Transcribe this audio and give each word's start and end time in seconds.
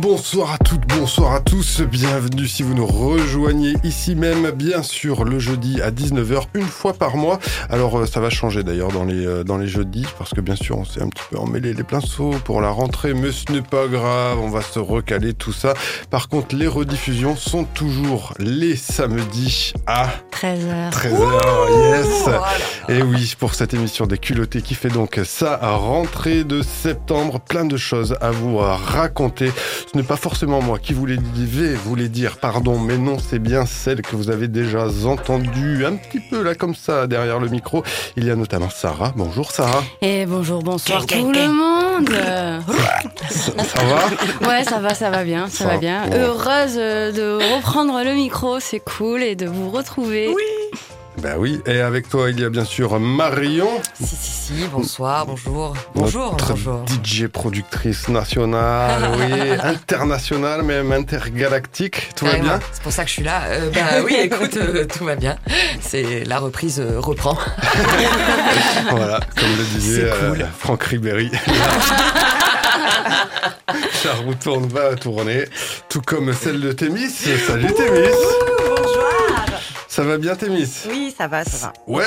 Bonsoir 0.00 0.52
à 0.52 0.58
toutes, 0.58 0.87
bonsoir 1.08 1.36
à 1.36 1.40
tous, 1.40 1.80
bienvenue 1.80 2.46
si 2.46 2.62
vous 2.62 2.74
nous 2.74 2.84
rejoignez 2.84 3.72
ici 3.82 4.14
même, 4.14 4.50
bien 4.50 4.82
sûr, 4.82 5.24
le 5.24 5.38
jeudi 5.38 5.80
à 5.80 5.90
19h, 5.90 6.48
une 6.52 6.66
fois 6.66 6.92
par 6.92 7.16
mois. 7.16 7.38
Alors 7.70 7.96
euh, 7.96 8.04
ça 8.04 8.20
va 8.20 8.28
changer 8.28 8.62
d'ailleurs 8.62 8.92
dans 8.92 9.06
les, 9.06 9.26
euh, 9.26 9.42
dans 9.42 9.56
les 9.56 9.68
jeudis, 9.68 10.04
parce 10.18 10.34
que 10.34 10.42
bien 10.42 10.54
sûr 10.54 10.76
on 10.76 10.84
s'est 10.84 11.00
un 11.00 11.08
petit 11.08 11.24
peu 11.30 11.38
emmêlé 11.38 11.72
les 11.72 11.82
pinceaux 11.82 12.32
pour 12.44 12.60
la 12.60 12.68
rentrée, 12.68 13.14
mais 13.14 13.32
ce 13.32 13.50
n'est 13.50 13.62
pas 13.62 13.86
grave, 13.86 14.38
on 14.38 14.50
va 14.50 14.60
se 14.60 14.78
recaler 14.78 15.32
tout 15.32 15.54
ça. 15.54 15.72
Par 16.10 16.28
contre, 16.28 16.54
les 16.54 16.66
rediffusions 16.66 17.36
sont 17.36 17.64
toujours 17.64 18.34
les 18.38 18.76
samedis 18.76 19.72
à 19.86 20.08
13h. 20.30 20.90
13h, 20.90 21.90
yes 21.90 22.28
Et 22.90 23.02
oui, 23.02 23.34
pour 23.38 23.54
cette 23.54 23.72
émission 23.72 24.06
des 24.06 24.18
culottés 24.18 24.60
qui 24.60 24.74
fait 24.74 24.90
donc 24.90 25.18
sa 25.24 25.56
rentrée 25.56 26.44
de 26.44 26.60
septembre, 26.60 27.40
plein 27.40 27.64
de 27.64 27.78
choses 27.78 28.14
à 28.20 28.30
vous 28.30 28.58
raconter. 28.58 29.50
Ce 29.90 29.96
n'est 29.96 30.04
pas 30.04 30.16
forcément 30.16 30.60
moi 30.60 30.78
qui 30.78 30.97
voulais, 30.98 31.74
voulais 31.84 32.08
dire 32.08 32.38
pardon, 32.38 32.78
mais 32.78 32.98
non, 32.98 33.18
c'est 33.18 33.38
bien 33.38 33.66
celle 33.66 34.02
que 34.02 34.16
vous 34.16 34.30
avez 34.30 34.48
déjà 34.48 34.88
entendue 35.04 35.86
un 35.86 35.94
petit 35.94 36.20
peu 36.20 36.42
là 36.42 36.54
comme 36.54 36.74
ça 36.74 37.06
derrière 37.06 37.38
le 37.38 37.48
micro. 37.48 37.84
Il 38.16 38.24
y 38.24 38.30
a 38.30 38.36
notamment 38.36 38.68
Sarah. 38.68 39.12
Bonjour 39.16 39.52
Sarah. 39.52 39.84
Et 40.02 40.26
bonjour, 40.26 40.62
bonsoir 40.62 41.06
tout 41.06 41.30
le 41.32 41.48
monde. 41.48 42.10
Ça, 43.30 43.52
ça 43.62 43.84
va 43.84 44.48
Ouais, 44.48 44.64
ça 44.64 44.80
va, 44.80 44.94
ça 44.94 45.10
va 45.10 45.24
bien, 45.24 45.46
ça, 45.48 45.64
Ça 45.64 45.66
va 45.66 45.76
bien. 45.78 46.02
Heureuse 46.12 46.76
euh, 46.76 47.12
de 47.12 47.54
reprendre 47.54 48.02
le 48.02 48.14
micro, 48.14 48.58
c'est 48.58 48.80
cool, 48.80 49.22
et 49.22 49.36
de 49.36 49.46
vous 49.46 49.70
retrouver. 49.70 50.28
Oui. 50.28 50.78
Ben 51.22 51.34
oui, 51.36 51.60
et 51.66 51.80
avec 51.80 52.08
toi 52.08 52.30
il 52.30 52.38
y 52.40 52.44
a 52.44 52.48
bien 52.50 52.64
sûr 52.64 52.98
Marion, 53.00 53.68
Si, 54.00 54.06
si, 54.06 54.16
si, 54.16 54.52
bonsoir, 54.72 55.26
bonjour. 55.26 55.74
Bonjour, 55.94 56.30
notre 56.32 56.50
bonjour. 56.52 56.84
DJ 57.04 57.26
productrice 57.26 58.08
nationale, 58.08 59.10
oui, 59.18 59.50
internationale, 59.64 60.62
même 60.62 60.92
intergalactique. 60.92 62.10
Tout 62.14 62.24
va 62.24 62.32
Carrément. 62.32 62.48
bien 62.58 62.60
C'est 62.72 62.82
pour 62.82 62.92
ça 62.92 63.02
que 63.02 63.08
je 63.08 63.14
suis 63.14 63.24
là. 63.24 63.42
Euh, 63.46 63.70
bah 63.74 63.80
oui, 64.04 64.16
écoute, 64.20 64.56
euh, 64.58 64.84
tout 64.86 65.04
va 65.04 65.16
bien. 65.16 65.36
C'est 65.80 66.24
la 66.24 66.38
reprise 66.38 66.78
euh, 66.80 67.00
reprend. 67.00 67.36
Voilà, 68.90 69.20
comme 69.36 69.50
le 69.58 69.64
disait 69.78 70.10
cool. 70.20 70.46
Franck 70.58 70.82
Ribéry. 70.84 71.30
La 74.04 74.14
roue 74.14 74.34
tourne, 74.34 74.66
va 74.68 74.94
tourner, 74.94 75.44
tout 75.88 76.00
comme 76.00 76.32
celle 76.32 76.60
de 76.60 76.72
Thémis. 76.72 77.10
Salut 77.10 77.72
Thémis 77.74 78.08
Ça 79.98 80.04
va 80.04 80.16
bien 80.16 80.36
Thémis? 80.36 80.84
Oui, 80.88 81.12
ça 81.18 81.26
va, 81.26 81.42
ça 81.42 81.56
va. 81.56 81.72
Ouais 81.88 82.04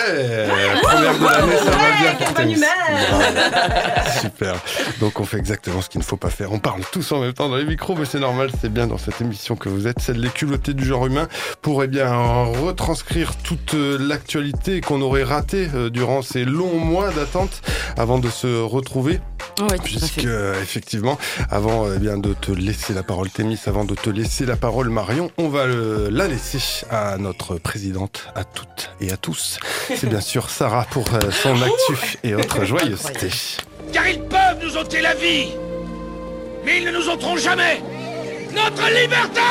Première 0.82 1.20
de 1.20 1.26
l'année, 1.26 1.58
ça 1.58 1.72
va 1.72 2.02
bien 2.02 2.16
pour 2.18 2.34
Thémis. 2.36 2.56
Super. 4.22 4.56
Donc 5.02 5.20
on 5.20 5.26
fait 5.26 5.36
exactement 5.36 5.82
ce 5.82 5.90
qu'il 5.90 6.00
ne 6.00 6.06
faut 6.06 6.16
pas 6.16 6.30
faire. 6.30 6.54
On 6.54 6.60
parle 6.60 6.84
tous 6.90 7.12
en 7.12 7.20
même 7.20 7.34
temps 7.34 7.50
dans 7.50 7.58
les 7.58 7.66
micros, 7.66 7.98
mais 7.98 8.06
c'est 8.06 8.22
normal, 8.22 8.50
c'est 8.62 8.72
bien 8.72 8.88
dans 8.88 8.98
cette 8.98 9.20
émission 9.20 9.58
que 9.58 9.68
vous 9.68 9.88
êtes, 9.88 10.00
celle 10.00 10.22
des 10.22 10.30
culottés 10.30 10.74
du 10.74 10.86
genre 10.86 11.06
humain, 11.06 11.28
pour 11.62 11.84
eh 11.84 11.88
bien 11.88 12.10
retranscrire 12.64 13.36
toute 13.36 13.74
euh, 13.74 13.98
l'actualité 14.00 14.80
qu'on 14.80 15.02
aurait 15.02 15.26
ratée 15.26 15.68
euh, 15.76 15.90
durant 15.90 16.22
ces 16.22 16.46
longs 16.46 16.80
mois 16.80 17.12
d'attente 17.12 17.62
avant 17.98 18.20
de 18.20 18.30
se 18.30 18.62
retrouver. 18.62 19.20
À 19.60 19.78
Puisque 19.84 20.28
effectivement, 20.62 21.20
avant 21.50 21.92
eh 21.94 22.00
bien 22.00 22.18
de 22.18 22.34
te 22.34 22.52
laisser 22.52 22.94
la 22.94 23.04
parole 23.04 23.30
Thémis, 23.30 23.60
avant 23.66 23.84
de 23.84 23.96
te 23.96 24.10
laisser 24.10 24.46
la 24.46 24.56
parole 24.56 24.90
Marion, 24.90 25.30
on 25.38 25.50
va 25.50 25.62
euh, 25.62 26.10
la 26.10 26.28
laisser 26.28 26.86
à 26.90 27.18
notre 27.18 27.58
présidente, 27.82 28.28
à 28.36 28.44
toutes 28.44 28.92
et 29.00 29.12
à 29.12 29.18
tous. 29.18 29.60
C'est 29.88 30.06
bien 30.08 30.22
sûr 30.22 30.52
Sarah 30.52 30.86
pour 30.92 31.04
euh, 31.16 31.32
son 31.32 31.60
actu 31.64 32.20
et 32.24 32.36
autres 32.36 32.64
joyeusetés. 32.64 33.32
Car 33.92 34.08
ils 34.08 34.22
peuvent 34.22 34.60
nous 34.62 34.78
ôter 34.78 35.02
la 35.02 35.16
vie 35.16 35.48
Mais 36.64 36.78
ils 36.78 36.86
ne 36.86 36.92
nous 36.92 37.10
ôteront 37.10 37.38
jamais 37.38 37.82
Notre 38.54 38.88
liberté 38.88 39.42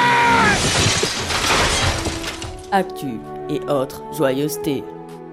Actu 2.71 3.19
et 3.49 3.59
autres 3.69 4.01
joyeusetés. 4.17 4.85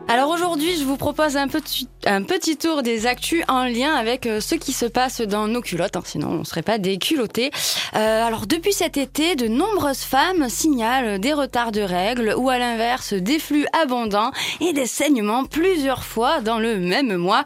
Alors 0.09 0.29
aujourd'hui, 0.29 0.77
je 0.77 0.85
vous 0.85 0.95
propose 0.95 1.35
un 1.35 1.49
petit, 1.49 2.57
tour 2.57 2.81
des 2.81 3.07
actus 3.07 3.43
en 3.49 3.65
lien 3.65 3.93
avec 3.93 4.25
euh, 4.25 4.39
ce 4.39 4.55
qui 4.55 4.71
se 4.71 4.85
passe 4.85 5.19
dans 5.19 5.49
nos 5.49 5.59
culottes, 5.59 5.97
hein, 5.97 6.03
sinon 6.05 6.29
on 6.29 6.39
ne 6.39 6.43
serait 6.45 6.61
pas 6.61 6.77
des 6.77 6.97
culottés. 6.97 7.51
Euh, 7.93 8.25
alors 8.25 8.47
depuis 8.47 8.71
cet 8.71 8.95
été, 8.95 9.35
de 9.35 9.49
nombreuses 9.49 10.03
femmes 10.03 10.47
signalent 10.47 11.19
des 11.19 11.33
retards 11.33 11.73
de 11.73 11.81
règles 11.81 12.33
ou 12.37 12.49
à 12.49 12.57
l'inverse 12.57 13.13
des 13.13 13.37
flux 13.37 13.65
abondants 13.73 14.31
et 14.61 14.71
des 14.71 14.85
saignements 14.85 15.43
plusieurs 15.43 16.05
fois 16.05 16.39
dans 16.39 16.59
le 16.59 16.79
même 16.79 17.17
mois. 17.17 17.43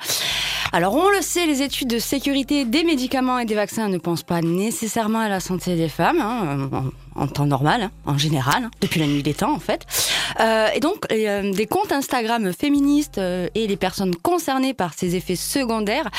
Alors 0.72 0.94
on 0.94 1.10
le 1.10 1.22
sait, 1.22 1.48
les 1.48 1.64
études 1.64 1.90
de 1.90 2.00
sécurité 2.00 2.64
des 2.64 2.84
médicaments 2.84 3.40
et 3.40 3.46
des 3.46 3.56
vaccins 3.56 3.90
ne 3.90 3.98
pensent 3.98 4.24
pas 4.24 4.42
nécessairement 4.42 5.20
à 5.20 5.30
la 5.30 5.40
santé 5.40 5.76
des 5.76 5.90
femmes, 5.90 6.22
hein, 6.22 6.70
en, 7.16 7.28
temps 7.28 7.46
normal, 7.46 7.84
hein, 7.84 7.92
en 8.06 8.18
général, 8.18 8.66
hein, 8.66 8.72
depuis 8.82 9.00
la 9.00 9.08
nuit 9.08 9.24
des 9.24 9.34
temps 9.34 9.54
en 9.54 9.60
fait. 9.60 9.86
Euh, 10.40 10.68
et 10.74 10.80
donc 10.80 11.06
euh, 11.12 11.52
des 11.52 11.68
comptes 11.68 11.92
Instagram 11.92 12.54
féministes 12.54 13.18
euh, 13.18 13.48
et 13.56 13.68
les 13.68 13.78
personnes 13.78 14.16
concernées 14.16 14.74
par 14.74 14.94
ces 14.94 15.16
effets 15.16 15.36
secondaires 15.36 16.10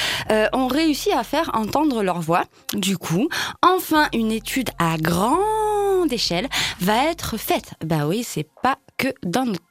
ont 0.53 0.67
réussi 0.67 1.13
à 1.13 1.25
faire 1.25 1.51
entendre 1.55 2.03
leur 2.03 2.21
voix. 2.21 2.45
Du 2.75 2.97
coup, 2.97 3.29
enfin 3.63 4.09
une 4.13 4.33
étude 4.33 4.71
à 4.79 4.97
grande 4.97 6.13
échelle 6.13 6.49
va 6.81 7.05
être 7.11 7.37
faite. 7.37 7.75
Bah 7.85 8.07
oui, 8.07 8.25
c'est 8.27 8.49
pas 8.63 8.79
que 8.97 9.09
dans 9.25 9.45
notre 9.45 9.63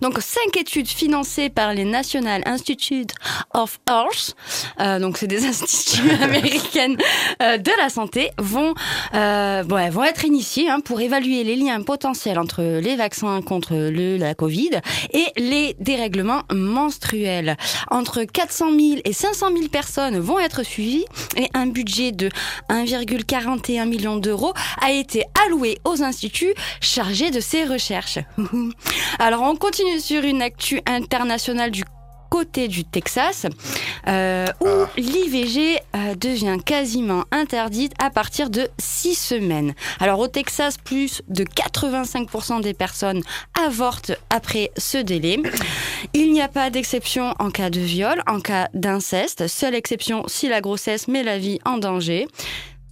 Donc 0.00 0.18
cinq 0.20 0.56
études 0.56 0.88
financées 0.88 1.48
par 1.48 1.74
les 1.74 1.84
National 1.84 2.42
Institute 2.46 3.14
of 3.54 3.80
Health, 3.88 4.34
euh, 4.80 4.98
donc 4.98 5.18
c'est 5.18 5.26
des 5.26 5.44
instituts 5.52 6.10
américaines 6.22 6.96
euh, 7.42 7.58
de 7.58 7.70
la 7.78 7.88
santé, 7.88 8.30
vont 8.38 8.74
euh, 9.14 9.62
vont 9.66 10.04
être 10.04 10.24
initiées 10.24 10.70
hein, 10.70 10.80
pour 10.80 11.00
évaluer 11.00 11.44
les 11.44 11.56
liens 11.56 11.82
potentiels 11.82 12.38
entre 12.38 12.62
les 12.62 12.96
vaccins 12.96 13.42
contre 13.42 13.74
le 13.74 14.16
la 14.16 14.34
Covid 14.34 14.80
et 15.12 15.26
les 15.36 15.76
dérèglements 15.80 16.42
menstruels. 16.52 17.56
Entre 17.90 18.24
400 18.24 18.70
000 18.70 19.00
et 19.04 19.12
500 19.12 19.48
000 19.54 19.68
personnes 19.68 20.18
vont 20.18 20.38
être 20.38 20.62
suivies 20.62 21.04
et 21.36 21.48
un 21.54 21.66
budget 21.66 22.12
de 22.12 22.28
1,41 22.70 23.86
million 23.86 24.16
d'euros 24.16 24.52
a 24.80 24.92
été 24.92 25.24
alloué 25.46 25.78
aux 25.84 26.02
instituts 26.02 26.54
chargés 26.80 27.30
de 27.30 27.40
ces 27.40 27.64
recherches. 27.64 28.18
Alors 29.18 29.41
on 29.50 29.56
continue 29.56 30.00
sur 30.00 30.22
une 30.24 30.42
actu 30.42 30.80
internationale 30.86 31.70
du 31.70 31.84
côté 32.30 32.66
du 32.66 32.84
Texas, 32.84 33.44
euh, 34.08 34.46
où 34.60 34.66
Ah. 34.66 34.88
l'IVG 34.96 35.78
euh, 35.94 36.14
devient 36.14 36.56
quasiment 36.64 37.24
interdite 37.30 37.92
à 38.02 38.08
partir 38.08 38.48
de 38.48 38.68
six 38.78 39.14
semaines. 39.14 39.74
Alors 40.00 40.18
au 40.18 40.28
Texas, 40.28 40.78
plus 40.78 41.20
de 41.28 41.44
85% 41.44 42.60
des 42.62 42.72
personnes 42.72 43.20
avortent 43.62 44.12
après 44.30 44.70
ce 44.78 44.96
délai. 44.96 45.40
Il 46.14 46.32
n'y 46.32 46.40
a 46.40 46.48
pas 46.48 46.70
d'exception 46.70 47.34
en 47.38 47.50
cas 47.50 47.68
de 47.68 47.80
viol, 47.80 48.22
en 48.26 48.40
cas 48.40 48.68
d'inceste, 48.72 49.46
seule 49.46 49.74
exception 49.74 50.24
si 50.26 50.48
la 50.48 50.62
grossesse 50.62 51.08
met 51.08 51.22
la 51.22 51.38
vie 51.38 51.58
en 51.66 51.76
danger. 51.76 52.26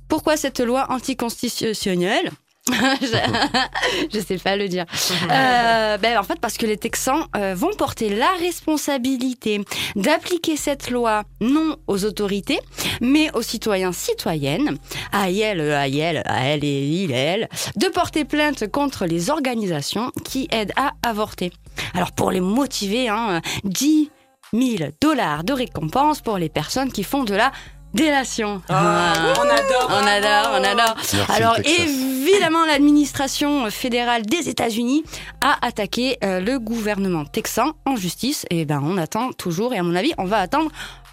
Pourquoi 0.09 0.37
cette 0.37 0.61
loi 0.61 0.85
anticonstitutionnelle? 0.91 2.31
je, 4.13 4.21
sais 4.21 4.39
pas 4.39 4.57
le 4.57 4.69
dire. 4.69 4.87
Euh, 5.31 5.97
ben, 5.99 6.19
en 6.19 6.23
fait, 6.23 6.41
parce 6.41 6.57
que 6.57 6.67
les 6.67 6.77
Texans 6.77 7.25
euh, 7.37 7.55
vont 7.55 7.73
porter 7.75 8.09
la 8.09 8.31
responsabilité 8.41 9.61
d'appliquer 9.95 10.57
cette 10.57 10.91
loi 10.91 11.23
non 11.41 11.77
aux 11.87 12.05
autorités, 12.05 12.59
mais 13.01 13.31
aux 13.35 13.43
citoyens 13.43 13.93
citoyennes, 13.93 14.79
à 15.13 15.31
elle, 15.31 15.61
à 15.61 15.89
elle, 15.89 16.23
à 16.25 16.45
elle 16.47 16.65
et 16.65 16.87
il, 16.87 17.13
elle, 17.13 17.49
de 17.77 17.87
porter 17.89 18.25
plainte 18.25 18.69
contre 18.69 19.07
les 19.07 19.31
organisations 19.31 20.11
qui 20.25 20.49
aident 20.51 20.73
à 20.77 20.93
avorter. 21.03 21.53
Alors 21.95 22.13
pour 22.13 22.31
les 22.31 22.41
motiver, 22.41 23.09
hein, 23.09 23.41
10 23.65 24.11
000 24.53 24.91
dollars 25.01 25.45
de 25.45 25.53
récompense 25.53 26.21
pour 26.21 26.39
les 26.39 26.49
personnes 26.49 26.93
qui 26.93 27.05
font 27.05 27.25
de 27.25 27.35
la 27.35 27.53
délation. 27.95 28.63
Ah. 28.69 29.13
on 29.39 29.43
adore. 29.43 29.89
On 29.91 30.07
adore, 30.07 30.51
on 30.53 30.65
adore. 30.65 30.95
Merci, 30.97 31.17
Alors 31.33 31.57
évidemment, 31.59 32.65
l'administration 32.67 33.71
fédérale 33.71 34.23
des 34.23 34.49
États-Unis 34.49 35.05
a 35.41 35.65
attaqué 35.67 36.19
euh, 36.25 36.41
le 36.41 36.59
gouvernement 36.59 37.25
texan 37.25 37.73
en 37.87 37.97
justice. 37.97 38.47
Et 38.51 38.65
ben, 38.65 38.81
on 38.83 38.97
attend 38.99 39.33
toujours. 39.33 39.75
Et 39.75 39.79
à 39.79 39.83
mon 39.83 39.95
avis, 39.95 40.13
on 40.19 40.25
va 40.25 40.39
attendre 40.39 40.71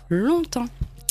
longtemps. 0.10 0.66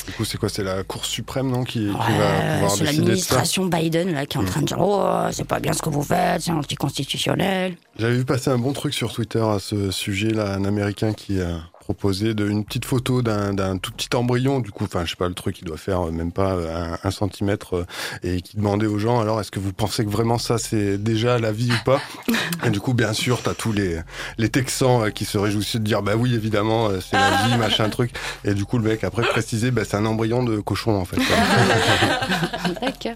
Du 0.07 0.13
coup, 0.13 0.23
c'est 0.23 0.37
quoi 0.37 0.47
C'est 0.47 0.63
la 0.63 0.83
Cour 0.83 1.03
suprême, 1.03 1.51
non 1.51 1.65
Qui, 1.65 1.79
qui 1.79 1.85
Ouais, 1.87 2.17
va 2.17 2.53
pouvoir 2.53 2.71
c'est 2.71 2.85
décider 2.85 2.85
de 2.85 2.85
ça 2.85 2.85
l'administration 2.85 3.65
Biden 3.65 4.13
là, 4.13 4.25
qui 4.25 4.37
est 4.37 4.39
en 4.39 4.45
train 4.45 4.61
de 4.61 4.65
dire 4.65 4.77
Oh, 4.79 5.05
c'est 5.31 5.43
pas 5.43 5.59
bien 5.59 5.73
ce 5.73 5.81
que 5.81 5.89
vous 5.89 6.01
faites, 6.01 6.43
c'est 6.43 6.51
anticonstitutionnel. 6.51 7.75
J'avais 7.99 8.15
vu 8.15 8.23
passer 8.23 8.49
un 8.49 8.57
bon 8.57 8.71
truc 8.71 8.93
sur 8.93 9.11
Twitter 9.11 9.41
à 9.43 9.59
ce 9.59 9.91
sujet-là, 9.91 10.53
un 10.53 10.63
Américain 10.63 11.11
qui 11.11 11.39
euh, 11.39 11.57
proposé 11.87 12.33
de, 12.33 12.49
une 12.49 12.65
petite 12.65 12.83
photo 12.83 13.21
d'un, 13.21 13.77
tout 13.77 13.93
petit 13.93 14.13
embryon, 14.13 14.59
du 14.59 14.71
coup, 14.71 14.83
enfin, 14.83 15.05
je 15.05 15.11
sais 15.11 15.15
pas, 15.15 15.29
le 15.29 15.33
truc 15.33 15.55
qui 15.55 15.63
doit 15.63 15.77
faire 15.77 16.07
euh, 16.07 16.11
même 16.11 16.33
pas 16.33 16.51
euh, 16.51 16.97
un, 17.01 17.07
un 17.07 17.11
centimètre, 17.11 17.77
euh, 17.77 17.85
et 18.23 18.41
qui 18.41 18.57
demandait 18.57 18.87
aux 18.87 18.99
gens, 18.99 19.21
alors, 19.21 19.39
est-ce 19.39 19.51
que 19.51 19.59
vous 19.59 19.71
pensez 19.71 20.03
que 20.03 20.09
vraiment 20.09 20.37
ça, 20.37 20.57
c'est 20.57 20.97
déjà 20.97 21.39
la 21.39 21.53
vie 21.53 21.71
ou 21.71 21.83
pas? 21.85 22.01
Et 22.65 22.71
du 22.71 22.81
coup, 22.81 22.93
bien 22.93 23.13
sûr, 23.13 23.41
t'as 23.41 23.53
tous 23.53 23.71
les, 23.71 24.01
les 24.37 24.49
Texans 24.49 25.09
qui 25.13 25.23
se 25.23 25.37
réjouissaient 25.37 25.79
de 25.79 25.85
dire, 25.85 26.01
bah 26.01 26.17
oui, 26.17 26.35
évidemment, 26.35 26.89
c'est 26.99 27.15
la 27.15 27.47
vie, 27.47 27.57
machin 27.59 27.89
truc. 27.89 28.11
Et 28.43 28.53
du 28.53 28.65
coup, 28.65 28.77
le 28.79 28.89
mec, 28.89 29.05
après, 29.05 29.21
précisé, 29.21 29.71
bah, 29.71 29.83
c'est 29.85 29.95
un 29.95 30.05
embryon 30.05 30.43
de 30.43 30.59
cochon, 30.59 30.99
en 30.99 31.05
fait. 31.05 31.17
D'accord. 32.81 33.15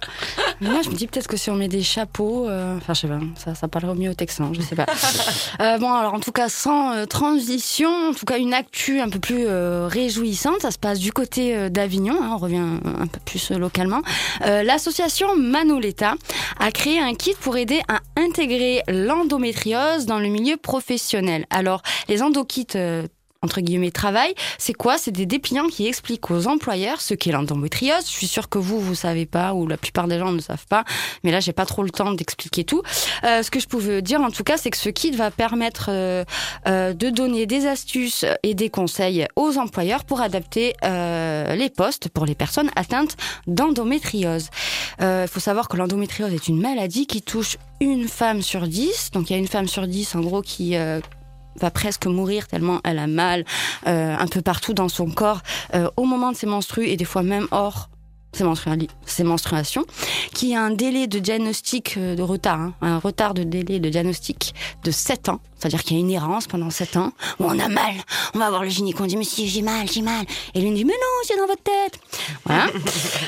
Moi, 0.61 0.81
je 0.83 0.89
me 0.91 0.95
dis 0.95 1.07
peut-être 1.07 1.27
que 1.27 1.37
si 1.37 1.49
on 1.49 1.55
met 1.55 1.67
des 1.67 1.81
chapeaux, 1.81 2.47
euh, 2.47 2.77
enfin, 2.77 2.93
je 2.93 3.01
sais 3.01 3.07
pas, 3.07 3.19
ça, 3.35 3.55
ça 3.55 3.67
parlerait 3.67 3.95
mieux 3.95 4.11
aux 4.11 4.15
Texans, 4.15 4.53
je 4.53 4.61
sais 4.61 4.75
pas. 4.75 4.85
Euh, 5.59 5.79
bon, 5.79 5.91
alors 5.91 6.13
en 6.13 6.19
tout 6.19 6.31
cas, 6.31 6.49
sans 6.49 6.93
euh, 6.93 7.05
transition, 7.05 7.89
en 8.09 8.13
tout 8.13 8.25
cas, 8.25 8.37
une 8.37 8.53
un 8.99 9.09
peu 9.09 9.19
plus 9.19 9.45
euh, 9.47 9.87
réjouissante. 9.87 10.61
Ça 10.61 10.71
se 10.71 10.77
passe 10.77 10.99
du 10.99 11.11
côté 11.11 11.55
euh, 11.55 11.69
d'Avignon, 11.69 12.17
hein, 12.21 12.31
on 12.33 12.37
revient 12.37 12.57
un 12.57 13.07
peu 13.07 13.19
plus 13.25 13.51
euh, 13.51 13.57
localement. 13.57 14.01
L'association 14.41 15.35
Manoleta 15.35 16.15
a 16.59 16.71
créé 16.71 16.99
un 16.99 17.13
kit 17.13 17.35
pour 17.39 17.57
aider 17.57 17.81
à 17.87 17.99
intégrer 18.19 18.81
l'endométriose 18.87 20.05
dans 20.05 20.19
le 20.19 20.27
milieu 20.27 20.57
professionnel. 20.57 21.45
Alors, 21.49 21.81
les 22.07 22.21
endokits. 22.21 22.77
Entre 23.43 23.59
guillemets 23.61 23.91
travail, 23.91 24.35
c'est 24.59 24.73
quoi? 24.73 24.99
C'est 24.99 25.11
des 25.11 25.25
dépliants 25.25 25.67
qui 25.67 25.87
expliquent 25.87 26.29
aux 26.29 26.47
employeurs 26.47 27.01
ce 27.01 27.15
qu'est 27.15 27.31
l'endométriose. 27.31 28.05
Je 28.05 28.11
suis 28.11 28.27
sûre 28.27 28.49
que 28.49 28.59
vous, 28.59 28.79
vous 28.79 28.93
savez 28.93 29.25
pas, 29.25 29.53
ou 29.53 29.65
la 29.65 29.77
plupart 29.77 30.07
des 30.07 30.19
gens 30.19 30.31
ne 30.31 30.39
savent 30.39 30.67
pas, 30.67 30.83
mais 31.23 31.31
là, 31.31 31.39
j'ai 31.39 31.53
pas 31.53 31.65
trop 31.65 31.81
le 31.81 31.89
temps 31.89 32.11
d'expliquer 32.11 32.63
tout. 32.63 32.83
Euh, 33.23 33.41
ce 33.41 33.49
que 33.49 33.59
je 33.59 33.67
pouvais 33.67 34.03
dire, 34.03 34.21
en 34.21 34.29
tout 34.29 34.43
cas, 34.43 34.57
c'est 34.57 34.69
que 34.69 34.77
ce 34.77 34.89
kit 34.89 35.11
va 35.11 35.31
permettre 35.31 35.87
euh, 35.89 36.23
euh, 36.67 36.93
de 36.93 37.09
donner 37.09 37.47
des 37.47 37.65
astuces 37.65 38.25
et 38.43 38.53
des 38.53 38.69
conseils 38.69 39.27
aux 39.35 39.57
employeurs 39.57 40.03
pour 40.05 40.21
adapter 40.21 40.75
les 40.83 41.69
postes 41.75 42.09
pour 42.09 42.25
les 42.25 42.35
personnes 42.35 42.69
atteintes 42.75 43.17
d'endométriose. 43.47 44.49
Il 44.99 45.27
faut 45.27 45.39
savoir 45.39 45.67
que 45.67 45.77
l'endométriose 45.77 46.33
est 46.33 46.47
une 46.47 46.61
maladie 46.61 47.07
qui 47.07 47.21
touche 47.21 47.57
une 47.79 48.07
femme 48.07 48.41
sur 48.41 48.67
dix. 48.67 49.09
Donc, 49.11 49.29
il 49.29 49.33
y 49.33 49.35
a 49.35 49.39
une 49.39 49.47
femme 49.47 49.67
sur 49.67 49.87
dix, 49.87 50.15
en 50.15 50.21
gros, 50.21 50.41
qui 50.41 50.75
va 51.59 51.71
presque 51.71 52.05
mourir 52.07 52.47
tellement 52.47 52.79
elle 52.83 52.99
a 52.99 53.07
mal 53.07 53.45
euh, 53.87 54.15
un 54.17 54.27
peu 54.27 54.41
partout 54.41 54.73
dans 54.73 54.89
son 54.89 55.09
corps 55.09 55.41
euh, 55.75 55.89
au 55.97 56.05
moment 56.05 56.31
de 56.31 56.37
ses 56.37 56.47
menstrues 56.47 56.87
et 56.87 56.97
des 56.97 57.05
fois 57.05 57.23
même 57.23 57.47
hors 57.51 57.89
ses, 58.33 58.45
menstrua- 58.45 58.87
ses 59.05 59.23
menstruations, 59.25 59.85
qui 60.33 60.55
a 60.55 60.61
un 60.61 60.71
délai 60.71 61.07
de 61.07 61.19
diagnostic 61.19 61.95
euh, 61.97 62.15
de 62.15 62.21
retard, 62.21 62.59
hein, 62.59 62.73
un 62.81 62.97
retard 62.97 63.33
de 63.33 63.43
délai 63.43 63.79
de 63.79 63.89
diagnostic 63.89 64.55
de 64.85 64.91
7 64.91 65.27
ans. 65.29 65.41
C'est-à-dire 65.61 65.83
qu'il 65.83 65.95
y 65.95 65.99
a 65.99 66.01
une 66.01 66.09
errance 66.09 66.47
pendant 66.47 66.71
7 66.71 66.97
ans 66.97 67.13
où 67.39 67.45
on 67.45 67.59
a 67.59 67.67
mal. 67.67 67.93
On 68.33 68.39
va 68.39 68.49
voir 68.49 68.63
le 68.63 68.69
gynéco, 68.69 69.03
on 69.03 69.05
dit 69.05 69.15
Monsieur, 69.15 69.45
j'ai 69.45 69.61
mal, 69.61 69.87
j'ai 69.87 70.01
mal. 70.01 70.25
Et 70.55 70.61
lui 70.61 70.71
dit 70.71 70.85
Mais 70.85 70.93
non, 70.93 71.23
c'est 71.23 71.37
dans 71.37 71.45
votre 71.45 71.63
tête. 71.63 71.99
Voilà. 72.45 72.67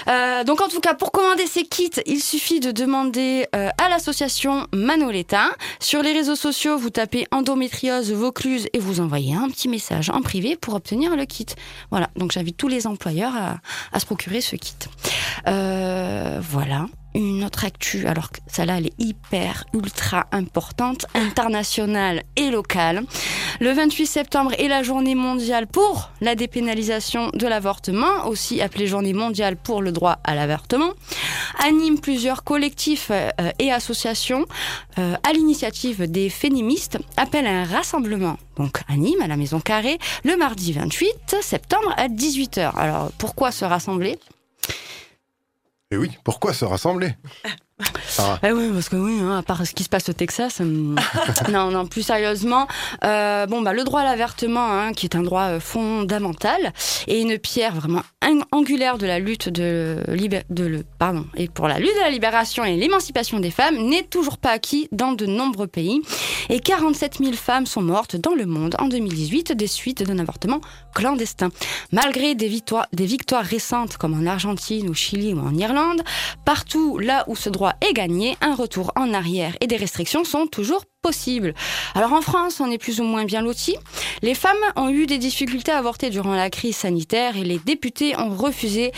Euh, 0.08 0.44
donc 0.44 0.60
en 0.60 0.68
tout 0.68 0.82
cas, 0.82 0.94
pour 0.94 1.12
commander 1.12 1.48
ces 1.48 1.64
kits, 1.64 1.90
il 2.06 2.22
suffit 2.22 2.60
de 2.60 2.72
demander 2.72 3.48
euh, 3.56 3.70
à 3.78 3.90
l'association 3.90 4.68
Manoleta. 4.74 5.52
Sur 5.80 6.02
les 6.02 6.12
réseaux 6.12 6.36
sociaux, 6.36 6.78
vous 6.78 6.90
tapez 6.90 7.26
endométriose 7.32 8.12
Vaucluse 8.12 8.68
et 8.74 8.80
vous 8.80 9.00
envoyez 9.00 9.34
un 9.34 9.50
petit 9.50 9.70
message 9.70 10.10
en 10.10 10.22
privé 10.22 10.58
pour 10.58 10.74
obtenir 10.74 11.16
le 11.16 11.26
kit. 11.26 11.46
Voilà, 11.90 12.10
donc 12.18 12.32
j'invite 12.34 12.58
tous 12.58 12.68
les 12.68 12.86
employeurs 12.86 13.34
à, 13.36 13.58
à 13.94 14.00
se 14.00 14.06
procurer 14.06 14.42
ce 14.42 14.56
kit. 14.56 14.74
Euh, 15.48 16.40
voilà. 16.42 16.88
Une 17.16 17.44
autre 17.44 17.66
actu, 17.66 18.08
alors 18.08 18.32
que 18.32 18.40
celle-là, 18.48 18.78
elle 18.78 18.88
est 18.88 19.00
hyper, 19.00 19.66
ultra 19.74 20.26
importante, 20.32 21.06
internationale 21.14 22.24
et 22.36 22.50
locale. 22.50 23.04
Le 23.60 23.72
28 23.72 24.06
septembre 24.08 24.52
est 24.58 24.68
la 24.68 24.82
journée 24.82 25.14
mondiale 25.14 25.68
pour 25.68 26.10
la 26.22 26.36
dépénalisation 26.36 27.30
de 27.34 27.48
l'avortement, 27.48 28.28
aussi 28.28 28.62
appelée 28.62 28.88
journée 28.88 29.14
mondiale 29.14 29.56
pour 29.56 29.82
le 29.82 29.92
droit 29.92 30.18
à 30.24 30.34
l'avortement. 30.34 30.92
Anime 31.60 32.00
plusieurs 32.00 32.44
collectifs 32.44 33.12
euh, 33.12 33.30
et 33.60 33.72
associations 33.72 34.46
euh, 34.98 35.16
à 35.24 35.34
l'initiative 35.34 36.10
des 36.10 36.30
féministes, 36.30 36.98
appelle 37.16 37.48
un 37.48 37.64
rassemblement, 37.64 38.38
donc 38.58 38.82
à 38.88 38.96
Nîmes, 38.96 39.22
à 39.22 39.28
la 39.28 39.38
Maison 39.38 39.60
Carrée, 39.60 40.00
le 40.24 40.36
mardi 40.36 40.74
28 40.74 41.38
septembre 41.42 41.94
à 41.98 42.08
18h. 42.08 42.76
Alors 42.76 43.12
pourquoi 43.18 43.52
se 43.52 43.66
rassembler? 43.66 44.18
Et 45.94 45.98
oui, 45.98 46.18
pourquoi 46.24 46.56
se 46.56 46.66
rassembler? 46.66 47.14
Sarah 48.08 48.40
Eh 48.44 48.52
oui, 48.52 48.70
parce 48.72 48.88
que 48.90 48.96
oui, 48.96 49.18
hein, 49.20 49.38
à 49.40 49.42
part 49.44 49.66
ce 49.66 49.74
qui 49.74 49.84
se 49.84 49.90
passe 49.90 50.08
au 50.10 50.14
Texas, 50.14 50.60
hum, 50.60 50.96
non, 51.52 51.72
non, 51.72 51.88
plus 51.88 52.04
sérieusement, 52.04 52.68
euh, 53.04 53.48
bon, 53.48 53.62
bah, 53.62 53.74
le 53.74 53.84
droit 53.84 54.02
à 54.02 54.04
l'avortement, 54.04 54.72
hein, 54.72 54.94
qui 54.94 55.06
est 55.08 55.16
un 55.16 55.24
droit 55.24 55.46
euh, 55.46 55.60
fondamental 55.60 56.72
et 57.08 57.20
une 57.22 57.38
pierre 57.40 57.74
vraiment 57.76 58.02
ang- 58.24 58.44
angulaire 58.52 58.98
de 59.00 59.08
la 59.08 59.18
lutte 59.20 59.50
de, 59.50 60.04
libé- 60.10 60.44
de 60.52 60.66
le, 60.66 60.84
pardon, 61.00 61.26
et 61.36 61.48
pour 61.48 61.68
la 61.68 61.80
lutte 61.80 61.96
de 61.96 62.00
la 62.02 62.12
libération 62.12 62.64
et 62.64 62.76
l'émancipation 62.78 63.40
des 63.40 63.52
femmes, 63.52 63.78
n'est 63.78 64.04
toujours 64.04 64.38
pas 64.38 64.52
acquis 64.52 64.88
dans 64.92 65.14
de 65.14 65.26
nombreux 65.26 65.68
pays. 65.68 66.02
Et 66.50 66.60
47 66.60 67.18
000 67.20 67.34
femmes 67.34 67.66
sont 67.66 67.82
mortes 67.82 68.16
dans 68.16 68.36
le 68.36 68.46
monde 68.46 68.76
en 68.80 68.88
2018 68.88 69.54
des 69.54 69.68
suites 69.68 70.04
d'un 70.04 70.20
avortement 70.20 70.62
clandestin. 70.94 71.50
Malgré 71.92 72.36
des 72.36 72.48
victoires, 72.48 72.88
des 72.94 73.06
victoires 73.06 73.44
récentes 73.44 73.98
comme 73.98 74.14
en 74.14 74.26
Argentine, 74.30 74.90
au 74.90 74.94
Chili 74.94 75.34
ou 75.34 75.40
en 75.40 75.56
Irlande, 75.56 76.04
partout 76.46 77.00
là 77.00 77.24
où 77.28 77.36
ce 77.36 77.50
droit 77.50 77.63
est 77.82 77.94
gagné, 77.94 78.38
un 78.42 78.56
retour 78.56 78.92
en 78.96 79.14
arrière. 79.14 79.56
Et 79.62 79.68
des 79.68 79.78
restrictions 79.78 80.24
sont 80.24 80.48
toujours 80.48 80.84
possibles. 81.04 81.54
Alors 81.96 82.14
en 82.14 82.22
France, 82.22 82.62
on 82.62 82.72
est 82.72 82.78
plus 82.78 83.02
ou 83.02 83.04
moins 83.04 83.26
bien 83.26 83.42
lotis. 83.42 83.76
Les 84.22 84.34
femmes 84.34 84.56
ont 84.78 84.90
eu 84.90 85.06
des 85.06 85.18
difficultés 85.18 85.72
à 85.72 85.78
avorter 85.78 86.10
durant 86.10 86.34
la 86.34 86.50
crise 86.50 86.78
sanitaire 86.78 87.36
et 87.36 87.44
les 87.44 87.60
députés 87.60 88.18
ont 88.18 88.30
refusé 88.30 88.94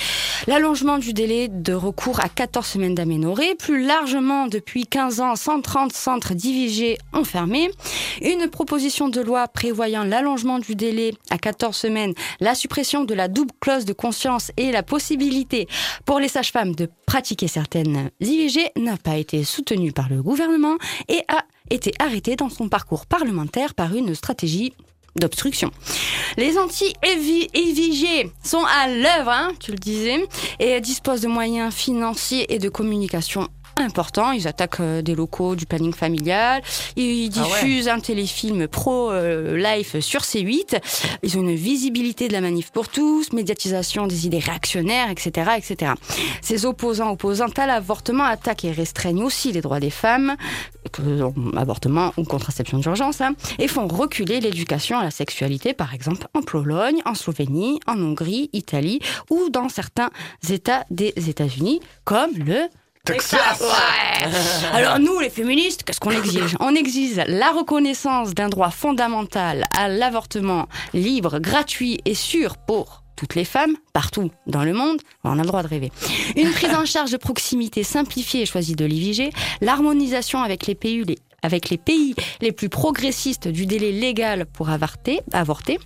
l'allongement 0.46 1.00
du 1.00 1.14
délai 1.14 1.48
de 1.48 1.74
recours 1.74 2.20
à 2.20 2.30
14 2.30 2.66
semaines 2.66 2.94
d'aménorrhée. 2.96 3.56
Plus 3.56 3.84
largement, 3.84 4.46
depuis 4.48 4.86
15 4.86 5.20
ans, 5.20 5.36
130 5.36 5.94
centres 5.94 6.36
d'IVG 6.36 7.00
ont 7.12 7.24
fermé. 7.24 7.72
Une 8.22 8.48
proposition 8.50 9.10
de 9.10 9.22
loi 9.22 9.48
prévoyant 9.48 10.04
l'allongement 10.04 10.60
du 10.60 10.76
délai 10.76 11.16
à 11.32 11.40
14 11.40 11.76
semaines, 11.76 12.14
la 12.40 12.54
suppression 12.54 13.04
de 13.04 13.16
la 13.16 13.28
double 13.28 13.52
clause 13.60 13.86
de 13.86 13.94
conscience 13.94 14.52
et 14.58 14.72
la 14.72 14.84
possibilité 14.84 15.68
pour 16.06 16.20
les 16.20 16.28
sages-femmes 16.28 16.76
de 16.76 16.88
pratiquer 17.08 17.48
certaines 17.48 18.12
IVG 18.20 18.72
n'a 18.78 18.98
pas 18.98 19.18
été 19.18 19.44
soutenue 19.44 19.92
par 19.92 20.08
le 20.10 20.22
gouvernement 20.22 20.76
et 21.08 21.24
a 21.28 21.44
été 21.70 21.92
arrêtée 22.00 22.36
dans 22.36 22.50
son 22.50 22.70
parcours 22.70 23.06
parlementaire 23.06 23.74
par 23.74 23.96
une 23.96 24.16
stratégie 24.16 24.74
d'obstruction. 25.16 25.72
Les 26.38 26.58
anti-EVG 26.58 28.32
sont 28.44 28.66
à 28.66 28.88
l'œuvre, 28.88 29.30
hein, 29.30 29.52
tu 29.60 29.72
le 29.72 29.78
disais, 29.78 30.26
et 30.60 30.80
disposent 30.82 31.22
de 31.22 31.28
moyens 31.28 31.74
financiers 31.74 32.54
et 32.54 32.60
de 32.60 32.70
communication 32.70 33.48
importants. 33.78 34.32
Ils 34.32 34.48
attaquent 34.48 34.80
euh, 34.80 35.02
des 35.02 35.16
locaux 35.16 35.56
du 35.56 35.66
planning 35.66 35.94
familial, 35.94 36.62
ils 36.96 37.32
Ah 37.36 37.42
ouais. 37.42 37.44
diffusent 37.48 37.88
un 37.88 38.00
téléfilm 38.00 38.68
pro-life 38.68 40.00
sur 40.00 40.22
C8, 40.22 40.80
ils 41.24 41.38
ont 41.38 41.42
une 41.42 41.56
visibilité 41.56 42.28
de 42.28 42.34
la 42.34 42.42
manif 42.42 42.72
pour 42.72 42.88
tous, 42.90 43.32
médiatisation 43.34 44.08
des 44.08 44.26
idées 44.26 44.40
réactionnaires, 44.40 45.10
etc. 45.10 45.52
etc. 45.58 45.94
Ces 46.42 46.66
opposants 46.66 47.12
opposantes 47.12 47.58
à 47.60 47.66
l'avortement 47.68 48.24
attaquent 48.24 48.66
et 48.66 48.72
restreignent 48.72 49.24
aussi 49.24 49.52
les 49.52 49.62
droits 49.62 49.80
des 49.80 49.90
femmes, 49.90 50.36
que- 50.92 51.02
euh, 51.02 51.30
avortement 51.58 52.14
ou 52.18 52.24
contraception 52.24 52.78
d'urgence, 52.80 53.22
hein, 53.22 53.34
et 53.60 53.68
font 53.68 53.88
reculer 53.88 54.40
l'éducation 54.40 54.98
à 54.98 55.04
la 55.04 55.12
sexualité, 55.12 55.74
par 55.74 55.94
exemple 55.94 56.28
en 56.34 56.42
Pologne, 56.42 57.02
en 57.06 57.16
Slovénie, 57.16 57.80
en 57.88 58.00
Hongrie, 58.02 58.50
Italie 58.54 59.00
ou 59.30 59.50
dans 59.50 59.70
certains 59.70 60.10
États 60.50 60.86
des 60.92 61.14
États-Unis, 61.30 61.80
comme 62.04 62.32
le 62.36 62.68
Texas 63.06 63.62
Ouais. 63.62 64.30
Alors 64.74 65.00
nous, 65.00 65.20
les 65.20 65.30
féministes, 65.30 65.84
qu'est-ce 65.84 66.00
qu'on 66.00 66.12
exige? 66.12 66.56
On 66.60 66.74
exige 66.74 67.22
la 67.28 67.52
reconnaissance 67.52 68.34
d'un 68.34 68.50
droit 68.50 68.72
fondamental 68.72 69.66
à 69.78 69.88
l'avortement 69.88 70.68
libre, 70.94 71.40
gratuit 71.40 72.00
et 72.06 72.16
sûr 72.16 72.58
pour 72.58 73.04
toutes 73.16 73.36
les 73.36 73.46
femmes, 73.46 73.76
partout 73.94 74.30
dans 74.46 74.64
le 74.64 74.74
monde, 74.74 75.00
on 75.24 75.40
a 75.40 75.42
le 75.42 75.48
droit 75.48 75.64
de 75.64 75.68
rêver. 75.68 75.92
Une 76.36 76.52
prise 76.52 76.74
en 76.76 76.86
charge 76.86 77.12
de 77.12 77.18
proximité 77.18 77.84
simplifiée 77.84 78.42
et 78.42 78.46
choisie 78.46 78.76
de 78.76 78.86
l'IVG, 78.86 79.32
l'harmonisation 79.62 80.42
avec 80.44 80.68
les 80.68 80.76
pays 80.76 81.04
les 81.06 81.18
avec 81.46 81.70
les 81.70 81.78
pays 81.78 82.16
les 82.42 82.52
plus 82.52 82.70
progressistes 82.70 83.48
du 83.48 83.66
délai 83.66 83.92
légal 83.92 84.46
pour 84.46 84.70
avorter, 84.70 85.22
avorter, 85.32 85.80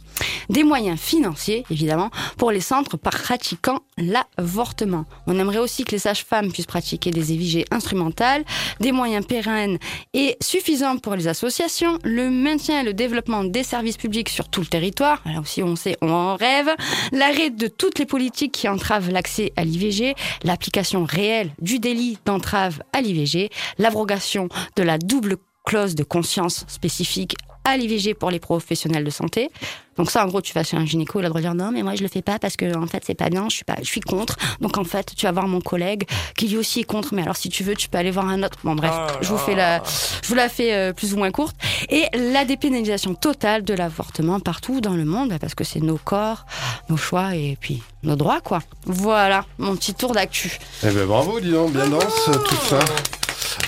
des 0.50 0.64
moyens 0.64 1.00
financiers, 1.00 1.64
évidemment, 1.70 2.10
pour 2.38 2.52
les 2.52 2.62
centres 2.62 2.98
pratiquant 2.98 3.80
l'avortement. 3.98 5.06
On 5.28 5.38
aimerait 5.38 5.60
aussi 5.60 5.84
que 5.84 5.92
les 5.92 6.00
sages-femmes 6.00 6.52
puissent 6.52 6.66
pratiquer 6.66 7.12
des 7.12 7.34
IVG 7.34 7.66
instrumentales, 7.72 8.44
des 8.80 8.92
moyens 8.92 9.26
pérennes 9.26 9.78
et 10.14 10.38
suffisants 10.42 10.98
pour 10.98 11.16
les 11.16 11.28
associations, 11.28 12.00
le 12.04 12.30
maintien 12.30 12.82
et 12.82 12.84
le 12.84 12.94
développement 12.94 13.44
des 13.44 13.64
services 13.64 13.98
publics 13.98 14.30
sur 14.30 14.50
tout 14.50 14.62
le 14.62 14.68
territoire, 14.68 15.22
là 15.26 15.40
aussi 15.40 15.62
on 15.62 15.76
sait, 15.76 15.98
on 16.02 16.10
en 16.10 16.36
rêve, 16.36 16.70
l'arrêt 17.12 17.50
de 17.50 17.68
toutes 17.68 18.00
les 18.00 18.06
politiques 18.06 18.54
qui 18.54 18.68
entravent 18.68 19.12
l'accès 19.12 19.54
à 19.56 19.64
l'IVG, 19.64 20.16
l'application 20.44 21.06
réelle 21.06 21.52
du 21.62 21.80
délit 21.80 22.18
d'entrave 22.26 22.82
à 22.94 23.02
l'IVG, 23.02 23.50
l'abrogation 23.78 24.50
de 24.76 24.84
la 24.84 24.98
double 24.98 25.38
clause 25.70 25.94
de 25.94 26.04
conscience 26.04 26.66
spécifique 26.68 27.36
à 27.64 27.78
l'IVG 27.78 28.16
pour 28.16 28.32
les 28.32 28.40
professionnels 28.40 29.04
de 29.04 29.12
santé. 29.12 29.50
Donc 29.98 30.10
ça, 30.10 30.26
en 30.26 30.28
gros, 30.28 30.42
tu 30.42 30.52
vas 30.54 30.64
chez 30.64 30.78
un 30.78 30.86
gynéco, 30.86 31.20
il 31.20 31.26
a 31.26 31.28
le 31.28 31.30
droit 31.30 31.42
de 31.42 31.46
dire 31.46 31.54
non, 31.54 31.72
mais 31.72 31.84
moi 31.84 31.94
je 31.94 32.02
le 32.02 32.08
fais 32.08 32.24
pas 32.24 32.40
parce 32.40 32.56
que 32.56 32.76
en 32.76 32.88
fait 32.88 33.04
c'est 33.06 33.14
pas 33.14 33.30
bien, 33.30 33.48
je 33.50 33.56
suis 33.58 33.66
pas, 33.66 33.76
je 33.80 33.86
suis 33.88 34.02
contre. 34.02 34.36
Donc 34.62 34.80
en 34.80 34.84
fait, 34.84 35.14
tu 35.16 35.28
vas 35.28 35.32
voir 35.32 35.48
mon 35.48 35.62
collègue 35.62 36.08
qui 36.36 36.48
lui 36.48 36.58
aussi 36.58 36.80
est 36.80 36.86
contre. 36.86 37.14
Mais 37.14 37.22
alors 37.22 37.36
si 37.36 37.50
tu 37.50 37.64
veux, 37.64 37.76
tu 37.76 37.88
peux 37.88 38.00
aller 38.00 38.10
voir 38.10 38.28
un 38.28 38.42
autre. 38.42 38.58
Bon 38.64 38.74
bref, 38.74 38.92
Oh 38.96 39.18
je 39.22 39.30
vous 39.30 39.38
fais 39.38 39.54
la, 39.54 39.84
je 40.24 40.28
vous 40.28 40.34
la 40.34 40.50
fais 40.50 40.74
euh, 40.74 40.94
plus 40.94 41.14
ou 41.14 41.18
moins 41.18 41.30
courte. 41.30 41.56
Et 41.90 42.06
la 42.18 42.46
dépénalisation 42.46 43.14
totale 43.14 43.64
de 43.64 43.76
l'avortement 43.76 44.40
partout 44.40 44.82
dans 44.82 44.96
le 44.96 45.06
monde, 45.06 45.38
parce 45.40 45.54
que 45.54 45.64
c'est 45.64 45.82
nos 45.82 45.98
corps, 45.98 46.48
nos 46.90 46.98
choix 46.98 47.36
et 47.36 47.58
puis 47.62 47.84
nos 48.02 48.16
droits 48.16 48.42
quoi. 48.42 48.64
Voilà, 48.86 49.46
mon 49.60 49.76
petit 49.76 49.94
tour 49.94 50.14
d'actu. 50.14 50.58
Eh 50.82 50.90
ben 50.90 51.06
bravo, 51.06 51.40
dis 51.40 51.52
donc, 51.52 51.74
bien 51.74 51.88
danse, 51.88 52.26
tout 52.26 52.56
ça. 52.68 52.80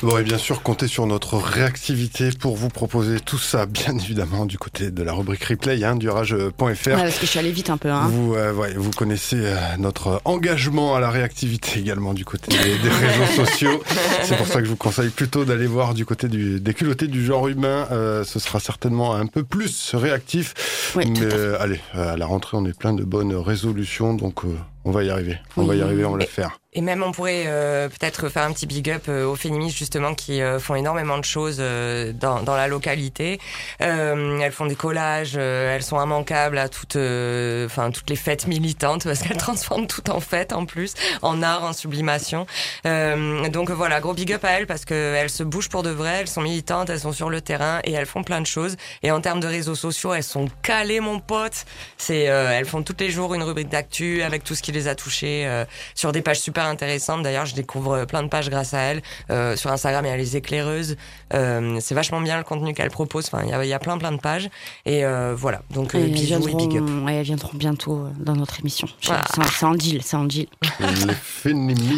Bon, 0.04 0.18
et 0.18 0.24
bien 0.24 0.38
sûr, 0.38 0.62
comptez 0.62 0.88
sur 0.88 1.06
notre 1.06 1.38
réactivité 1.38 2.32
pour 2.32 2.56
vous 2.56 2.70
proposer 2.70 3.20
tout 3.20 3.38
ça, 3.38 3.66
bien 3.66 3.98
évidemment, 3.98 4.46
du 4.46 4.58
côté 4.58 4.92
de 4.92 5.04
la 5.04 5.14
rubrique 5.14 5.44
replay, 5.46 5.84
hein, 5.84 5.96
du 5.96 6.10
rage.fr. 6.10 6.62
Ouais, 6.62 6.74
parce 6.82 7.16
que 7.16 7.26
je 7.26 7.32
suis 7.32 7.40
allée 7.40 7.52
vite 7.52 7.70
un 7.70 7.78
peu. 7.78 7.90
Hein. 7.90 8.08
Vous, 8.08 8.36
euh, 8.36 8.54
ouais, 8.54 8.74
vous 8.76 8.92
connaissez 8.92 9.38
euh, 9.40 9.56
notre 9.78 10.22
engagement 10.26 10.96
à 10.96 11.00
la 11.00 11.10
réactivité 11.10 11.80
également 11.80 12.14
du 12.14 12.26
côté 12.26 12.52
des, 12.58 12.78
des 12.78 12.90
réseaux 12.90 13.46
sociaux. 13.46 13.84
C'est 14.24 14.38
pour 14.38 14.48
ça 14.48 14.60
que 14.60 14.66
je 14.66 14.70
vous 14.70 14.76
conseille 14.76 15.10
plutôt 15.10 15.46
d'aller 15.46 15.68
voir 15.68 15.94
du 15.94 16.06
côté 16.06 16.28
du, 16.28 16.60
des 16.60 16.74
culottés 16.74 17.08
du 17.08 17.24
genre 17.26 17.48
humain. 17.48 17.88
Euh, 17.92 18.24
ce 18.24 18.40
sera 18.40 18.60
certainement 18.60 19.16
un 19.16 19.26
peu 19.26 19.44
plus 19.44 19.96
réactif. 19.96 20.54
Oui, 20.96 21.06
mais 21.10 21.20
euh, 21.22 21.58
allez, 21.60 21.80
euh, 21.96 22.14
à 22.14 22.18
la 22.18 22.26
rentrée, 22.26 22.58
on 22.58 22.66
est 22.66 22.78
plein 22.78 22.94
de 22.94 23.04
bonnes 23.04 23.36
résolutions, 23.36 24.14
donc 24.14 24.46
euh, 24.46 24.56
on 24.86 24.92
va 24.92 25.04
y 25.04 25.10
arriver. 25.10 25.38
On 25.58 25.64
va 25.64 25.76
y 25.76 25.82
arriver, 25.82 26.06
on 26.06 26.12
va 26.12 26.18
le 26.18 26.26
faire. 26.26 26.58
Et 26.74 26.80
même 26.80 27.04
on 27.04 27.12
pourrait 27.12 27.44
euh, 27.48 27.90
peut-être 27.90 28.30
faire 28.30 28.44
un 28.44 28.54
petit 28.54 28.66
big 28.66 28.90
up 28.90 29.04
euh, 29.10 29.26
aux 29.26 29.36
féministes 29.36 29.78
justement 29.78 30.14
qui 30.14 30.42
euh, 30.42 30.58
font 30.58 30.76
énormément 30.76 31.18
de 31.18 31.26
choses 31.26 31.58
euh, 31.60 32.14
dans, 32.14 32.42
dans 32.44 32.56
la 32.56 32.70
localité. 32.70 33.42
Euh, 33.82 34.40
elles 34.40 34.54
font 34.54 34.68
des 34.68 34.76
collages, 34.76 35.34
euh, 35.36 35.76
elles 35.76 35.84
sont 35.84 36.02
immanquables 36.02 36.58
à 36.58 36.70
toutes, 36.70 36.96
euh, 36.96 37.66
enfin 37.66 37.92
toutes 37.92 38.10
les 38.10 38.16
fêtes 38.16 38.48
militantes 38.48 39.04
parce 39.04 39.20
qu'elles 39.20 39.36
transforment 39.36 39.86
tout 39.86 40.10
en 40.10 40.22
fête 40.22 40.54
en 40.54 40.66
plus, 40.66 40.94
en 41.22 41.44
art, 41.44 41.66
en 41.66 41.74
sublimation. 41.74 42.46
Euh, 42.86 43.50
donc 43.50 43.70
voilà, 43.70 44.00
gros 44.00 44.14
big 44.14 44.32
up 44.32 44.46
à 44.46 44.52
elles 44.52 44.66
parce 44.66 44.86
qu'elles 44.86 45.30
se 45.30 45.44
bougent 45.44 45.70
pour 45.70 45.84
de 45.84 45.90
vrai, 45.90 46.20
elles 46.22 46.30
sont 46.30 46.42
militantes, 46.42 46.90
elles 46.90 47.02
sont 47.02 47.12
sur 47.12 47.30
le 47.30 47.42
terrain 47.42 47.82
et 47.84 47.92
elles 47.92 48.06
font 48.06 48.24
plein 48.24 48.40
de 48.40 48.48
choses. 48.48 48.78
Et 49.04 49.12
en 49.12 49.20
termes 49.20 49.42
de 49.42 49.48
réseaux 49.48 49.76
sociaux, 49.76 50.14
elles 50.14 50.24
sont 50.24 50.48
calées 50.64 51.02
mon 51.02 51.20
pote. 51.20 51.66
C'est, 51.98 52.30
euh, 52.30 52.50
elles 52.54 52.66
font 52.66 52.82
tous 52.82 52.96
les 52.98 53.10
jours 53.10 53.34
une 53.34 53.44
rubrique 53.44 53.68
d'actu 53.70 54.24
avec 54.24 54.46
tout 54.46 54.56
ce 54.56 54.62
qui 54.62 54.71
les 54.72 54.88
a 54.88 54.96
touchées 54.96 55.46
euh, 55.46 55.66
sur 55.96 56.12
des 56.12 56.22
pages 56.22 56.40
super 56.40 56.66
intéressantes. 56.66 57.24
D'ailleurs, 57.24 57.46
je 57.46 57.56
découvre 57.56 57.94
euh, 57.94 58.06
plein 58.06 58.24
de 58.24 58.28
pages 58.30 58.50
grâce 58.50 58.74
à 58.74 58.80
elles. 58.80 59.02
Euh, 59.30 59.56
sur 59.56 59.72
Instagram, 59.72 60.06
il 60.06 60.10
y 60.10 60.12
a 60.12 60.18
les 60.18 60.38
éclaireuses. 60.38 60.98
Euh, 61.34 61.78
c'est 61.82 61.96
vachement 61.96 62.22
bien 62.22 62.38
le 62.38 62.44
contenu 62.44 62.74
qu'elles 62.74 62.90
proposent. 62.92 63.30
Enfin, 63.32 63.44
il 63.46 63.50
y 63.50 63.54
a, 63.54 63.64
il 63.64 63.70
y 63.70 63.74
a 63.74 63.80
plein 63.80 63.98
plein 63.98 64.12
de 64.12 64.20
pages. 64.20 64.50
Et 64.86 65.06
euh, 65.06 65.34
voilà. 65.36 65.62
Donc 65.72 65.96
Et 65.96 65.98
euh, 65.98 66.04
elles, 66.06 66.12
bisous 66.12 66.48
et 66.48 66.56
big 66.56 66.78
up. 66.78 66.84
ouais, 67.06 67.16
elles 67.16 67.24
viendront 67.26 67.52
bientôt 67.56 68.08
dans 68.20 68.36
notre 68.36 68.60
émission. 68.60 68.88
C'est 69.02 69.66
en 69.66 69.76
deal, 69.76 70.02
c'est 70.04 70.18
en 70.18 70.26
deal. 70.26 70.48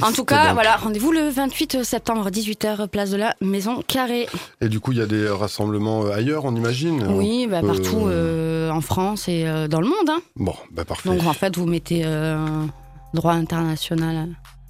En 0.02 0.12
tout 0.12 0.26
cas, 0.26 0.46
donc. 0.46 0.54
voilà, 0.54 0.76
rendez-vous 0.78 1.12
le 1.12 1.30
28 1.30 1.84
septembre, 1.84 2.30
18h, 2.30 2.88
place 2.88 3.12
de 3.12 3.18
la 3.18 3.36
Maison 3.42 3.82
Carrée. 3.88 4.28
Et 4.62 4.70
du 4.70 4.80
coup, 4.80 4.92
il 4.92 4.98
y 4.98 5.02
a 5.02 5.06
des 5.06 5.28
rassemblements 5.30 6.06
ailleurs, 6.06 6.46
on 6.46 6.56
imagine 6.56 7.06
Oui, 7.10 7.48
bah, 7.48 7.60
Euh, 7.64 7.68
partout 7.68 8.08
euh, 8.08 8.70
en 8.70 8.82
France 8.82 9.28
et 9.28 9.46
euh, 9.48 9.68
dans 9.68 9.82
le 9.82 9.88
monde. 9.88 10.10
hein. 10.10 10.22
Bon, 10.36 10.56
bah 10.72 10.86
parfait. 10.86 11.10
Donc 11.10 11.26
en 11.26 11.34
fait, 11.34 11.56
vous 11.56 11.66
mettez 11.66 12.02
euh, 12.06 12.63
droit 13.14 13.34
international 13.34 14.30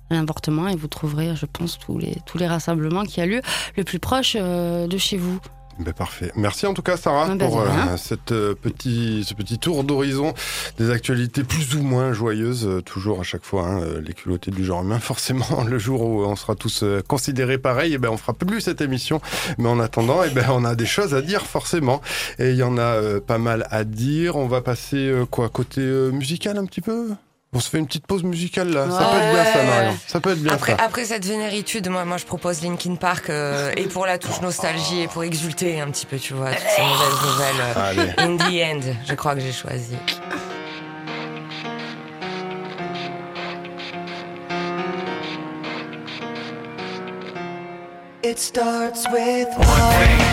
à 0.09 0.13
l'avortement 0.15 0.67
et 0.67 0.75
vous 0.75 0.87
trouverez, 0.87 1.35
je 1.35 1.45
pense, 1.45 1.77
tous 1.79 1.97
les, 1.97 2.15
tous 2.25 2.37
les 2.37 2.47
rassemblements 2.47 3.03
qui 3.03 3.21
a 3.21 3.25
lieu 3.25 3.41
le 3.77 3.83
plus 3.83 3.99
proche 3.99 4.37
euh, 4.39 4.87
de 4.87 4.97
chez 4.97 5.17
vous. 5.17 5.39
Ben, 5.79 5.91
parfait. 5.91 6.31
Merci 6.35 6.67
en 6.67 6.73
tout 6.73 6.83
cas 6.83 6.97
Sarah 6.97 7.27
Ah, 7.31 7.35
bah, 7.35 7.45
pour 7.45 7.59
euh, 7.59 7.67
cette, 7.97 8.31
euh, 8.31 8.53
petit, 8.53 9.23
ce 9.23 9.33
petit 9.33 9.57
tour 9.57 9.83
d'horizon 9.83 10.33
des 10.77 10.91
actualités 10.91 11.43
plus 11.43 11.75
ou 11.75 11.81
moins 11.81 12.13
joyeuses, 12.13 12.67
euh, 12.67 12.81
toujours 12.81 13.19
à 13.21 13.23
chaque 13.23 13.43
fois, 13.43 13.67
hein, 13.67 13.81
les 14.05 14.13
culottés 14.13 14.51
du 14.51 14.63
genre 14.63 14.83
humain. 14.83 14.99
Forcément, 15.13 15.63
le 15.63 15.79
jour 15.79 16.01
où 16.01 16.23
on 16.23 16.35
sera 16.35 16.55
tous 16.55 16.83
considérés 17.07 17.57
pareil, 17.57 17.93
eh 17.95 17.97
ben, 17.97 18.09
on 18.09 18.17
fera 18.17 18.33
plus 18.33 18.61
cette 18.61 18.81
émission. 18.81 19.19
Mais 19.57 19.67
en 19.67 19.79
attendant, 19.79 20.23
eh 20.23 20.29
ben, 20.29 20.45
on 20.49 20.63
a 20.63 20.75
des 20.75 20.85
choses 20.85 21.15
à 21.15 21.21
dire 21.21 21.41
forcément. 21.41 22.01
Et 22.37 22.51
il 22.51 22.55
y 22.55 22.63
en 22.63 22.77
a 22.77 23.19
pas 23.19 23.37
mal 23.37 23.67
à 23.71 23.83
dire. 23.83 24.35
On 24.35 24.47
va 24.47 24.61
passer 24.61 25.11
quoi 25.31 25.49
côté 25.49 25.81
musical 25.81 26.57
un 26.57 26.65
petit 26.65 26.81
peu? 26.81 27.09
On 27.53 27.59
se 27.59 27.69
fait 27.69 27.77
une 27.77 27.85
petite 27.87 28.07
pause 28.07 28.23
musicale 28.23 28.69
là. 28.69 28.87
Ça 28.89 29.05
peut 29.11 29.17
être 29.17 29.31
bien 29.33 29.45
ça. 29.45 29.63
Marion. 29.63 29.97
Ça 30.07 30.19
peut 30.19 30.31
être 30.31 30.41
bien 30.41 30.53
Après, 30.53 30.75
ça. 30.75 30.83
après 30.83 31.05
cette 31.05 31.25
vénéritude, 31.25 31.87
moi, 31.89 32.03
moi 32.05 32.17
je 32.17 32.25
propose 32.25 32.61
Linkin 32.63 32.95
Park 32.95 33.29
euh, 33.29 33.71
et 33.77 33.83
pour 33.83 34.05
la 34.05 34.17
touche 34.17 34.41
nostalgie 34.41 35.01
et 35.01 35.07
pour 35.07 35.23
exulter 35.23 35.79
un 35.79 35.89
petit 35.91 36.05
peu, 36.05 36.17
tu 36.17 36.33
vois, 36.33 36.51
toutes 36.51 36.67
ces 36.75 36.81
nouvelles 36.81 37.19
nouvelles. 37.23 38.13
euh. 38.17 38.23
In 38.23 38.37
the 38.37 38.85
end, 38.85 38.93
je 39.07 39.13
crois 39.13 39.35
que 39.35 39.41
j'ai 39.41 39.51
choisi. 39.53 39.95
It 48.23 48.39
starts 48.39 49.05
with 49.11 49.49
One 49.57 50.32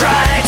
trying 0.00 0.39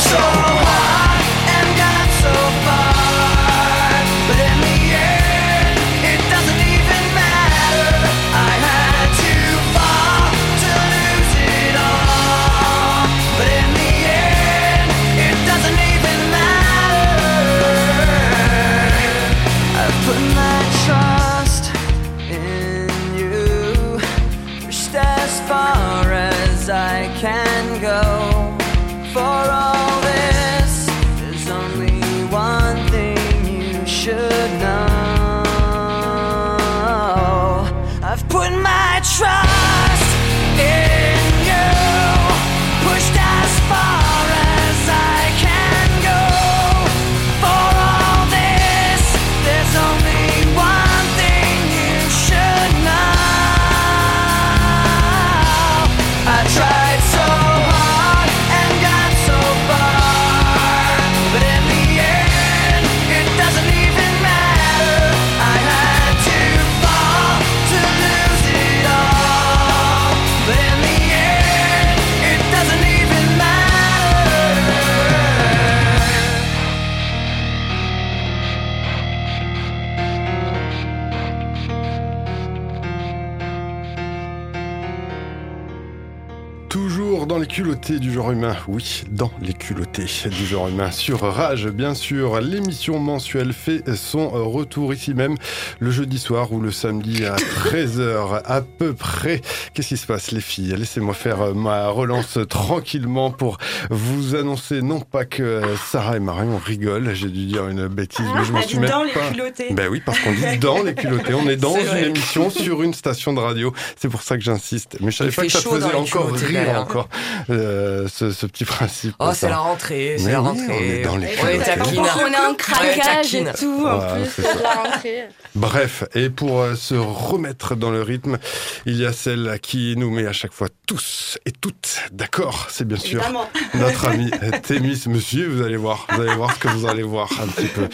culottés 87.53 87.99
du 87.99 88.11
genre 88.11 88.31
humain. 88.31 88.57
Oui, 88.67 89.05
dans 89.11 89.31
les 89.43 89.53
culottés 89.53 90.07
du 90.31 90.47
genre 90.47 90.69
humain. 90.69 90.91
Sur 90.91 91.21
Rage, 91.21 91.67
bien 91.67 91.93
sûr, 91.93 92.41
l'émission 92.41 92.99
mensuelle 92.99 93.53
fait 93.53 93.95
son 93.95 94.31
retour 94.31 94.95
ici 94.95 95.13
même 95.13 95.37
le 95.79 95.91
jeudi 95.91 96.19
soir 96.19 96.51
ou 96.51 96.63
le 96.63 96.71
samedi 96.71 97.27
à 97.27 97.37
13h 97.37 98.41
à 98.47 98.63
peu 98.63 98.95
près. 98.95 99.43
Qu'est-ce 99.75 99.89
qui 99.89 99.97
se 99.99 100.07
passe 100.07 100.31
les 100.31 100.41
filles? 100.41 100.75
Laissez-moi 100.79 101.13
faire 101.13 101.55
ma 101.55 101.89
relance 101.89 102.39
tranquillement 102.49 103.31
pour 103.31 103.59
vous 103.91 104.35
annoncer 104.35 104.81
non 104.81 105.01
pas 105.01 105.27
que 105.27 105.61
Sarah 105.91 106.17
et 106.17 106.21
Marion 106.21 106.57
rigolent, 106.57 107.13
j'ai 107.13 107.29
dû 107.29 107.45
dire 107.45 107.69
une 107.69 107.87
bêtise, 107.87 108.25
mais 108.35 108.45
je 108.47 108.53
m'en 108.53 108.63
suis 108.63 108.77
dit 108.77 108.81
même 108.81 108.89
dans 108.89 109.05
les 109.05 109.13
pas... 109.13 109.29
culottés. 109.31 109.75
Ben 109.75 109.89
oui, 109.91 110.01
parce 110.03 110.19
qu'on 110.21 110.33
dit 110.33 110.59
dans 110.59 110.83
les 110.83 110.95
culottés. 110.95 111.35
On 111.35 111.47
est 111.47 111.57
dans 111.57 111.77
une 111.77 111.85
vrai. 111.85 112.07
émission 112.07 112.49
sur 112.49 112.83
une 112.83 112.95
station 112.95 113.35
de 113.35 113.41
radio. 113.41 113.75
C'est 113.97 114.09
pour 114.09 114.23
ça 114.23 114.39
que 114.39 114.43
j'insiste. 114.43 114.97
Mais 115.03 115.11
je 115.11 115.19
savais 115.19 115.31
pas 115.31 115.43
que 115.43 115.53
ça 115.53 115.61
faisait 115.61 115.87
les 115.87 115.95
encore 115.95 116.33
rire 116.33 116.81
encore 116.81 117.11
euh, 117.51 118.09
ce, 118.09 118.31
ce 118.31 118.47
petit 118.47 118.65
principe. 118.65 119.15
Oh, 119.19 119.31
c'est 119.35 119.49
la 119.49 119.59
rentrée, 119.59 120.17
c'est 120.19 120.33
la 120.33 120.41
rentrée. 120.41 120.65
on 120.69 120.81
est 120.83 121.03
dans 121.03 121.17
les 121.17 121.27
On 121.43 121.47
est 121.47 121.53
culottés. 121.59 121.65
taquine. 121.65 122.01
On 122.01 122.33
est 122.33 122.47
en 122.47 122.55
craquage 122.55 123.35
et 123.35 123.45
tout, 123.59 123.85
en 123.87 123.99
Ouais, 123.99 124.23
plus, 124.23 124.31
c'est 124.37 124.43
c'est 124.43 124.63
la 124.63 124.71
rentrée. 124.75 125.29
Bref, 125.55 126.05
et 126.15 126.31
pour 126.31 126.61
euh, 126.61 126.75
se 126.75 126.95
remettre 126.95 127.75
dans 127.77 127.91
le 127.91 128.03
rythme, 128.03 128.39
il 128.87 128.97
y 128.99 129.07
a 129.07 129.13
celle 129.13 129.59
qui 129.61 129.95
nous 129.97 130.11
met 130.11 130.27
à 130.27 130.33
chaque 130.33 130.53
fois 130.53 130.69
tous 130.87 131.39
et 131.47 131.53
toutes 131.53 132.01
d'accord. 132.13 132.67
C'est 132.71 132.87
bien 132.87 132.97
sûr 132.99 133.21
Évidemment. 133.21 133.49
notre 133.75 134.07
ami 134.07 134.31
Thémis. 134.63 135.03
Monsieur, 135.07 135.49
vous 135.49 135.63
allez 135.63 135.77
voir, 135.77 136.07
vous 136.11 136.21
allez 136.23 136.35
voir 136.35 136.55
ce 136.55 136.59
que 136.59 136.69
vous 136.69 136.87
allez 136.87 137.03
voir 137.03 137.29
un 137.43 137.47
petit 137.49 137.67
peu. 137.67 137.89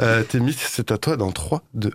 Euh, 0.00 0.22
Thémis, 0.22 0.56
c'est 0.58 0.90
à 0.90 0.98
toi 0.98 1.16
dans 1.16 1.32
3, 1.32 1.62
2, 1.74 1.90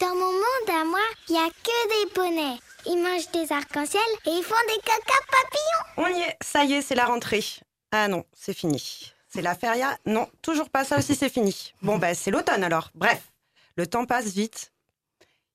Dans 0.00 0.06
mon 0.14 0.32
monde 0.32 0.68
à 0.68 0.84
moi, 0.84 0.98
il 1.28 1.34
y 1.34 1.38
a 1.38 1.48
que 1.48 1.88
des 2.06 2.10
poneys. 2.12 2.58
Ils 2.86 3.02
mangent 3.02 3.30
des 3.32 3.52
arcs-en-ciel 3.52 4.02
et 4.26 4.30
ils 4.30 4.42
font 4.42 4.54
des 4.68 4.80
caca 4.82 5.18
papillons. 5.30 6.08
On 6.08 6.18
y 6.18 6.22
est, 6.22 6.36
ça 6.42 6.64
y 6.64 6.74
est, 6.74 6.82
c'est 6.82 6.94
la 6.94 7.06
rentrée. 7.06 7.44
Ah 7.92 8.08
non, 8.08 8.24
c'est 8.32 8.54
fini. 8.54 9.12
C'est 9.28 9.42
la 9.42 9.54
feria 9.54 9.96
Non, 10.04 10.28
toujours 10.42 10.68
pas, 10.68 10.84
ça 10.84 10.98
aussi 10.98 11.14
c'est 11.14 11.28
fini. 11.28 11.72
Bon, 11.82 11.98
ben 11.98 12.14
c'est 12.14 12.30
l'automne 12.30 12.64
alors. 12.64 12.90
Bref, 12.94 13.32
le 13.76 13.86
temps 13.86 14.04
passe 14.04 14.26
vite. 14.26 14.72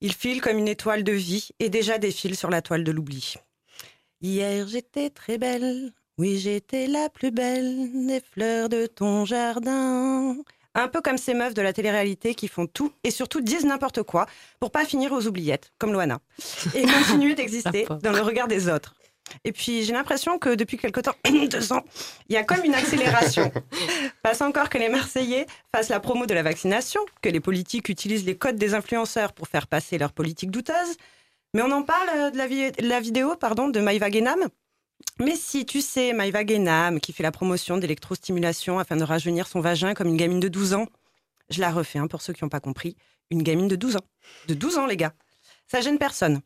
Il 0.02 0.14
file 0.14 0.42
comme 0.42 0.58
une 0.58 0.68
étoile 0.68 1.04
de 1.04 1.12
vie 1.12 1.50
et 1.60 1.70
déjà 1.70 1.98
défile 1.98 2.36
sur 2.38 2.50
la 2.50 2.62
toile 2.62 2.84
de 2.84 2.92
l'oubli. 2.92 3.36
Hier 4.22 4.68
j'étais 4.68 5.10
très 5.10 5.38
belle, 5.38 5.92
oui 6.18 6.40
j'étais 6.40 6.88
la 6.88 7.10
plus 7.10 7.32
belle 7.32 8.08
des 8.08 8.22
fleurs 8.22 8.70
de 8.70 8.88
ton 8.88 9.26
jardin. 9.26 10.38
Un 10.78 10.88
peu 10.88 11.02
comme 11.02 11.18
ces 11.18 11.34
meufs 11.34 11.54
de 11.56 11.62
la 11.62 11.74
télé-réalité 11.74 12.36
qui 12.36 12.48
font 12.48 12.68
tout 12.68 12.94
et 13.04 13.12
surtout 13.12 13.42
disent 13.42 13.66
n'importe 13.66 14.04
quoi 14.04 14.28
pour 14.60 14.72
pas 14.72 14.86
finir 14.86 15.12
aux 15.12 15.26
oubliettes, 15.28 15.72
comme 15.80 15.92
Loana, 15.92 16.20
et 16.76 16.84
continuer 16.86 17.34
d'exister 17.36 17.86
dans 18.04 18.12
le 18.14 18.22
regard 18.22 18.48
des 18.48 18.70
autres. 18.70 18.94
Et 19.44 19.52
puis 19.52 19.84
j'ai 19.84 19.92
l'impression 19.92 20.40
que 20.40 20.56
depuis 20.56 20.78
quelque 20.78 21.02
temps, 21.02 21.16
deux 21.52 21.74
ans, 21.74 21.84
il 22.30 22.36
y 22.36 22.38
a 22.38 22.44
comme 22.44 22.64
une 22.64 22.76
accélération. 22.76 23.52
Passe 24.24 24.42
encore 24.42 24.70
que 24.70 24.78
les 24.78 24.88
Marseillais 24.88 25.48
fassent 25.76 25.90
la 25.90 26.00
promo 26.00 26.26
de 26.28 26.34
la 26.34 26.44
vaccination, 26.44 27.02
que 27.22 27.28
les 27.30 27.40
politiques 27.42 27.90
utilisent 27.90 28.26
les 28.26 28.38
codes 28.38 28.56
des 28.56 28.74
influenceurs 28.74 29.34
pour 29.34 29.48
faire 29.48 29.68
passer 29.68 29.98
leur 29.98 30.14
politique 30.14 30.52
douteuse. 30.52 30.96
Mais 31.54 31.62
on 31.62 31.72
en 31.72 31.82
parle 31.82 32.10
euh, 32.16 32.30
de 32.30 32.38
la, 32.38 32.48
vi- 32.48 32.72
de 32.72 32.88
la 32.88 33.00
vidéo 33.02 33.36
pardon, 33.36 33.68
de 33.68 33.80
Maïva 33.80 34.10
Guénam? 34.10 34.40
Mais 35.20 35.36
si, 35.36 35.66
tu 35.66 35.82
sais, 35.82 36.14
Maïva 36.14 36.44
Guénam, 36.44 37.00
qui 37.00 37.12
fait 37.12 37.24
la 37.24 37.32
promotion 37.32 37.78
d'électrostimulation 37.78 38.78
afin 38.80 38.96
de 38.96 39.04
rajeunir 39.04 39.48
son 39.48 39.62
vagin 39.62 39.94
comme 39.94 40.08
une 40.08 40.18
gamine 40.18 40.40
de 40.40 40.48
12 40.48 40.74
ans. 40.74 40.88
Je 41.50 41.62
la 41.62 41.72
refais, 41.72 41.98
hein, 42.00 42.08
pour 42.08 42.22
ceux 42.22 42.34
qui 42.34 42.44
n'ont 42.44 42.50
pas 42.50 42.60
compris. 42.60 42.96
Une 43.32 43.42
gamine 43.42 43.68
de 43.68 43.76
12 43.76 43.98
ans. 43.98 44.06
De 44.48 44.54
12 44.54 44.78
ans, 44.78 44.86
les 44.86 44.98
gars. 44.98 45.14
Ça 45.68 45.82
gêne 45.82 45.98
personne. 45.98 46.42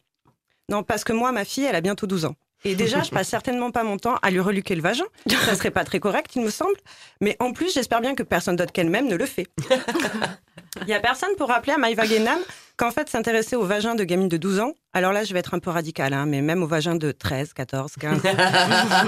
Non, 0.69 0.83
parce 0.83 1.03
que 1.03 1.13
moi, 1.13 1.31
ma 1.31 1.43
fille, 1.43 1.65
elle 1.65 1.75
a 1.75 1.81
bientôt 1.81 2.07
12 2.07 2.25
ans. 2.25 2.35
Et 2.63 2.75
déjà, 2.75 3.01
je 3.01 3.09
passe 3.09 3.27
certainement 3.27 3.71
pas 3.71 3.83
mon 3.83 3.97
temps 3.97 4.15
à 4.21 4.29
lui 4.29 4.39
reluquer 4.39 4.75
le 4.75 4.81
vagin. 4.81 5.05
Ça 5.27 5.55
serait 5.55 5.71
pas 5.71 5.83
très 5.83 5.99
correct, 5.99 6.31
il 6.35 6.43
me 6.43 6.51
semble. 6.51 6.75
Mais 7.19 7.35
en 7.39 7.53
plus, 7.53 7.73
j'espère 7.73 8.01
bien 8.01 8.13
que 8.13 8.23
personne 8.23 8.55
d'autre 8.55 8.71
qu'elle-même 8.71 9.07
ne 9.07 9.15
le 9.15 9.25
fait. 9.25 9.47
Il 10.81 10.87
y 10.87 10.93
a 10.93 10.99
personne 10.99 11.35
pour 11.37 11.49
rappeler 11.49 11.73
à 11.73 11.77
Maïva 11.77 12.07
Guénam 12.07 12.39
qu'en 12.77 12.91
fait, 12.91 13.09
s'intéresser 13.09 13.55
au 13.55 13.63
vagin 13.63 13.95
de 13.95 14.03
gamine 14.03 14.29
de 14.29 14.37
12 14.37 14.59
ans, 14.59 14.73
alors 14.93 15.13
là, 15.13 15.23
je 15.23 15.33
vais 15.33 15.39
être 15.39 15.53
un 15.53 15.59
peu 15.59 15.69
radical, 15.69 16.13
hein, 16.13 16.25
mais 16.25 16.41
même 16.41 16.63
au 16.63 16.67
vagin 16.67 16.95
de 16.95 17.11
13, 17.11 17.53
14, 17.53 17.93
15, 17.99 18.21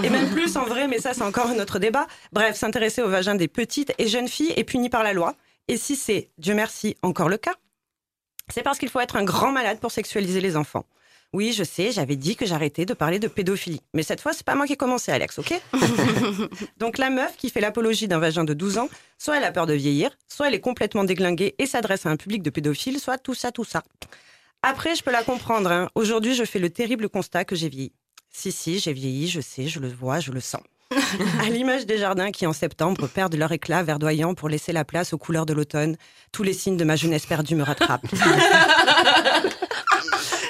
et 0.04 0.10
même 0.10 0.30
plus 0.30 0.58
en 0.58 0.66
vrai, 0.66 0.88
mais 0.88 1.00
ça, 1.00 1.14
c'est 1.14 1.24
encore 1.24 1.48
un 1.48 1.60
autre 1.60 1.80
débat. 1.80 2.08
Bref, 2.32 2.56
s'intéresser 2.56 3.02
au 3.02 3.10
vagin 3.10 3.36
des 3.36 3.48
petites 3.48 3.94
et 3.98 4.08
jeunes 4.08 4.28
filles 4.28 4.54
est 4.56 4.64
puni 4.64 4.90
par 4.90 5.04
la 5.04 5.14
loi. 5.14 5.36
Et 5.68 5.78
si 5.78 5.96
c'est, 5.96 6.30
Dieu 6.38 6.54
merci, 6.54 6.98
encore 7.02 7.30
le 7.30 7.38
cas, 7.38 7.56
c'est 8.54 8.64
parce 8.64 8.78
qu'il 8.78 8.90
faut 8.90 9.00
être 9.00 9.16
un 9.16 9.24
grand 9.24 9.52
malade 9.52 9.80
pour 9.80 9.92
sexualiser 9.92 10.42
les 10.42 10.58
enfants. 10.58 10.86
Oui, 11.34 11.52
je 11.52 11.64
sais, 11.64 11.92
j'avais 11.92 12.16
dit 12.16 12.36
que 12.36 12.46
j'arrêtais 12.46 12.86
de 12.86 12.94
parler 12.94 13.18
de 13.18 13.28
pédophilie. 13.28 13.82
Mais 13.96 14.04
cette 14.04 14.22
fois, 14.22 14.34
c'est 14.34 14.46
pas 14.46 14.54
moi 14.54 14.68
qui 14.68 14.74
ai 14.74 14.78
commencé, 14.78 15.12
Alex, 15.12 15.40
ok 15.40 15.60
Donc 16.78 17.00
la 17.00 17.10
meuf 17.10 17.36
qui 17.38 17.50
fait 17.50 17.60
l'apologie 17.60 18.08
d'un 18.08 18.20
vagin 18.20 18.44
de 18.44 18.54
12 18.54 18.78
ans, 18.78 18.90
soit 19.18 19.38
elle 19.38 19.44
a 19.44 19.52
peur 19.52 19.66
de 19.66 19.74
vieillir, 19.74 20.12
soit 20.28 20.48
elle 20.48 20.54
est 20.54 20.60
complètement 20.60 21.04
déglinguée 21.04 21.56
et 21.58 21.66
s'adresse 21.66 22.06
à 22.06 22.10
un 22.10 22.18
public 22.18 22.44
de 22.44 22.52
pédophiles, 22.52 23.00
soit 23.00 23.18
tout 23.18 23.34
ça, 23.34 23.52
tout 23.52 23.64
ça. 23.66 23.84
Après, 24.62 24.96
je 24.96 25.04
peux 25.04 25.12
la 25.12 25.24
comprendre. 25.24 25.72
hein. 25.72 25.90
Aujourd'hui, 25.96 26.36
je 26.36 26.44
fais 26.46 26.60
le 26.60 26.70
terrible 26.70 27.10
constat 27.10 27.46
que 27.46 27.56
j'ai 27.56 27.68
vieilli. 27.68 27.92
Si, 28.30 28.52
si, 28.52 28.80
j'ai 28.80 28.94
vieilli, 28.94 29.28
je 29.28 29.42
sais, 29.42 29.68
je 29.68 29.80
le 29.80 29.88
vois, 29.90 30.20
je 30.20 30.32
le 30.32 30.40
sens. 30.40 30.62
à 31.42 31.50
l'image 31.50 31.88
des 31.88 31.98
jardins 31.98 32.30
qui, 32.32 32.46
en 32.46 32.54
septembre, 32.54 33.08
perdent 33.08 33.36
leur 33.36 33.52
éclat 33.52 33.82
verdoyant 33.82 34.36
pour 34.36 34.50
laisser 34.50 34.72
la 34.72 34.86
place 34.86 35.14
aux 35.14 35.18
couleurs 35.18 35.48
de 35.48 35.54
l'automne, 35.54 35.98
tous 36.32 36.44
les 36.44 36.54
signes 36.54 36.78
de 36.78 36.84
ma 36.84 36.96
jeunesse 36.96 37.26
perdue 37.26 37.56
me 37.56 37.64
rattrapent. 37.64 38.06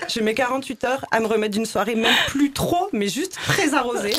Je 0.08 0.20
mets 0.20 0.34
48 0.34 0.84
heures 0.84 1.06
à 1.12 1.20
me 1.20 1.28
remettre 1.28 1.54
d'une 1.54 1.66
soirée, 1.66 1.96
même 1.96 2.14
plus 2.28 2.52
trop, 2.52 2.90
mais 2.94 3.08
juste 3.08 3.34
très 3.34 3.74
arrosée. 3.74 4.14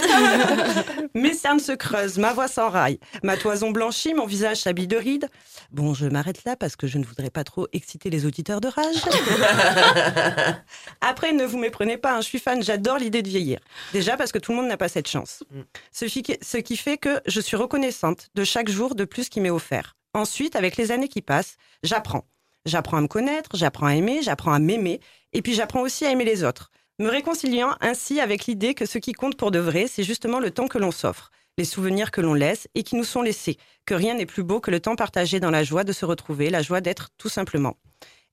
Mes 1.14 1.35
cernes 1.35 1.61
se 1.61 1.73
creusent, 1.73 2.18
ma 2.18 2.33
voix 2.33 2.49
s'enraille, 2.49 2.99
ma 3.23 3.37
toison 3.37 3.70
blanchit, 3.70 4.14
mon 4.14 4.27
visage 4.27 4.59
s'habille 4.59 4.87
de 4.87 4.97
rides. 4.97 5.29
Bon, 5.70 5.94
je 5.94 6.07
m'arrête 6.07 6.44
là 6.44 6.57
parce 6.57 6.77
que 6.77 6.87
je 6.87 6.99
ne 6.99 7.05
voudrais 7.05 7.31
pas 7.31 7.44
trop 7.44 7.68
exciter 7.73 8.11
les 8.11 8.27
auditeurs 8.27 8.61
de 8.61 8.68
rage. 8.68 8.97
Après, 11.01 11.33
ne 11.33 11.44
vous 11.44 11.59
méprenez 11.59 11.97
pas, 11.97 12.14
hein, 12.14 12.20
je 12.20 12.27
suis 12.27 12.38
fan, 12.38 12.62
j'adore 12.62 12.99
l'idée 12.99 13.23
de 13.23 13.29
vieillir. 13.29 13.61
Déjà 13.92 14.16
parce 14.16 14.33
que 14.33 14.38
tout 14.38 14.53
le 14.53 14.59
monde 14.59 14.68
n'a 14.68 14.77
pas 14.77 14.88
cette 14.88 15.09
chance. 15.09 15.44
Ce 15.92 16.05
qui, 16.05 16.25
ce 16.40 16.57
qui 16.59 16.77
fait 16.77 16.97
que 16.97 17.20
je 17.27 17.40
suis 17.40 17.57
reconnaissante 17.57 18.29
de 18.35 18.44
chaque 18.44 18.68
jour 18.68 18.94
de 18.94 19.05
plus 19.05 19.29
qui 19.29 19.40
m'est 19.40 19.51
offert. 19.51 19.97
Ensuite, 20.14 20.57
avec 20.57 20.77
les 20.77 20.92
années 20.92 21.09
qui 21.09 21.23
passent, 21.23 21.57
j'apprends. 21.83 22.25
J'apprends 22.66 22.97
à 22.97 23.01
me 23.03 23.09
connaître, 23.09 23.51
j'apprends 23.55 23.87
à 23.87 23.94
aimer, 23.94 24.23
j'apprends 24.23 24.53
à 24.53 24.59
m'aimer, 24.59 25.01
et 25.35 25.42
puis 25.42 25.55
j'apprends 25.55 25.83
aussi 25.83 26.07
à 26.07 26.11
aimer 26.11 26.25
les 26.25 26.44
autres. 26.44 26.70
Me 26.99 27.09
réconciliant 27.09 27.75
ainsi 27.81 28.20
avec 28.20 28.47
l'idée 28.47 28.75
que 28.75 28.87
ce 28.87 28.99
qui 28.99 29.12
compte 29.12 29.37
pour 29.37 29.51
de 29.51 29.59
vrai, 29.59 29.87
c'est 29.88 30.05
justement 30.05 30.38
le 30.38 30.53
temps 30.53 30.68
que 30.68 30.79
l'on 30.79 30.92
s'offre, 30.92 31.31
les 31.59 31.64
souvenirs 31.64 32.12
que 32.12 32.20
l'on 32.20 32.35
laisse 32.35 32.68
et 32.77 32.85
qui 32.85 32.94
nous 32.94 33.05
sont 33.05 33.20
laissés, 33.23 33.59
que 33.85 33.94
rien 33.94 34.14
n'est 34.14 34.27
plus 34.27 34.44
beau 34.44 34.61
que 34.61 34.70
le 34.70 34.81
temps 34.81 34.97
partagé 34.97 35.40
dans 35.40 35.51
la 35.51 35.64
joie 35.64 35.83
de 35.85 35.92
se 35.92 36.05
retrouver, 36.05 36.51
la 36.51 36.62
joie 36.62 36.81
d'être 36.81 37.11
tout 37.18 37.29
simplement. 37.29 37.77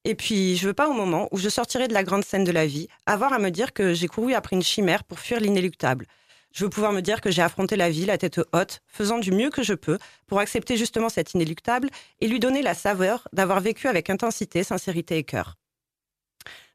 Et 0.03 0.15
puis, 0.15 0.57
je 0.57 0.67
veux 0.67 0.73
pas 0.73 0.89
au 0.89 0.93
moment 0.93 1.27
où 1.31 1.37
je 1.37 1.49
sortirai 1.49 1.87
de 1.87 1.93
la 1.93 2.03
grande 2.03 2.23
scène 2.23 2.43
de 2.43 2.51
la 2.51 2.65
vie, 2.65 2.87
avoir 3.05 3.33
à 3.33 3.39
me 3.39 3.49
dire 3.49 3.73
que 3.73 3.93
j'ai 3.93 4.07
couru 4.07 4.33
après 4.33 4.55
une 4.55 4.63
chimère 4.63 5.03
pour 5.03 5.19
fuir 5.19 5.39
l'inéluctable. 5.39 6.07
Je 6.53 6.63
veux 6.63 6.69
pouvoir 6.69 6.91
me 6.91 7.01
dire 7.01 7.21
que 7.21 7.31
j'ai 7.31 7.41
affronté 7.41 7.75
la 7.75 7.89
vie 7.89 8.05
la 8.05 8.17
tête 8.17 8.41
haute, 8.51 8.81
faisant 8.87 9.19
du 9.19 9.31
mieux 9.31 9.49
que 9.49 9.63
je 9.63 9.73
peux 9.73 9.97
pour 10.27 10.39
accepter 10.39 10.75
justement 10.75 11.09
cet 11.09 11.33
inéluctable 11.33 11.89
et 12.19 12.27
lui 12.27 12.39
donner 12.39 12.61
la 12.61 12.73
saveur 12.73 13.27
d'avoir 13.31 13.61
vécu 13.61 13.87
avec 13.87 14.09
intensité, 14.09 14.63
sincérité 14.63 15.17
et 15.17 15.23
cœur. 15.23 15.55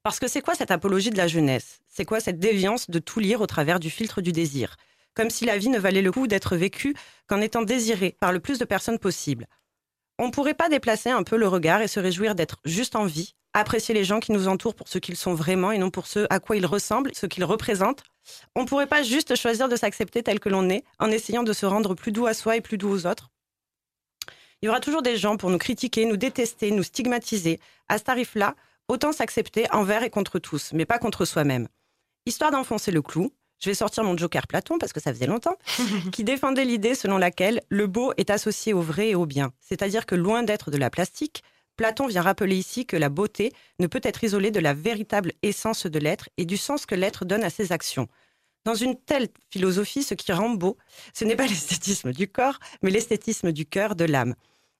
Parce 0.06 0.20
que 0.20 0.28
c'est 0.28 0.40
quoi 0.40 0.54
cette 0.54 0.70
apologie 0.70 1.10
de 1.10 1.16
la 1.16 1.26
jeunesse? 1.26 1.80
C'est 1.88 2.04
quoi 2.04 2.20
cette 2.20 2.38
déviance 2.38 2.88
de 2.88 3.00
tout 3.00 3.18
lire 3.18 3.40
au 3.40 3.46
travers 3.48 3.80
du 3.80 3.90
filtre 3.90 4.20
du 4.20 4.30
désir? 4.30 4.76
Comme 5.14 5.30
si 5.30 5.44
la 5.44 5.58
vie 5.58 5.68
ne 5.68 5.80
valait 5.80 6.00
le 6.00 6.12
coup 6.12 6.28
d'être 6.28 6.54
vécue 6.54 6.94
qu'en 7.26 7.40
étant 7.40 7.62
désirée 7.62 8.14
par 8.20 8.32
le 8.32 8.38
plus 8.38 8.60
de 8.60 8.64
personnes 8.64 9.00
possible. 9.00 9.48
On 10.20 10.28
ne 10.28 10.30
pourrait 10.30 10.54
pas 10.54 10.68
déplacer 10.68 11.10
un 11.10 11.24
peu 11.24 11.36
le 11.36 11.48
regard 11.48 11.82
et 11.82 11.88
se 11.88 11.98
réjouir 11.98 12.36
d'être 12.36 12.58
juste 12.64 12.94
en 12.94 13.04
vie, 13.04 13.34
apprécier 13.52 13.96
les 13.96 14.04
gens 14.04 14.20
qui 14.20 14.30
nous 14.30 14.46
entourent 14.46 14.76
pour 14.76 14.86
ce 14.86 14.98
qu'ils 14.98 15.16
sont 15.16 15.34
vraiment 15.34 15.72
et 15.72 15.78
non 15.78 15.90
pour 15.90 16.06
ce 16.06 16.24
à 16.30 16.38
quoi 16.38 16.54
ils 16.54 16.66
ressemblent, 16.66 17.10
ce 17.12 17.26
qu'ils 17.26 17.42
représentent? 17.42 18.04
On 18.54 18.62
ne 18.62 18.68
pourrait 18.68 18.86
pas 18.86 19.02
juste 19.02 19.34
choisir 19.34 19.68
de 19.68 19.74
s'accepter 19.74 20.22
tel 20.22 20.38
que 20.38 20.48
l'on 20.48 20.70
est 20.70 20.84
en 21.00 21.10
essayant 21.10 21.42
de 21.42 21.52
se 21.52 21.66
rendre 21.66 21.96
plus 21.96 22.12
doux 22.12 22.26
à 22.26 22.34
soi 22.34 22.56
et 22.56 22.60
plus 22.60 22.78
doux 22.78 22.90
aux 22.90 23.06
autres? 23.08 23.32
Il 24.62 24.66
y 24.66 24.68
aura 24.68 24.78
toujours 24.78 25.02
des 25.02 25.16
gens 25.16 25.36
pour 25.36 25.50
nous 25.50 25.58
critiquer, 25.58 26.04
nous 26.04 26.16
détester, 26.16 26.70
nous 26.70 26.84
stigmatiser. 26.84 27.58
À 27.88 27.98
ce 27.98 28.04
tarif-là, 28.04 28.54
autant 28.88 29.12
s'accepter 29.12 29.66
envers 29.72 30.02
et 30.02 30.10
contre 30.10 30.38
tous, 30.38 30.72
mais 30.72 30.86
pas 30.86 30.98
contre 30.98 31.24
soi-même. 31.24 31.68
Histoire 32.26 32.50
d'enfoncer 32.50 32.90
le 32.90 33.02
clou, 33.02 33.32
je 33.60 33.70
vais 33.70 33.74
sortir 33.74 34.04
mon 34.04 34.16
joker 34.16 34.46
Platon, 34.46 34.78
parce 34.78 34.92
que 34.92 35.00
ça 35.00 35.12
faisait 35.12 35.26
longtemps, 35.26 35.56
qui 36.12 36.24
défendait 36.24 36.64
l'idée 36.64 36.94
selon 36.94 37.18
laquelle 37.18 37.62
le 37.68 37.86
beau 37.86 38.12
est 38.16 38.30
associé 38.30 38.72
au 38.72 38.80
vrai 38.80 39.10
et 39.10 39.14
au 39.14 39.26
bien. 39.26 39.52
C'est-à-dire 39.60 40.06
que 40.06 40.14
loin 40.14 40.42
d'être 40.42 40.70
de 40.70 40.76
la 40.76 40.90
plastique, 40.90 41.42
Platon 41.76 42.06
vient 42.06 42.22
rappeler 42.22 42.56
ici 42.56 42.86
que 42.86 42.96
la 42.96 43.08
beauté 43.08 43.52
ne 43.78 43.86
peut 43.86 44.00
être 44.02 44.24
isolée 44.24 44.50
de 44.50 44.60
la 44.60 44.74
véritable 44.74 45.32
essence 45.42 45.86
de 45.86 45.98
l'être 45.98 46.28
et 46.36 46.46
du 46.46 46.56
sens 46.56 46.86
que 46.86 46.94
l'être 46.94 47.24
donne 47.24 47.44
à 47.44 47.50
ses 47.50 47.72
actions. 47.72 48.08
Dans 48.64 48.74
une 48.74 48.96
telle 48.96 49.28
philosophie, 49.50 50.02
ce 50.02 50.14
qui 50.14 50.32
rend 50.32 50.50
beau, 50.50 50.76
ce 51.14 51.24
n'est 51.24 51.36
pas 51.36 51.46
l'esthétisme 51.46 52.12
du 52.12 52.28
corps, 52.28 52.58
mais 52.82 52.90
l'esthétisme 52.90 53.52
du 53.52 53.66
cœur, 53.66 53.94
de 53.94 54.04
l'âme. 54.04 54.34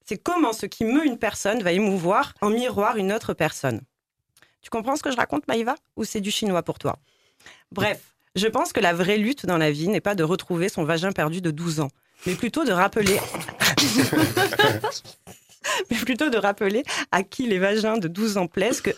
C'est 0.04 0.18
comment 0.18 0.52
ce 0.52 0.66
qui 0.66 0.84
meut 0.84 1.04
une 1.04 1.18
personne 1.18 1.62
va 1.62 1.72
émouvoir 1.72 2.32
en 2.40 2.50
miroir 2.50 2.96
une 2.96 3.12
autre 3.12 3.34
personne. 3.34 3.80
Tu 4.66 4.70
comprends 4.70 4.96
ce 4.96 5.02
que 5.04 5.12
je 5.12 5.16
raconte, 5.16 5.46
Maïva? 5.46 5.76
Ou 5.94 6.02
c'est 6.02 6.20
du 6.20 6.32
chinois 6.32 6.64
pour 6.64 6.80
toi? 6.80 6.98
Bref, 7.70 8.00
Je 8.34 8.48
pense 8.48 8.72
que 8.72 8.80
la 8.80 8.92
vraie 8.92 9.16
lutte 9.16 9.46
dans 9.46 9.58
la 9.58 9.70
vie 9.70 9.86
n'est 9.86 10.00
pas 10.00 10.16
de 10.16 10.24
retrouver 10.24 10.68
son 10.68 10.82
vagin 10.82 11.12
perdu 11.12 11.40
de 11.40 11.52
12 11.52 11.78
ans, 11.78 11.90
mais 12.26 12.34
plutôt 12.34 12.64
de 12.64 12.72
rappeler. 12.72 13.16
mais 15.88 15.96
plutôt 15.98 16.30
de 16.30 16.36
rappeler 16.36 16.82
à 17.12 17.22
qui 17.22 17.46
les 17.46 17.60
vagins 17.60 17.96
de 17.96 18.08
12 18.08 18.38
ans 18.38 18.48
plaisent 18.48 18.80
que 18.80 18.90
1. 18.90 18.94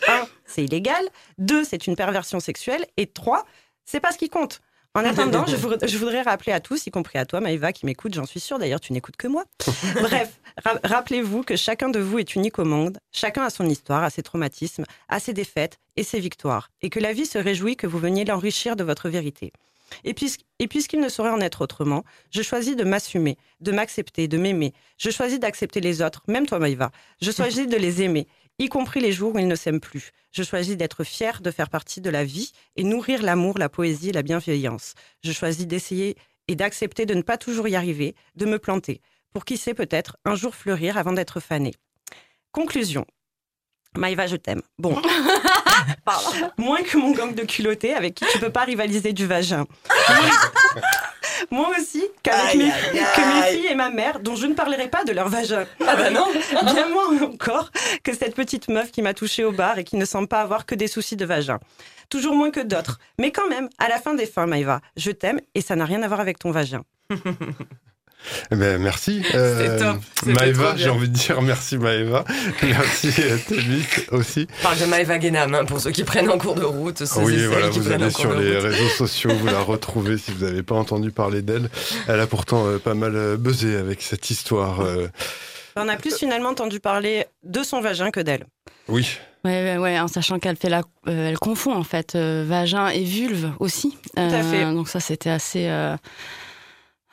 c'est 0.47 0.63
illégal, 0.63 1.07
2. 1.37 1.63
c'est 1.63 1.85
une 1.85 1.95
perversion 1.95 2.39
sexuelle, 2.39 2.83
et 2.97 3.05
3. 3.05 3.45
c'est 3.85 3.99
pas 3.99 4.11
ce 4.11 4.17
qui 4.17 4.29
compte. 4.29 4.61
En 4.95 5.01
attendant, 5.05 5.45
je, 5.45 5.55
voudrais, 5.55 5.87
je 5.87 5.97
voudrais 5.97 6.21
rappeler 6.21 6.51
à 6.51 6.59
tous, 6.59 6.87
y 6.87 6.91
compris 6.91 7.17
à 7.19 7.25
toi, 7.25 7.39
Maëva, 7.41 7.71
qui 7.73 7.85
m'écoute, 7.85 8.13
j'en 8.13 8.25
suis 8.25 8.39
sûre, 8.39 8.59
d'ailleurs, 8.59 8.79
tu 8.79 8.91
n'écoutes 8.93 9.17
que 9.17 9.27
moi. 9.27 9.45
Bref, 10.01 10.39
ra- 10.65 10.79
rappelez-vous 10.83 11.43
que 11.43 11.55
chacun 11.55 11.89
de 11.89 11.99
vous 11.99 12.17
est 12.19 12.35
unique 12.35 12.59
au 12.59 12.65
monde, 12.65 12.97
chacun 13.11 13.43
a 13.43 13.49
son 13.49 13.67
histoire, 13.67 14.03
a 14.03 14.09
ses 14.09 14.23
traumatismes, 14.23 14.85
a 15.07 15.19
ses 15.19 15.33
défaites 15.33 15.77
et 15.95 16.03
ses 16.03 16.19
victoires, 16.19 16.69
et 16.81 16.89
que 16.89 16.99
la 16.99 17.13
vie 17.13 17.25
se 17.25 17.37
réjouit 17.37 17.75
que 17.75 17.87
vous 17.87 17.99
veniez 17.99 18.25
l'enrichir 18.25 18.75
de 18.75 18.83
votre 18.83 19.09
vérité. 19.09 19.51
Et, 20.03 20.13
puisqu'- 20.13 20.43
et 20.59 20.67
puisqu'il 20.67 20.99
ne 20.99 21.09
saurait 21.09 21.31
en 21.31 21.41
être 21.41 21.61
autrement, 21.61 22.03
je 22.31 22.41
choisis 22.43 22.75
de 22.75 22.83
m'assumer, 22.83 23.37
de 23.59 23.71
m'accepter, 23.71 24.27
de 24.27 24.37
m'aimer. 24.37 24.73
Je 24.99 25.09
choisis 25.09 25.39
d'accepter 25.39 25.81
les 25.81 26.01
autres, 26.03 26.21
même 26.27 26.45
toi, 26.45 26.59
Maïva. 26.59 26.91
Je 27.21 27.31
choisis 27.31 27.67
de 27.67 27.75
les 27.77 28.03
aimer, 28.03 28.27
y 28.59 28.67
compris 28.67 28.99
les 28.99 29.11
jours 29.11 29.33
où 29.33 29.39
ils 29.39 29.47
ne 29.47 29.55
s'aiment 29.55 29.79
plus. 29.79 30.11
Je 30.31 30.43
choisis 30.43 30.77
d'être 30.77 31.03
fier 31.03 31.41
de 31.41 31.49
faire 31.49 31.69
partie 31.69 32.01
de 32.01 32.09
la 32.09 32.23
vie 32.23 32.51
et 32.75 32.83
nourrir 32.83 33.23
l'amour, 33.23 33.57
la 33.57 33.69
poésie 33.69 34.09
et 34.09 34.13
la 34.13 34.21
bienveillance. 34.21 34.93
Je 35.23 35.31
choisis 35.31 35.65
d'essayer 35.65 36.17
et 36.47 36.55
d'accepter 36.55 37.05
de 37.05 37.13
ne 37.13 37.21
pas 37.21 37.37
toujours 37.37 37.67
y 37.67 37.75
arriver, 37.75 38.15
de 38.35 38.45
me 38.45 38.59
planter, 38.59 39.01
pour 39.33 39.45
qui 39.45 39.57
sait 39.57 39.73
peut-être 39.73 40.17
un 40.25 40.35
jour 40.35 40.53
fleurir 40.53 40.97
avant 40.97 41.13
d'être 41.13 41.39
fané. 41.39 41.73
Conclusion. 42.51 43.05
Maïva, 43.97 44.27
je 44.27 44.35
t'aime. 44.35 44.61
Bon. 44.77 45.01
Moins 46.57 46.83
que 46.83 46.97
mon 46.97 47.11
gang 47.11 47.33
de 47.33 47.43
culottés 47.43 47.93
avec 47.93 48.15
qui 48.15 48.25
tu 48.31 48.39
peux 48.39 48.51
pas 48.51 48.63
rivaliser 48.63 49.13
du 49.13 49.25
vagin. 49.25 49.65
Moi 51.51 51.69
aussi, 51.77 52.03
qu'avec 52.23 52.55
mes, 52.55 52.69
que 52.69 53.51
mes 53.51 53.57
filles 53.57 53.67
et 53.67 53.75
ma 53.75 53.89
mère, 53.89 54.19
dont 54.19 54.35
je 54.35 54.45
ne 54.47 54.53
parlerai 54.53 54.89
pas 54.89 55.03
de 55.03 55.11
leur 55.11 55.29
vagin. 55.29 55.65
Ah 55.85 55.95
bah 55.95 56.09
non 56.09 56.25
Bien 56.73 56.89
moins 56.89 57.21
encore 57.21 57.71
que 58.03 58.13
cette 58.13 58.35
petite 58.35 58.67
meuf 58.69 58.91
qui 58.91 59.01
m'a 59.01 59.13
touchée 59.13 59.43
au 59.43 59.51
bar 59.51 59.77
et 59.77 59.83
qui 59.83 59.95
ne 59.95 60.05
semble 60.05 60.27
pas 60.27 60.41
avoir 60.41 60.65
que 60.65 60.75
des 60.75 60.87
soucis 60.87 61.15
de 61.15 61.25
vagin. 61.25 61.59
Toujours 62.09 62.35
moins 62.35 62.51
que 62.51 62.59
d'autres. 62.59 62.99
Mais 63.19 63.31
quand 63.31 63.47
même, 63.47 63.69
à 63.77 63.87
la 63.87 63.99
fin 63.99 64.13
des 64.13 64.25
fins, 64.25 64.47
Maïva, 64.47 64.81
je 64.97 65.11
t'aime 65.11 65.39
et 65.55 65.61
ça 65.61 65.75
n'a 65.75 65.85
rien 65.85 66.01
à 66.01 66.07
voir 66.07 66.19
avec 66.19 66.39
ton 66.39 66.51
vagin. 66.51 66.83
Eh 68.51 68.55
ben, 68.55 68.79
merci. 68.81 69.23
euh, 69.33 69.93
Maëva, 70.25 70.75
j'ai 70.75 70.89
envie 70.89 71.07
de 71.09 71.13
dire 71.13 71.41
merci 71.41 71.77
Maëva. 71.77 72.25
Merci 72.63 73.09
euh, 73.19 73.37
Tébis 73.47 73.85
aussi. 74.11 74.47
Je 74.57 74.63
parle 74.63 74.77
de 74.77 74.85
Maëva 74.85 75.17
Guénam, 75.17 75.53
hein, 75.55 75.65
pour 75.65 75.79
ceux 75.79 75.91
qui 75.91 76.03
prennent 76.03 76.29
en 76.29 76.37
cours 76.37 76.55
de 76.55 76.63
route. 76.63 77.01
Oui, 77.17 77.45
voilà, 77.45 77.69
vous 77.69 77.91
allez 77.91 78.09
sur 78.11 78.33
les 78.37 78.55
route. 78.57 78.65
réseaux 78.71 78.89
sociaux, 78.97 79.31
vous 79.33 79.45
la 79.47 79.59
retrouvez 79.61 80.17
si 80.17 80.31
vous 80.31 80.45
n'avez 80.45 80.63
pas 80.63 80.75
entendu 80.75 81.11
parler 81.11 81.41
d'elle. 81.41 81.69
Elle 82.07 82.19
a 82.19 82.27
pourtant 82.27 82.67
euh, 82.67 82.77
pas 82.77 82.93
mal 82.93 83.15
euh, 83.15 83.37
buzzé 83.37 83.75
avec 83.77 84.01
cette 84.01 84.29
histoire. 84.29 84.81
euh, 84.81 85.07
On 85.75 85.87
a 85.87 85.95
plus 85.95 86.15
finalement 86.17 86.49
entendu 86.49 86.79
parler 86.79 87.25
de 87.43 87.63
son 87.63 87.79
vagin 87.81 88.11
que 88.11 88.19
d'elle. 88.19 88.45
Oui, 88.87 89.17
Ouais, 89.45 89.63
ouais, 89.63 89.77
ouais, 89.77 89.97
en 89.97 90.09
sachant 90.09 90.37
qu'elle 90.37 90.57
fait 90.57 90.67
la, 90.67 90.79
euh, 91.07 91.29
elle 91.29 91.39
confond 91.39 91.73
en 91.73 91.85
fait 91.85 92.15
euh, 92.15 92.43
vagin 92.45 92.89
et 92.89 93.05
vulve 93.05 93.51
aussi. 93.61 93.97
à 94.17 94.43
fait. 94.43 94.65
Donc 94.65 94.89
ça, 94.89 94.99
c'était 94.99 95.29
assez. 95.29 95.69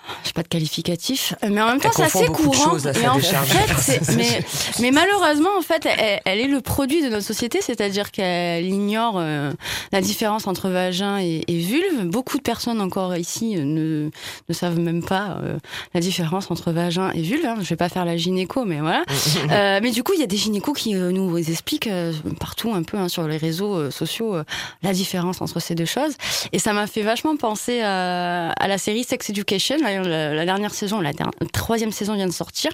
Euh, 0.08 0.12
je 0.22 0.28
sais 0.28 0.32
pas 0.32 0.42
de 0.42 0.48
qualificatif, 0.48 1.34
mais 1.42 1.60
en 1.60 1.66
même 1.66 1.80
temps 1.80 1.90
c'est 1.94 2.02
assez 2.04 2.26
courant. 2.26 2.70
choses 2.70 2.86
et 2.86 3.08
en 3.08 3.18
fait, 3.18 4.00
mais, 4.16 4.40
mais 4.80 4.90
malheureusement 4.90 5.50
en 5.58 5.62
fait, 5.62 5.86
elle, 5.86 6.20
elle 6.24 6.40
est 6.40 6.46
le 6.48 6.60
produit 6.60 7.02
de 7.02 7.08
notre 7.08 7.24
société, 7.26 7.60
c'est-à-dire 7.62 8.10
qu'elle 8.10 8.66
ignore 8.66 9.14
euh, 9.18 9.52
la 9.92 10.00
différence 10.00 10.46
entre 10.46 10.68
vagin 10.68 11.18
et, 11.18 11.42
et 11.48 11.58
vulve. 11.58 12.04
Beaucoup 12.06 12.36
de 12.38 12.42
personnes 12.42 12.80
encore 12.80 13.16
ici 13.16 13.56
euh, 13.56 13.64
ne, 13.64 14.10
ne 14.48 14.54
savent 14.54 14.78
même 14.78 15.02
pas 15.04 15.38
euh, 15.42 15.58
la 15.94 16.00
différence 16.00 16.50
entre 16.50 16.70
vagin 16.72 17.10
et 17.12 17.22
vulve. 17.22 17.44
hein. 17.46 17.56
Je 17.60 17.68
vais 17.68 17.76
pas 17.76 17.88
faire 17.88 18.04
la 18.04 18.16
gynéco, 18.16 18.64
mais 18.64 18.80
voilà. 18.80 19.04
Euh, 19.50 19.80
mais 19.82 19.90
du 19.90 20.02
coup, 20.02 20.12
il 20.14 20.20
y 20.20 20.24
a 20.24 20.26
des 20.26 20.36
gynécos 20.36 20.76
qui 20.76 20.94
euh, 20.96 21.12
nous 21.12 21.36
expliquent 21.38 21.86
euh, 21.86 22.12
partout 22.40 22.72
un 22.74 22.82
peu 22.82 22.96
hein, 22.96 23.08
sur 23.08 23.26
les 23.28 23.36
réseaux 23.36 23.74
euh, 23.76 23.90
sociaux 23.90 24.34
euh, 24.34 24.44
la 24.82 24.92
différence 24.92 25.40
entre 25.40 25.60
ces 25.60 25.74
deux 25.74 25.84
choses. 25.84 26.14
Et 26.52 26.58
ça 26.58 26.72
m'a 26.72 26.86
fait 26.86 27.02
vachement 27.02 27.36
penser 27.36 27.80
à, 27.82 28.50
à 28.52 28.68
la 28.68 28.78
série 28.78 29.04
Sex 29.04 29.30
Education. 29.30 29.76
La- 30.02 30.34
la 30.34 30.44
dernière 30.44 30.74
saison, 30.74 31.00
la, 31.00 31.12
troisième 31.52 31.92
saison 31.92 32.14
vient 32.14 32.26
de 32.26 32.32
sortir, 32.32 32.70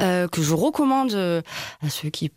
euh, 0.00 0.28
que 0.28 0.42
je 0.42 0.54
recommande 0.54 1.12
euh, 1.14 1.42
à 1.84 1.90
ceux 1.90 2.10
qui 2.10 2.30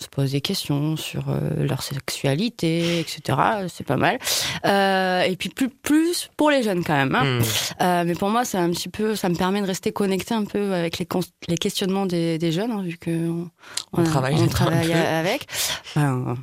se 0.00 0.06
posent 0.06 0.30
des 0.30 0.40
questions 0.40 0.96
sur 0.96 1.24
euh, 1.28 1.66
leur 1.66 1.82
sexualité, 1.82 3.00
etc. 3.00 3.36
C'est 3.68 3.84
pas 3.86 3.96
mal. 3.96 4.18
Euh, 4.64 5.22
et 5.22 5.34
puis 5.36 5.48
plus, 5.48 5.68
plus 5.68 6.30
pour 6.36 6.50
les 6.50 6.62
jeunes 6.62 6.84
quand 6.84 6.94
même. 6.94 7.14
hein. 7.16 7.24
Hmm. 7.40 7.42
Euh, 7.82 8.04
mais 8.06 8.14
pour 8.14 8.28
moi, 8.28 8.44
c'est 8.44 8.58
un 8.58 8.70
petit 8.70 8.88
peu, 8.88 9.16
ça 9.16 9.28
me 9.28 9.34
permet 9.34 9.60
de 9.60 9.66
rester 9.66 9.90
connecté 9.90 10.34
un 10.34 10.44
peu 10.44 10.72
avec 10.72 10.98
les, 10.98 11.56
questionnements 11.56 12.06
des, 12.06 12.38
des 12.38 12.52
jeunes, 12.52 12.70
hein, 12.70 12.82
vu 12.82 12.96
que 12.96 13.10
on, 13.28 13.50
On 13.92 14.04
travaille 14.04 14.36
on 14.36 14.46
avec. 15.18 15.46
Enfin, 15.84 16.36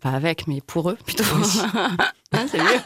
pas 0.00 0.10
avec, 0.10 0.46
mais 0.46 0.60
pour 0.60 0.90
eux 0.90 0.98
plutôt. 1.04 1.24
Hein, 2.32 2.46
c'est 2.50 2.58
mieux. 2.58 2.80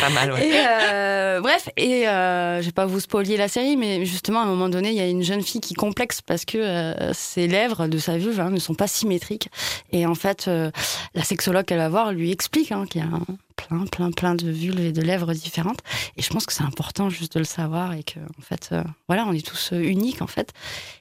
Pas 0.00 0.10
mal, 0.10 0.32
ouais. 0.32 0.48
Et 0.48 0.52
euh, 0.56 1.40
bref, 1.40 1.68
et 1.76 2.08
euh, 2.08 2.60
je 2.60 2.66
vais 2.66 2.72
pas 2.72 2.86
vous 2.86 3.00
spoiler 3.00 3.36
la 3.36 3.48
série, 3.48 3.76
mais 3.76 4.04
justement 4.04 4.40
à 4.40 4.42
un 4.44 4.46
moment 4.46 4.68
donné, 4.68 4.90
il 4.90 4.96
y 4.96 5.00
a 5.00 5.08
une 5.08 5.22
jeune 5.22 5.42
fille 5.42 5.60
qui 5.60 5.74
complexe 5.74 6.22
parce 6.22 6.44
que 6.44 6.58
euh, 6.58 7.12
ses 7.12 7.46
lèvres 7.46 7.88
de 7.88 7.98
sa 7.98 8.18
vulve 8.18 8.40
hein, 8.40 8.50
ne 8.50 8.58
sont 8.58 8.74
pas 8.74 8.86
symétriques. 8.86 9.48
Et 9.92 10.06
en 10.06 10.14
fait, 10.14 10.46
euh, 10.48 10.70
la 11.14 11.24
sexologue 11.24 11.64
qu'elle 11.64 11.78
va 11.78 11.88
voir 11.88 12.12
lui 12.12 12.30
explique 12.30 12.72
hein, 12.72 12.86
qu'il 12.88 13.00
y 13.00 13.04
a 13.04 13.08
un 13.08 13.22
plein, 13.56 13.84
plein, 13.86 14.10
plein 14.10 14.34
de 14.34 14.50
vulves 14.50 14.80
et 14.80 14.92
de 14.92 15.02
lèvres 15.02 15.32
différentes. 15.32 15.80
Et 16.16 16.22
je 16.22 16.30
pense 16.30 16.46
que 16.46 16.52
c'est 16.52 16.64
important 16.64 17.10
juste 17.10 17.34
de 17.34 17.40
le 17.40 17.44
savoir 17.44 17.92
et 17.94 18.02
que 18.02 18.20
en 18.20 18.42
fait, 18.42 18.68
euh, 18.72 18.82
voilà, 19.08 19.24
on 19.26 19.32
est 19.32 19.46
tous 19.46 19.70
euh, 19.72 19.80
uniques 19.80 20.22
en 20.22 20.26
fait. 20.26 20.52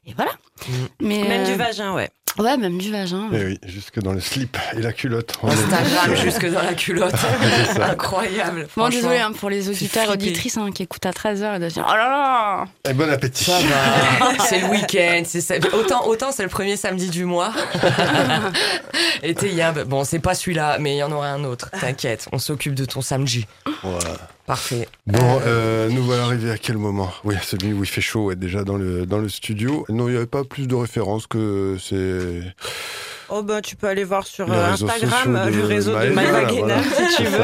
Et 0.07 0.13
voilà. 0.13 0.31
Mm. 0.67 0.71
Mais 1.01 1.23
Même 1.23 1.41
euh, 1.41 1.51
du 1.51 1.55
vagin, 1.55 1.93
ouais. 1.93 2.09
Ouais, 2.37 2.57
même 2.57 2.77
du 2.79 2.91
vagin. 2.91 3.29
eh 3.31 3.45
oui, 3.45 3.59
jusque 3.65 4.01
dans 4.01 4.11
le 4.11 4.19
slip 4.19 4.57
et 4.75 4.81
la 4.81 4.91
culotte. 4.91 5.35
Instagram 5.41 6.11
euh, 6.11 6.15
jusque 6.17 6.45
dans 6.51 6.61
la 6.63 6.73
culotte. 6.73 7.15
Incroyable. 7.81 8.67
Bon, 8.75 8.89
désolé 8.89 9.19
hein, 9.19 9.31
pour 9.31 9.49
les 9.49 9.69
auditeurs 9.69 10.09
et 10.09 10.13
auditrices 10.13 10.57
hein, 10.57 10.69
qui 10.73 10.83
écoutent 10.83 11.05
à 11.05 11.11
13h 11.11 11.55
et 11.55 11.59
de 11.59 11.69
se 11.69 11.75
dire 11.75 11.85
Oh 11.87 11.95
là 11.95 12.09
là 12.09 12.65
Et 12.89 12.93
bon 12.93 13.09
appétit. 13.09 13.45
Ça 13.45 13.57
va, 13.59 14.33
c'est 14.49 14.59
le 14.59 14.67
week-end, 14.67 15.23
c'est 15.25 15.73
autant 15.73 16.05
autant 16.07 16.33
c'est 16.33 16.43
le 16.43 16.49
premier 16.49 16.75
samedi 16.75 17.09
du 17.09 17.23
mois. 17.23 17.53
Et 19.23 19.33
t'es 19.33 19.47
il 19.47 19.55
y 19.55 19.61
a 19.61 19.69
un- 19.69 19.85
bon 19.85 20.03
c'est 20.03 20.19
pas 20.19 20.35
celui-là, 20.35 20.77
mais 20.79 20.95
il 20.95 20.97
y 20.97 21.03
en 21.03 21.11
aura 21.13 21.29
un 21.29 21.43
autre. 21.45 21.69
T'inquiète, 21.79 22.27
on 22.33 22.37
s'occupe 22.45 22.75
de 22.75 22.85
ton 22.85 23.01
samedi. 23.01 23.47
Voilà. 23.83 24.17
Parfait. 24.45 24.87
Bon, 25.07 25.41
euh, 25.45 25.89
nous 25.89 26.03
voilà 26.03 26.25
arrivés 26.25 26.51
à 26.51 26.57
quel 26.57 26.77
moment? 26.77 27.11
Oui, 27.23 27.35
celui 27.43 27.73
où 27.73 27.83
il 27.83 27.89
fait 27.89 28.01
chaud, 28.01 28.25
ouais, 28.25 28.35
déjà 28.35 28.63
dans 28.63 28.77
le, 28.77 29.05
dans 29.07 29.17
le 29.17 29.27
studio. 29.29 29.85
Non, 29.89 30.07
il 30.07 30.11
n'y 30.11 30.17
avait 30.17 30.27
pas 30.27 30.43
plus 30.43 30.67
de 30.67 30.75
références 30.75 31.25
que 31.25 31.77
c'est... 31.81 32.41
Oh 33.27 33.41
ben 33.41 33.59
tu 33.59 33.75
peux 33.75 33.87
aller 33.87 34.03
voir 34.03 34.27
sur 34.27 34.45
Les 34.45 34.55
euh, 34.55 34.73
Instagram 34.73 35.35
euh, 35.35 35.45
de 35.49 35.55
le 35.55 35.65
réseau 35.65 35.93
de 35.93 35.97
là, 35.97 36.43
Guénam, 36.45 36.79
voilà. 36.79 36.83
si 37.09 37.15
tu 37.15 37.23
veux. 37.23 37.39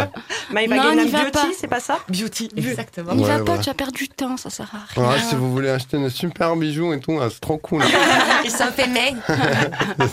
Maëva 0.51 0.75
Non, 0.75 0.91
Guénam 0.91 1.09
Beauty, 1.09 1.55
c'est 1.59 1.67
pas 1.67 1.79
ça? 1.79 1.97
Beauty, 2.07 2.49
exactement. 2.55 3.15
N'y 3.15 3.23
Ouais, 3.23 3.29
va 3.29 3.37
pas, 3.39 3.43
voilà. 3.45 3.61
tu 3.63 3.69
vas 3.71 3.73
perdre 3.73 3.93
du 3.93 4.07
temps, 4.07 4.37
ça 4.37 4.51
sert 4.51 4.69
à 4.75 5.01
rien. 5.01 5.09
Ouais, 5.09 5.19
si 5.27 5.33
vous 5.33 5.51
voulez 5.51 5.69
acheter 5.69 5.97
un 5.97 6.09
super 6.09 6.55
bijou 6.55 6.93
et 6.93 6.99
tout, 6.99 7.19
hein, 7.19 7.29
c'est 7.31 7.39
trop 7.39 7.57
cool. 7.57 7.81
Ils 8.45 8.51
sont 8.51 8.71
fait 8.75 8.87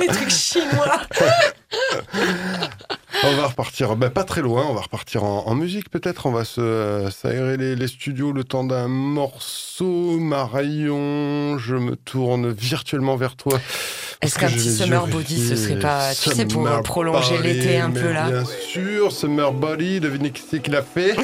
Les 0.00 0.06
trucs 0.06 0.30
chinois. 0.30 1.00
On 3.22 3.36
va 3.36 3.48
repartir, 3.48 3.96
ben, 3.96 4.08
pas 4.08 4.24
très 4.24 4.40
loin, 4.40 4.64
on 4.66 4.72
va 4.72 4.80
repartir 4.80 5.24
en, 5.24 5.46
en 5.46 5.54
musique 5.54 5.90
peut-être. 5.90 6.24
On 6.24 6.30
va 6.30 6.44
se 6.44 6.60
euh, 6.60 7.10
s'aérer 7.10 7.58
les, 7.58 7.76
les 7.76 7.86
studios 7.86 8.32
le 8.32 8.44
temps 8.44 8.64
d'un 8.64 8.88
morceau. 8.88 10.16
Marion, 10.18 11.58
je 11.58 11.74
me 11.76 11.96
tourne 11.96 12.50
virtuellement 12.50 13.16
vers 13.16 13.36
toi. 13.36 13.60
Est-ce 14.22 14.38
qu'un 14.38 14.48
petit 14.48 14.70
summer 14.70 15.06
body, 15.06 15.48
ce 15.48 15.56
serait 15.56 15.78
pas, 15.78 16.14
tu 16.14 16.30
sais, 16.30 16.44
pour 16.44 16.68
prolonger 16.82 17.38
l'été 17.38 17.78
un 17.78 17.90
peu 17.90 18.12
là? 18.12 18.28
Bien 18.28 18.44
sûr, 18.44 19.12
Summer 19.12 19.50
Body, 19.50 19.98
devinez 19.98 20.30
qui 20.30 20.42
c'est 20.48 20.60
qui 20.60 20.70
l'a 20.70 20.82
fait? 20.82 21.16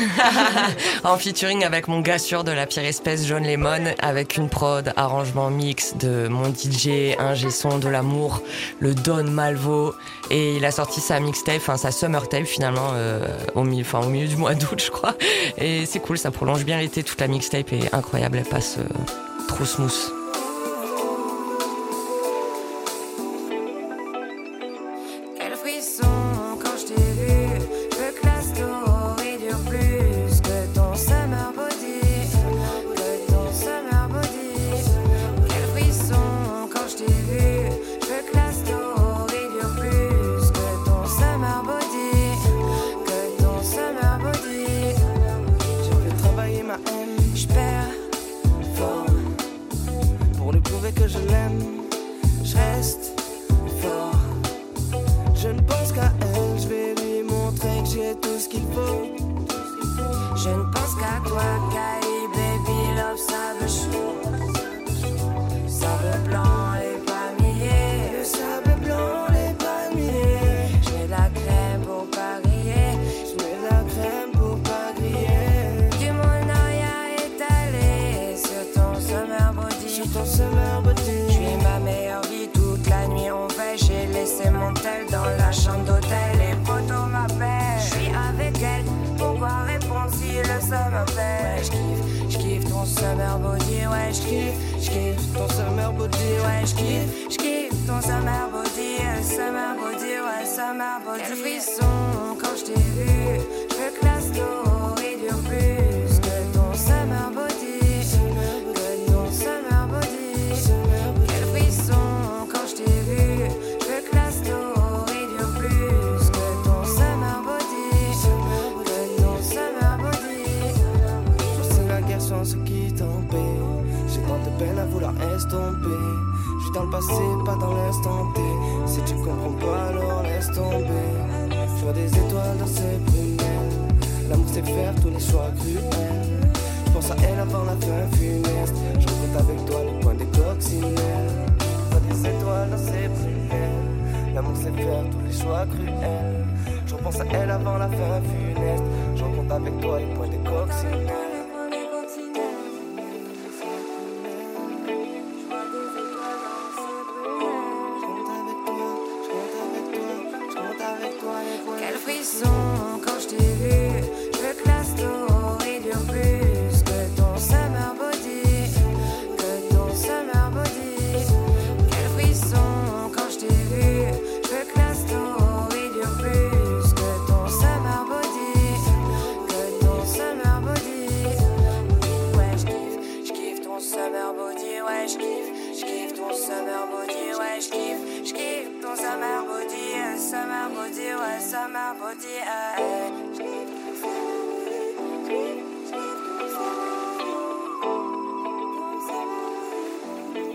En 1.04 1.18
featuring 1.18 1.62
avec 1.62 1.88
mon 1.88 2.00
gars 2.00 2.18
sûr 2.18 2.42
de 2.42 2.52
la 2.52 2.64
pire 2.64 2.84
espèce, 2.84 3.26
John 3.26 3.44
Lemon, 3.44 3.94
avec 3.98 4.38
une 4.38 4.48
prod, 4.48 4.94
arrangement 4.96 5.50
mix 5.50 5.94
de 5.98 6.26
mon 6.28 6.48
DJ, 6.48 7.14
un 7.18 7.34
son 7.50 7.78
de 7.78 7.88
l'amour, 7.88 8.42
le 8.81 8.94
Don 8.94 9.24
Malvo, 9.24 9.94
et 10.31 10.57
il 10.57 10.64
a 10.64 10.70
sorti 10.70 11.00
sa 11.00 11.20
mixtape, 11.20 11.57
enfin 11.57 11.76
sa 11.76 11.90
summer 11.90 12.29
tape 12.29 12.44
finalement 12.44 12.90
euh, 12.94 13.26
au, 13.55 13.64
milieu, 13.64 13.85
du 14.26 14.37
mois 14.37 14.55
d'août, 14.55 14.81
je 14.85 14.90
crois. 14.90 15.14
Et 15.59 15.87
c'est 15.87 16.00
cool, 16.00 16.18
ça 16.18 16.31
prolonge 16.31 16.64
bien 16.64 16.79
l'été. 16.79 17.02
Toute 17.02 17.20
la 17.20 17.29
mixtape 17.29 17.72
est 17.72 17.94
incroyable, 17.94 18.38
elle 18.38 18.48
passe 18.48 18.79
euh, 18.79 19.46
trop 19.48 19.64
smooth. 19.64 20.15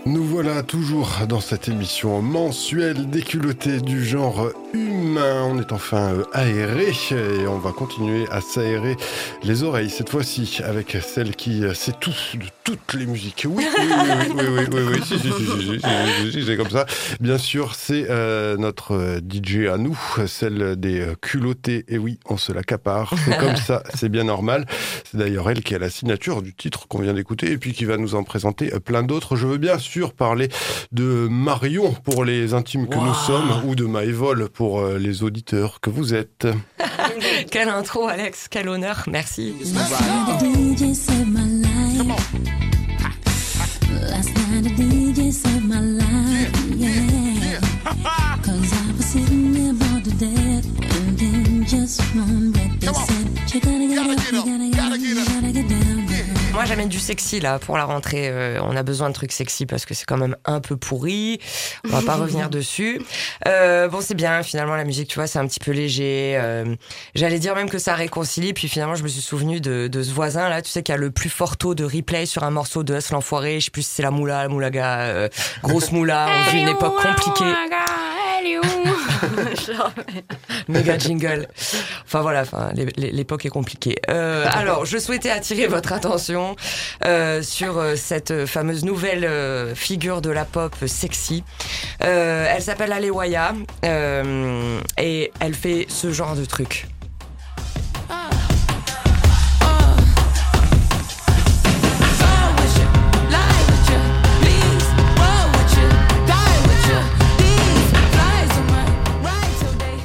Nous 0.04 0.24
voilà 0.24 0.64
toujours 0.64 1.08
dans 1.28 1.40
cette 1.40 1.68
émission 1.68 2.22
mensuelle 2.22 3.08
déculottée 3.08 3.80
du 3.80 4.04
genre 4.04 4.48
humain. 4.72 5.44
On 5.44 5.58
est 5.58 5.72
enfin 5.72 6.14
euh, 6.14 6.24
aéré 6.32 6.92
et 7.10 7.46
on 7.46 7.58
va 7.58 7.72
continuer 7.72 8.26
à 8.30 8.40
s'aérer 8.40 8.96
les 9.42 9.62
oreilles 9.62 9.90
cette 9.90 10.10
fois-ci 10.10 10.60
avec 10.64 10.96
celle 11.02 11.36
qui 11.36 11.64
euh, 11.64 11.74
sait 11.74 11.92
tout 12.00 12.12
de 12.34 12.46
toutes 12.64 12.94
les 12.94 13.06
musiques. 13.06 13.46
Oui, 13.48 13.66
oui, 13.78 13.86
oui, 14.36 14.44
oui, 14.48 14.64
oui, 14.72 14.80
oui, 14.92 15.00
si, 15.04 15.18
si, 15.18 16.44
si, 16.44 16.56
comme 16.56 16.70
ça. 16.70 16.86
Bien 17.20 17.38
sûr, 17.38 17.74
c'est 17.74 18.06
euh, 18.08 18.56
notre 18.56 19.20
DJ 19.28 19.66
à 19.66 19.78
nous, 19.78 19.98
celle 20.26 20.76
des 20.76 21.06
culottés. 21.20 21.84
Et 21.88 21.98
oui, 21.98 22.18
on 22.26 22.36
se 22.36 22.52
l'accapare. 22.52 23.14
C'est 23.24 23.36
comme 23.38 23.56
ça, 23.56 23.82
c'est 23.94 24.08
bien 24.08 24.24
normal. 24.24 24.66
C'est 25.10 25.18
d'ailleurs 25.18 25.50
elle 25.50 25.62
qui 25.62 25.74
a 25.74 25.78
la 25.78 25.90
signature 25.90 26.42
du 26.42 26.54
titre 26.54 26.86
qu'on 26.86 27.00
vient 27.00 27.14
d'écouter 27.14 27.50
et 27.50 27.58
puis 27.58 27.72
qui 27.72 27.84
va 27.84 27.96
nous 27.96 28.14
en 28.14 28.22
présenter 28.22 28.70
plein 28.84 29.02
d'autres. 29.02 29.36
Je 29.36 29.46
veux 29.46 29.58
bien 29.58 29.78
sûr 29.78 30.12
parler 30.12 30.48
de 30.92 31.26
Marion 31.28 31.92
pour 32.04 32.24
les 32.24 32.54
intimes 32.54 32.88
que 32.88 32.96
nous 32.96 33.14
sommes 33.14 33.62
ou 33.66 33.74
de 33.74 33.84
Maévole 33.84 34.48
pour 34.48 34.61
euh, 34.62 34.98
les 34.98 35.22
auditeurs 35.22 35.80
que 35.80 35.90
vous 35.90 36.14
êtes. 36.14 36.46
Quelle 37.50 37.68
intro, 37.68 38.06
Alex, 38.06 38.48
quel 38.48 38.68
honneur, 38.68 39.04
merci. 39.08 39.54
Moi, 56.52 56.66
j'amène 56.66 56.88
du 56.90 56.98
sexy 56.98 57.40
là 57.40 57.58
pour 57.58 57.78
la 57.78 57.84
rentrée. 57.84 58.28
Euh, 58.28 58.60
on 58.62 58.76
a 58.76 58.82
besoin 58.82 59.08
de 59.08 59.14
trucs 59.14 59.32
sexy 59.32 59.64
parce 59.64 59.86
que 59.86 59.94
c'est 59.94 60.04
quand 60.04 60.18
même 60.18 60.36
un 60.44 60.60
peu 60.60 60.76
pourri. 60.76 61.40
On 61.84 61.88
va 61.88 62.02
pas 62.02 62.14
revenir 62.22 62.50
dessus. 62.50 63.00
Euh, 63.48 63.88
bon, 63.88 64.02
c'est 64.02 64.14
bien. 64.14 64.42
Finalement, 64.42 64.76
la 64.76 64.84
musique, 64.84 65.08
tu 65.08 65.14
vois, 65.14 65.26
c'est 65.26 65.38
un 65.38 65.46
petit 65.46 65.60
peu 65.60 65.70
léger. 65.70 66.36
Euh, 66.38 66.76
J'allais 67.14 67.38
dire 67.38 67.54
même 67.54 67.70
que 67.70 67.78
ça 67.78 67.94
réconcilie. 67.94 68.52
Puis 68.52 68.68
finalement, 68.68 68.94
je 68.94 69.02
me 69.02 69.08
suis 69.08 69.22
souvenu 69.22 69.60
de, 69.62 69.88
de 69.88 70.02
ce 70.02 70.12
voisin 70.12 70.50
là. 70.50 70.60
Tu 70.60 70.70
sais, 70.70 70.82
qui 70.82 70.92
a 70.92 70.98
le 70.98 71.10
plus 71.10 71.30
fort 71.30 71.56
taux 71.56 71.74
de 71.74 71.84
replay 71.84 72.26
sur 72.26 72.44
un 72.44 72.50
morceau 72.50 72.84
de 72.84 72.94
Us 72.94 73.10
l'enfoiré. 73.10 73.58
Je 73.58 73.66
sais 73.66 73.70
plus 73.70 73.82
si 73.82 73.94
c'est 73.94 74.02
la 74.02 74.10
moula, 74.10 74.42
la 74.42 74.48
moulaga, 74.48 75.00
euh, 75.00 75.28
grosse 75.62 75.90
moula. 75.90 76.26
On 76.28 76.50
vit 76.52 76.60
une 76.60 76.68
époque 76.68 76.96
compliquée. 77.02 77.54
Méga 80.68 80.98
jingle. 80.98 81.48
Enfin 82.04 82.20
voilà, 82.20 82.42
enfin, 82.42 82.72
l'époque 82.96 83.46
est 83.46 83.50
compliquée. 83.50 83.96
Euh, 84.10 84.46
alors, 84.52 84.84
je 84.84 84.98
souhaitais 84.98 85.30
attirer 85.30 85.66
votre 85.66 85.92
attention 85.92 86.56
euh, 87.04 87.42
sur 87.42 87.78
euh, 87.78 87.96
cette 87.96 88.46
fameuse 88.46 88.84
nouvelle 88.84 89.24
euh, 89.24 89.74
figure 89.74 90.20
de 90.20 90.30
la 90.30 90.44
pop 90.44 90.74
sexy. 90.86 91.42
Elle 92.00 92.62
s'appelle 92.62 92.92
Alewaya 92.92 93.54
et 94.98 95.32
elle 95.40 95.54
fait 95.54 95.86
ce 95.88 96.12
genre 96.12 96.36
de 96.36 96.44
truc. 96.44 96.86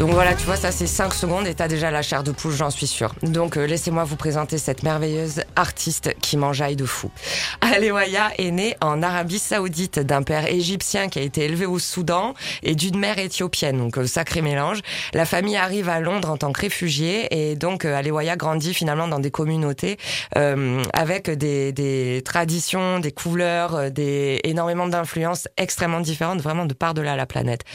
Donc 0.07 0.15
voilà, 0.15 0.35
tu 0.35 0.45
vois, 0.45 0.55
ça 0.55 0.71
c'est 0.71 0.87
5 0.87 1.13
secondes 1.13 1.47
et 1.47 1.53
t'as 1.53 1.67
déjà 1.67 1.91
la 1.91 2.01
chair 2.01 2.23
de 2.23 2.31
poule, 2.31 2.53
j'en 2.53 2.69
suis 2.69 2.87
sûre. 2.87 3.13
Donc 3.23 3.57
euh, 3.57 3.67
laissez-moi 3.67 4.05
vous 4.05 4.15
présenter 4.15 4.57
cette 4.57 4.83
merveilleuse 4.83 5.41
artiste 5.57 6.15
qui 6.21 6.37
m'enjaille 6.37 6.77
de 6.77 6.85
fou. 6.85 7.11
Alewaya 7.59 8.31
est 8.37 8.51
née 8.51 8.77
en 8.79 9.03
Arabie 9.03 9.37
Saoudite 9.37 9.99
d'un 9.99 10.23
père 10.23 10.47
égyptien 10.47 11.09
qui 11.09 11.19
a 11.19 11.23
été 11.23 11.43
élevé 11.43 11.65
au 11.65 11.77
Soudan 11.77 12.35
et 12.63 12.73
d'une 12.73 12.97
mère 12.97 13.19
éthiopienne, 13.19 13.79
donc 13.79 13.97
euh, 13.97 14.07
sacré 14.07 14.41
mélange. 14.41 14.79
La 15.13 15.25
famille 15.25 15.57
arrive 15.57 15.89
à 15.89 15.99
Londres 15.99 16.29
en 16.29 16.37
tant 16.37 16.53
que 16.53 16.61
réfugiée 16.61 17.49
et 17.49 17.57
donc 17.57 17.83
euh, 17.83 17.93
Alewaya 17.93 18.37
grandit 18.37 18.73
finalement 18.73 19.09
dans 19.09 19.19
des 19.19 19.29
communautés 19.29 19.97
euh, 20.37 20.81
avec 20.93 21.29
des, 21.29 21.73
des 21.73 22.21
traditions, 22.23 23.01
des 23.01 23.11
couleurs, 23.11 23.75
euh, 23.75 23.89
des 23.89 24.39
énormément 24.45 24.87
d'influences 24.87 25.49
extrêmement 25.57 25.99
différentes, 25.99 26.39
vraiment 26.39 26.65
de 26.65 26.73
part 26.73 26.93
de 26.93 27.01
là 27.01 27.17
la 27.17 27.25
planète. 27.25 27.65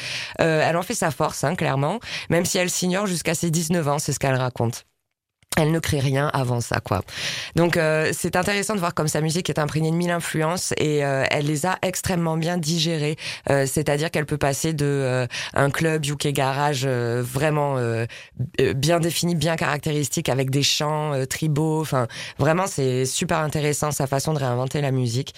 Euh, 0.41 0.67
elle 0.67 0.79
en 0.79 0.83
fait 0.83 0.95
sa 0.95 1.11
force, 1.11 1.45
hein, 1.45 1.57
clairement, 1.57 2.01
même 2.31 2.45
si 2.45 2.59
elle 2.59 2.71
s'ignore 2.71 3.07
jusqu'à 3.07 3.35
ses 3.35 3.51
19 3.51 3.89
ans, 3.89 3.99
c'est 3.99 4.13
ce 4.13 4.19
qu'elle 4.19 4.35
raconte. 4.35 4.87
Elle 5.57 5.71
ne 5.71 5.79
crée 5.79 6.01
rien 6.01 6.29
avant 6.33 6.61
ça, 6.61 6.81
quoi. 6.81 7.03
Donc 7.57 7.77
euh, 7.77 8.11
c'est 8.13 8.37
intéressant 8.37 8.75
de 8.75 8.79
voir 8.79 8.95
comme 8.95 9.09
sa 9.09 9.21
musique 9.21 9.51
est 9.51 9.59
imprégnée 9.59 9.91
de 9.91 9.97
mille 9.97 10.11
influences 10.11 10.73
et 10.79 11.05
euh, 11.05 11.25
elle 11.31 11.47
les 11.47 11.67
a 11.67 11.79
extrêmement 11.83 12.37
bien 12.37 12.57
digérées. 12.57 13.17
Euh, 13.51 13.67
C'est-à-dire 13.67 14.11
qu'elle 14.11 14.27
peut 14.27 14.39
passer 14.39 14.73
de 14.73 14.87
euh, 14.87 15.27
un 15.55 15.71
club 15.71 16.05
UK 16.05 16.29
garage 16.29 16.83
euh, 16.87 17.23
vraiment 17.25 17.77
euh, 17.77 18.07
bien 18.75 19.01
défini, 19.01 19.35
bien 19.35 19.57
caractéristique, 19.57 20.29
avec 20.29 20.51
des 20.51 20.63
chants 20.63 21.13
tribaux. 21.29 21.81
Enfin, 21.81 22.07
vraiment 22.39 22.67
c'est 22.67 23.05
super 23.05 23.39
intéressant 23.39 23.91
sa 23.91 24.07
façon 24.07 24.33
de 24.33 24.39
réinventer 24.39 24.81
la 24.81 24.91
musique. 24.91 25.35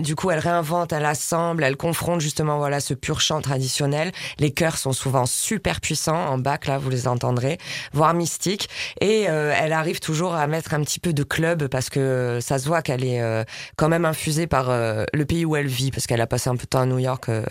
Du 0.00 0.14
coup, 0.16 0.30
elle 0.30 0.38
réinvente, 0.38 0.92
elle 0.92 1.04
assemble, 1.04 1.64
elle 1.64 1.76
confronte 1.76 2.20
justement 2.20 2.58
voilà 2.58 2.80
ce 2.80 2.94
pur 2.94 3.20
chant 3.20 3.40
traditionnel. 3.40 4.12
Les 4.38 4.50
chœurs 4.50 4.78
sont 4.78 4.92
souvent 4.92 5.26
super 5.26 5.80
puissants 5.80 6.26
en 6.26 6.38
bac 6.38 6.66
là, 6.66 6.78
vous 6.78 6.90
les 6.90 7.08
entendrez, 7.08 7.58
voire 7.92 8.14
mystiques. 8.14 8.68
Et 9.00 9.26
euh, 9.28 9.52
elle 9.58 9.72
arrive 9.72 10.00
toujours 10.00 10.34
à 10.34 10.46
mettre 10.46 10.74
un 10.74 10.80
petit 10.82 11.00
peu 11.00 11.12
de 11.12 11.22
club 11.22 11.66
parce 11.68 11.90
que 11.90 12.38
ça 12.40 12.58
se 12.58 12.66
voit 12.66 12.82
qu'elle 12.82 13.04
est 13.04 13.20
euh, 13.20 13.44
quand 13.76 13.88
même 13.88 14.04
infusée 14.04 14.46
par 14.46 14.70
euh, 14.70 15.04
le 15.12 15.24
pays 15.24 15.44
où 15.44 15.56
elle 15.56 15.66
vit 15.66 15.90
parce 15.90 16.06
qu'elle 16.06 16.20
a 16.20 16.26
passé 16.26 16.48
un 16.48 16.56
peu 16.56 16.64
de 16.64 16.68
temps 16.68 16.80
à 16.80 16.86
New 16.86 16.98
York 16.98 17.28
euh, 17.28 17.44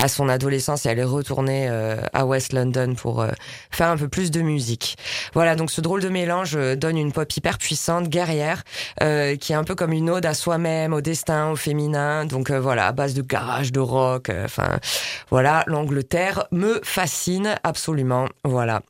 à 0.00 0.08
son 0.08 0.28
adolescence 0.28 0.86
et 0.86 0.88
elle 0.88 0.98
est 0.98 1.04
retournée 1.04 1.68
euh, 1.68 1.96
à 2.12 2.24
West 2.24 2.52
London 2.52 2.94
pour 2.94 3.20
euh, 3.20 3.30
faire 3.70 3.88
un 3.88 3.96
peu 3.96 4.08
plus 4.08 4.30
de 4.30 4.40
musique. 4.40 4.96
Voilà, 5.34 5.54
donc 5.56 5.70
ce 5.70 5.80
drôle 5.80 6.02
de 6.02 6.08
mélange 6.08 6.56
euh, 6.56 6.76
donne 6.76 6.96
une 6.96 7.12
pop 7.12 7.30
hyper 7.36 7.58
puissante, 7.58 8.08
guerrière, 8.08 8.62
euh, 9.02 9.36
qui 9.36 9.52
est 9.52 9.56
un 9.56 9.64
peu 9.64 9.74
comme 9.74 9.92
une 9.92 10.10
ode 10.10 10.26
à 10.26 10.34
soi-même, 10.34 10.92
au 10.92 11.00
destin, 11.00 11.50
au 11.50 11.56
féminin. 11.56 12.24
Donc 12.24 12.50
euh, 12.50 12.60
voilà, 12.60 12.86
à 12.86 12.92
base 12.92 13.14
de 13.14 13.22
garage, 13.22 13.72
de 13.72 13.80
rock. 13.80 14.30
euh, 14.30 14.44
Enfin 14.44 14.78
voilà, 15.30 15.64
l'Angleterre 15.66 16.46
me 16.52 16.80
fascine 16.82 17.56
absolument. 17.64 18.26
Voilà. 18.44 18.82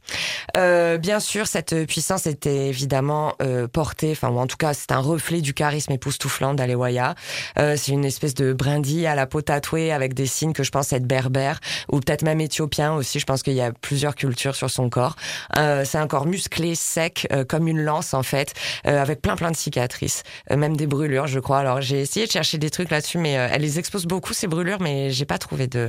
Euh, 0.56 0.98
bien 0.98 1.20
sûr, 1.20 1.46
cette 1.46 1.86
puissance 1.96 2.26
était 2.26 2.68
évidemment 2.68 3.32
euh, 3.40 3.68
portée, 3.68 4.10
enfin 4.12 4.28
ou 4.28 4.38
en 4.38 4.46
tout 4.46 4.58
cas 4.58 4.74
c'est 4.74 4.92
un 4.92 4.98
reflet 4.98 5.40
du 5.40 5.54
charisme 5.54 5.92
époustouflant 5.92 6.52
d'Alewaya. 6.52 7.14
C'est 7.56 7.88
une 7.88 8.04
espèce 8.04 8.34
de 8.34 8.52
brindille 8.52 9.06
à 9.06 9.14
la 9.14 9.26
peau 9.26 9.40
tatouée 9.40 9.92
avec 9.92 10.12
des 10.12 10.26
signes 10.26 10.52
que 10.52 10.62
je 10.62 10.70
pense 10.70 10.92
être 10.92 11.06
berbères 11.06 11.58
ou 11.90 12.00
peut-être 12.00 12.20
même 12.20 12.42
éthiopien 12.42 12.92
aussi. 12.92 13.18
Je 13.18 13.24
pense 13.24 13.42
qu'il 13.42 13.54
y 13.54 13.62
a 13.62 13.72
plusieurs 13.72 14.14
cultures 14.14 14.54
sur 14.56 14.68
son 14.68 14.90
corps. 14.90 15.16
C'est 15.54 15.96
un 15.96 16.06
corps 16.06 16.26
musclé, 16.26 16.74
sec, 16.74 17.26
comme 17.48 17.66
une 17.66 17.80
lance 17.80 18.12
en 18.12 18.22
fait, 18.22 18.52
avec 18.84 19.22
plein 19.22 19.36
plein 19.36 19.50
de 19.50 19.56
cicatrices, 19.56 20.22
même 20.54 20.76
des 20.76 20.86
brûlures, 20.86 21.28
je 21.28 21.40
crois. 21.40 21.60
Alors 21.60 21.80
j'ai 21.80 22.02
essayé 22.02 22.26
de 22.26 22.30
chercher 22.30 22.58
des 22.58 22.68
trucs 22.68 22.90
là-dessus, 22.90 23.16
mais 23.16 23.32
elle 23.32 23.62
les 23.62 23.78
expose 23.78 24.04
beaucoup 24.04 24.34
ces 24.34 24.48
brûlures, 24.48 24.82
mais 24.82 25.10
j'ai 25.12 25.24
pas 25.24 25.38
trouvé 25.38 25.66
de 25.66 25.88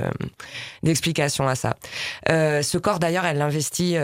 d'explication 0.82 1.46
à 1.46 1.54
ça. 1.54 1.76
Ce 2.28 2.78
corps 2.78 2.98
d'ailleurs, 2.98 3.26
elle 3.26 3.36
l'investit 3.36 3.96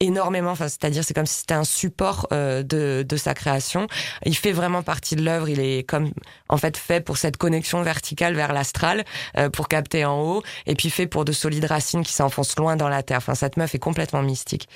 énormément. 0.00 0.54
C'est-à-dire 0.54 1.04
c'est 1.04 1.14
comme 1.14 1.26
si 1.26 1.41
c'était 1.42 1.54
un 1.54 1.64
support 1.64 2.28
euh, 2.32 2.62
de 2.62 3.04
de 3.08 3.16
sa 3.16 3.34
création. 3.34 3.88
Il 4.24 4.36
fait 4.36 4.52
vraiment 4.52 4.82
partie 4.82 5.16
de 5.16 5.22
l'œuvre. 5.24 5.48
Il 5.48 5.58
est 5.58 5.82
comme 5.82 6.12
en 6.48 6.56
fait 6.56 6.76
fait 6.76 7.00
pour 7.00 7.16
cette 7.16 7.36
connexion 7.36 7.82
verticale 7.82 8.34
vers 8.34 8.52
l'astral, 8.52 9.04
euh, 9.36 9.50
pour 9.50 9.66
capter 9.66 10.04
en 10.04 10.20
haut, 10.20 10.42
et 10.66 10.76
puis 10.76 10.88
fait 10.88 11.08
pour 11.08 11.24
de 11.24 11.32
solides 11.32 11.64
racines 11.64 12.04
qui 12.04 12.12
s'enfoncent 12.12 12.56
loin 12.56 12.76
dans 12.76 12.88
la 12.88 13.02
terre. 13.02 13.18
Enfin, 13.18 13.34
cette 13.34 13.56
meuf 13.56 13.74
est 13.74 13.80
complètement 13.80 14.22
mystique. 14.22 14.68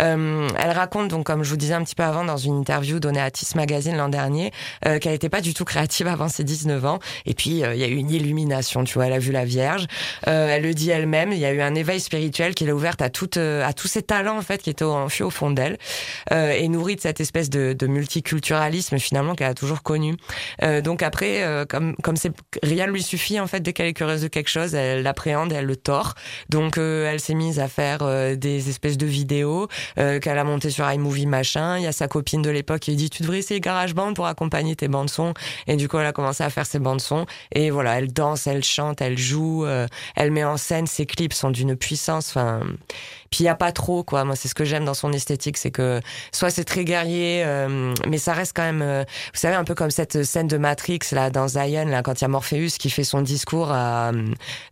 Euh, 0.00 0.48
elle 0.58 0.70
raconte 0.70 1.08
donc, 1.08 1.26
comme 1.26 1.42
je 1.42 1.50
vous 1.50 1.56
disais 1.56 1.74
un 1.74 1.84
petit 1.84 1.94
peu 1.94 2.02
avant, 2.02 2.24
dans 2.24 2.38
une 2.38 2.56
interview 2.58 3.00
donnée 3.00 3.20
à 3.20 3.30
Tis 3.30 3.54
Magazine 3.54 3.96
l'an 3.96 4.08
dernier, 4.08 4.52
euh, 4.86 4.98
qu'elle 4.98 5.12
n'était 5.12 5.28
pas 5.28 5.40
du 5.40 5.52
tout 5.52 5.64
créative 5.64 6.06
avant 6.06 6.28
ses 6.28 6.44
19 6.44 6.84
ans. 6.84 6.98
Et 7.26 7.34
puis, 7.34 7.62
euh, 7.62 7.74
il 7.74 7.80
y 7.80 7.84
a 7.84 7.88
eu 7.88 7.96
une 7.96 8.10
illumination, 8.10 8.84
tu 8.84 8.94
vois, 8.94 9.06
elle 9.06 9.12
a 9.12 9.18
vu 9.18 9.32
la 9.32 9.44
Vierge. 9.44 9.86
Euh, 10.28 10.48
elle 10.48 10.62
le 10.62 10.74
dit 10.74 10.90
elle-même, 10.90 11.32
il 11.32 11.38
y 11.38 11.44
a 11.44 11.52
eu 11.52 11.60
un 11.60 11.74
éveil 11.74 12.00
spirituel 12.00 12.54
qui 12.54 12.64
l'a 12.64 12.74
ouverte 12.74 13.02
à, 13.02 13.10
toute, 13.10 13.36
à 13.36 13.72
tous 13.72 13.88
ces 13.88 14.02
talents, 14.02 14.38
en 14.38 14.42
fait, 14.42 14.62
qui 14.62 14.70
étaient 14.70 14.84
enfuis 14.84 15.24
au 15.24 15.30
fond 15.30 15.50
d'elle, 15.50 15.78
euh, 16.32 16.52
et 16.52 16.68
nourrie 16.68 16.96
de 16.96 17.00
cette 17.00 17.20
espèce 17.20 17.50
de, 17.50 17.72
de 17.72 17.86
multiculturalisme, 17.86 18.98
finalement, 18.98 19.34
qu'elle 19.34 19.50
a 19.50 19.54
toujours 19.54 19.82
connu. 19.82 20.16
Euh, 20.62 20.80
donc 20.80 21.02
après, 21.02 21.42
euh, 21.42 21.64
comme 21.64 21.94
comme 22.02 22.16
c'est 22.16 22.32
rien 22.62 22.86
ne 22.86 22.92
lui 22.92 23.02
suffit 23.02 23.40
en 23.40 23.46
fait 23.46 23.60
dès 23.60 23.72
qu'elle 23.72 23.86
est 23.86 23.94
curieuse 23.94 24.22
de 24.22 24.28
quelque 24.28 24.48
chose, 24.48 24.74
elle 24.74 25.02
l'appréhende, 25.02 25.52
elle 25.52 25.66
le 25.66 25.76
tord. 25.76 26.14
Donc 26.48 26.78
euh, 26.78 27.10
elle 27.10 27.20
s'est 27.20 27.34
mise 27.34 27.60
à 27.60 27.68
faire 27.68 27.98
euh, 28.02 28.36
des 28.36 28.68
espèces 28.68 28.98
de 28.98 29.06
vidéos 29.06 29.68
euh, 29.98 30.20
qu'elle 30.20 30.38
a 30.38 30.44
montées 30.44 30.70
sur 30.70 30.90
iMovie 30.90 31.26
machin. 31.26 31.78
Il 31.78 31.84
y 31.84 31.86
a 31.86 31.92
sa 31.92 32.08
copine 32.08 32.42
de 32.42 32.50
l'époque 32.50 32.80
qui 32.80 32.90
lui 32.92 32.96
dit 32.96 33.10
tu 33.10 33.22
devrais 33.22 33.38
essayer 33.38 33.60
GarageBand 33.60 34.14
pour 34.14 34.26
accompagner 34.26 34.76
tes 34.76 34.88
bandes 34.88 35.10
son. 35.10 35.34
Et 35.66 35.76
du 35.76 35.88
coup 35.88 35.98
elle 35.98 36.06
a 36.06 36.12
commencé 36.12 36.42
à 36.42 36.50
faire 36.50 36.66
ses 36.66 36.78
bandes 36.78 37.00
son. 37.00 37.26
Et 37.52 37.70
voilà, 37.70 37.98
elle 37.98 38.12
danse, 38.12 38.46
elle 38.46 38.64
chante, 38.64 39.00
elle 39.00 39.18
joue, 39.18 39.66
elle 40.16 40.30
met 40.30 40.44
en 40.44 40.56
scène. 40.56 40.86
Ses 40.86 41.06
clips 41.06 41.32
sont 41.32 41.50
d'une 41.50 41.76
puissance. 41.76 42.28
Enfin, 42.28 42.60
puis 43.34 43.42
il 43.42 43.46
y 43.46 43.48
a 43.48 43.56
pas 43.56 43.72
trop 43.72 44.04
quoi. 44.04 44.22
Moi 44.22 44.36
c'est 44.36 44.46
ce 44.46 44.54
que 44.54 44.64
j'aime 44.64 44.84
dans 44.84 44.94
son 44.94 45.12
esthétique, 45.12 45.56
c'est 45.56 45.72
que 45.72 46.00
soit 46.30 46.50
c'est 46.50 46.62
très 46.62 46.84
guerrier, 46.84 47.42
euh, 47.44 47.92
mais 48.08 48.18
ça 48.18 48.32
reste 48.32 48.52
quand 48.54 48.62
même, 48.62 48.80
euh, 48.80 49.02
vous 49.32 49.40
savez 49.40 49.56
un 49.56 49.64
peu 49.64 49.74
comme 49.74 49.90
cette 49.90 50.22
scène 50.22 50.46
de 50.46 50.56
Matrix 50.56 51.00
là 51.10 51.30
dans 51.30 51.48
Zion 51.48 51.86
là 51.86 52.02
quand 52.04 52.20
il 52.20 52.22
y 52.22 52.26
a 52.26 52.28
Morpheus 52.28 52.78
qui 52.78 52.90
fait 52.90 53.02
son 53.02 53.22
discours 53.22 53.72
à, 53.72 54.12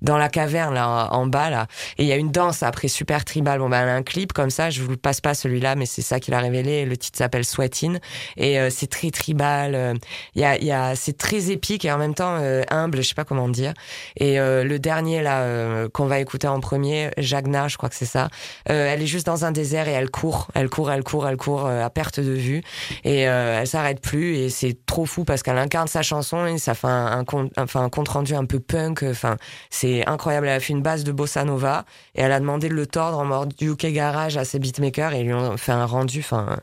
dans 0.01 0.17
la 0.17 0.29
caverne 0.29 0.75
là 0.75 1.09
en 1.11 1.27
bas 1.27 1.51
là, 1.51 1.67
et 1.99 2.05
il 2.05 2.09
y 2.09 2.13
a 2.13 2.17
une 2.17 2.31
danse 2.31 2.63
après 2.63 2.87
super 2.87 3.25
tribal. 3.25 3.59
Bon 3.59 3.69
ben 3.69 3.89
un 3.89 4.05
clip 4.05 4.33
comme 4.33 4.51
ça, 4.51 4.71
je 4.71 4.81
vous 4.83 4.97
passe 4.97 5.21
pas 5.21 5.35
celui-là, 5.35 5.75
mais 5.75 5.87
c'est 5.87 6.03
ça 6.03 6.21
qu'il 6.21 6.33
a 6.35 6.39
révélé. 6.39 6.85
Le 6.85 6.97
titre 6.97 7.19
s'appelle 7.19 7.45
Sweatin 7.45 7.95
et 8.37 8.61
euh, 8.61 8.71
c'est 8.71 8.87
très 8.89 9.11
tribal. 9.11 9.75
euh, 9.75 9.95
Il 10.37 10.43
y 10.43 10.45
a, 10.45 10.57
y 10.63 10.71
a, 10.71 10.95
c'est 10.95 11.19
très 11.19 11.51
épique 11.51 11.85
et 11.85 11.91
en 11.91 11.99
même 11.99 12.15
temps 12.15 12.37
euh, 12.41 12.63
humble, 12.71 13.03
je 13.03 13.09
sais 13.09 13.15
pas 13.17 13.25
comment 13.25 13.49
dire. 13.49 13.73
Et 14.17 14.39
euh, 14.39 14.63
le 14.63 14.79
dernier 14.79 15.21
là 15.21 15.41
euh, 15.41 15.89
qu'on 15.89 16.07
va 16.07 16.21
écouter 16.21 16.47
en 16.47 16.61
premier, 16.61 17.11
Jagna, 17.19 17.67
je 17.67 17.77
crois 17.77 17.89
que 17.89 17.97
c'est 17.97 18.05
ça. 18.07 18.29
Euh, 18.71 18.93
elle 18.93 19.03
est 19.03 19.07
juste 19.07 19.27
dans 19.27 19.45
un 19.45 19.53
désert 19.53 19.89
et 19.89 19.93
elle 19.93 20.11
court, 20.11 20.49
elle 20.55 20.69
court, 20.69 20.91
elle 20.91 21.03
court, 21.03 21.29
elle 21.29 21.37
court 21.37 21.67
euh, 21.67 21.85
à 21.85 21.91
perte 21.91 22.21
de 22.21 22.33
vue 22.33 22.63
et 23.05 23.29
euh, 23.29 23.61
elle 23.61 23.67
s'arrête 23.67 24.01
plus 24.01 24.37
et 24.37 24.51
c'est 24.51 24.77
trop 24.87 25.07
fou 25.07 25.25
parce 25.25 25.43
qu'elle 25.43 25.59
incarne 25.59 25.89
sa 25.89 26.03
chanson 26.03 26.47
et 26.47 26.59
ça 26.59 26.75
fait 26.75 26.87
un, 26.87 27.25
un, 27.25 27.67
un 27.75 27.89
compte 27.89 28.09
rendu 28.09 28.35
un 28.35 28.45
peu 28.45 28.61
punk. 28.61 29.03
Enfin, 29.03 29.37
c'est 29.71 30.07
incroyable. 30.07 30.47
Elle 30.47 30.57
a 30.57 30.61
fait 30.61 30.73
une 30.73 30.83
base 30.83 31.05
de 31.05 31.13
bossa 31.13 31.45
nova 31.45 31.85
et 32.15 32.23
elle 32.23 32.33
a 32.33 32.41
demandé 32.41 32.69
de 32.69 32.75
le 32.75 32.87
tordre 32.87 33.19
en 33.19 33.25
mode 33.25 33.55
UK 33.61 33.87
garage 33.87 34.37
à 34.37 34.45
ses 34.45 34.59
beatmakers 34.59 35.13
et 35.15 35.21
ils 35.21 35.27
lui 35.27 35.35
ont 35.35 35.57
fait 35.57 35.73
un 35.73 35.87
rendu. 35.87 36.21
Enfin, 36.21 36.57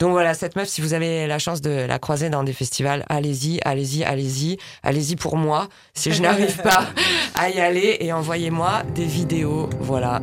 donc 0.00 0.12
voilà, 0.12 0.34
cette 0.34 0.56
meuf, 0.56 0.68
si 0.68 0.80
vous 0.80 0.94
avez 0.94 1.26
la 1.26 1.38
chance 1.38 1.60
de 1.60 1.70
la 1.70 1.98
croiser 1.98 2.30
dans 2.30 2.42
des 2.42 2.52
festivals, 2.52 3.04
allez-y, 3.08 3.60
allez-y, 3.64 4.04
allez-y, 4.04 4.58
allez-y 4.82 5.16
pour 5.16 5.36
moi. 5.36 5.68
Si 5.94 6.12
je 6.12 6.22
n'arrive 6.22 6.56
pas 6.62 6.86
à 7.34 7.50
y 7.50 7.60
aller 7.60 7.98
et 8.00 8.12
envoyez-moi 8.12 8.82
des 8.94 9.06
vidéos. 9.06 9.68
Voilà. 9.80 10.20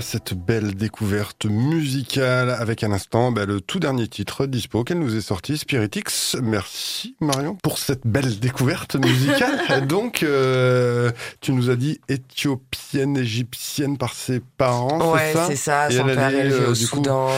Cette 0.00 0.34
belle 0.34 0.74
découverte 0.74 1.46
musicale 1.46 2.50
avec 2.50 2.84
un 2.84 2.92
instant 2.92 3.32
bah, 3.32 3.44
le 3.46 3.60
tout 3.60 3.80
dernier 3.80 4.06
titre 4.06 4.46
dispo 4.46 4.84
qu'elle 4.84 4.98
nous 4.98 5.16
est 5.16 5.20
sorti, 5.20 5.58
Spiritix. 5.58 6.36
Merci 6.42 7.16
Marion 7.20 7.56
pour 7.62 7.78
cette 7.78 8.06
belle 8.06 8.38
découverte 8.38 8.96
musicale. 8.96 9.86
Donc 9.86 10.22
euh, 10.22 11.10
tu 11.40 11.52
nous 11.52 11.70
as 11.70 11.76
dit 11.76 12.00
éthiopienne, 12.08 13.16
égyptienne 13.16 13.98
par 13.98 14.14
ses 14.14 14.40
parents. 14.40 15.12
Ouais, 15.14 15.32
c'est 15.48 15.56
ça. 15.56 15.90
Son 15.90 16.04
père 16.04 16.28
est 16.28 16.52
euh, 16.52 16.70
au 16.70 16.74
Soudan. 16.74 17.30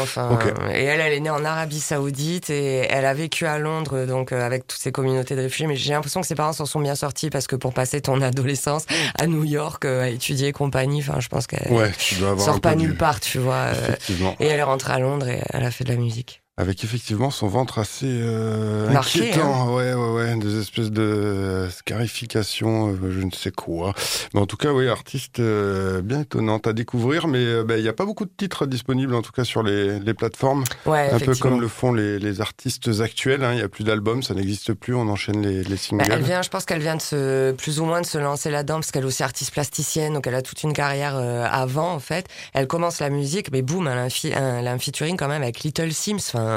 Et 0.72 0.84
elle, 0.84 1.00
elle 1.00 1.12
est 1.12 1.20
née 1.20 1.30
en 1.30 1.44
Arabie 1.44 1.80
Saoudite 1.80 2.50
et 2.50 2.86
elle 2.90 3.06
a 3.06 3.14
vécu 3.14 3.46
à 3.46 3.58
Londres, 3.58 4.06
donc 4.06 4.32
euh, 4.32 4.44
avec 4.44 4.66
toutes 4.66 4.80
ces 4.80 4.92
communautés 4.92 5.36
de 5.36 5.42
réfugiés. 5.42 5.66
Mais 5.66 5.76
j'ai 5.76 5.92
l'impression 5.92 6.20
que 6.20 6.26
ses 6.26 6.34
parents 6.34 6.52
s'en 6.52 6.66
sont 6.66 6.80
bien 6.80 6.94
sortis 6.94 7.30
parce 7.30 7.46
que 7.46 7.56
pour 7.56 7.72
passer 7.72 8.00
ton 8.00 8.20
adolescence 8.22 8.86
à 9.18 9.26
New 9.26 9.44
York, 9.44 9.84
à 9.84 10.08
étudier 10.08 10.52
compagnie, 10.52 11.00
enfin 11.00 11.20
je 11.20 11.28
pense 11.28 11.46
qu'elle. 11.46 11.70
Ouais, 11.72 11.92
tu 11.98 12.16
dois 12.16 12.30
avoir 12.30 12.49
sort 12.52 12.60
pas 12.60 12.74
nulle 12.74 12.96
part, 12.96 13.20
tu 13.20 13.38
vois. 13.38 13.54
euh, 13.74 13.94
et 14.40 14.46
elle 14.46 14.58
est 14.60 14.62
rentrée 14.64 14.92
à 14.92 14.98
Londres 14.98 15.28
et 15.28 15.42
elle 15.50 15.64
a 15.64 15.70
fait 15.70 15.84
de 15.84 15.90
la 15.92 15.96
musique. 15.98 16.42
Avec 16.60 16.84
effectivement 16.84 17.30
son 17.30 17.48
ventre 17.48 17.78
assez 17.78 18.06
euh, 18.06 18.90
Marqué, 18.90 19.30
inquiétant, 19.30 19.74
ouais, 19.74 19.94
ouais, 19.94 20.10
ouais, 20.12 20.36
des 20.36 20.60
espèces 20.60 20.90
de 20.90 21.68
scarifications, 21.70 22.88
euh, 23.02 23.10
je 23.18 23.20
ne 23.24 23.30
sais 23.30 23.50
quoi. 23.50 23.94
Mais 24.34 24.40
en 24.40 24.46
tout 24.46 24.56
cas, 24.56 24.72
oui, 24.72 24.88
artiste 24.88 25.40
euh, 25.40 26.02
bien 26.02 26.20
étonnante 26.20 26.66
à 26.66 26.72
découvrir, 26.72 27.26
mais 27.28 27.38
euh, 27.38 27.64
ben, 27.64 27.76
il 27.78 27.82
n'y 27.82 27.88
a 27.88 27.92
pas 27.92 28.04
beaucoup 28.04 28.24
de 28.24 28.30
titres 28.36 28.66
disponibles, 28.66 29.14
en 29.14 29.22
tout 29.22 29.32
cas 29.32 29.44
sur 29.44 29.62
les, 29.62 29.98
les 30.00 30.14
plateformes. 30.14 30.64
Ouais, 30.86 31.10
Un 31.12 31.18
peu 31.18 31.34
comme 31.34 31.60
le 31.60 31.68
font 31.68 31.92
les, 31.92 32.18
les 32.18 32.40
artistes 32.40 32.90
actuels, 33.00 33.44
hein, 33.44 33.52
il 33.52 33.56
n'y 33.56 33.62
a 33.62 33.68
plus 33.68 33.84
d'albums, 33.84 34.22
ça 34.22 34.34
n'existe 34.34 34.74
plus, 34.74 34.94
on 34.94 35.08
enchaîne 35.08 35.42
les, 35.42 35.62
les 35.62 35.70
Bah, 35.70 35.76
singles. 35.76 36.06
elle 36.12 36.22
vient, 36.22 36.42
je 36.42 36.48
pense 36.50 36.64
qu'elle 36.64 36.80
vient 36.82 36.96
de 36.96 37.02
se, 37.02 37.52
plus 37.52 37.80
ou 37.80 37.84
moins 37.84 38.00
de 38.00 38.06
se 38.06 38.18
lancer 38.18 38.50
là-dedans 38.50 38.74
parce 38.76 38.90
qu'elle 38.90 39.04
est 39.04 39.06
aussi 39.06 39.22
artiste 39.22 39.52
plasticienne, 39.52 40.14
donc 40.14 40.26
elle 40.26 40.34
a 40.34 40.42
toute 40.42 40.62
une 40.62 40.72
carrière 40.72 41.16
euh, 41.16 41.46
avant 41.50 41.92
en 41.92 42.00
fait. 42.00 42.26
Elle 42.54 42.66
commence 42.66 43.00
la 43.00 43.10
musique, 43.10 43.50
mais 43.52 43.62
boum, 43.62 43.86
elle 43.86 43.98
a 43.98 44.02
un, 44.02 44.10
fi- 44.10 44.34
un- 44.34 44.58
elle 44.58 44.68
a 44.68 44.72
un 44.72 44.78
featuring 44.78 45.16
quand 45.16 45.28
même 45.28 45.42
avec 45.42 45.60
Little 45.60 45.92
Sims, 45.92 46.16
enfin, 46.16 46.49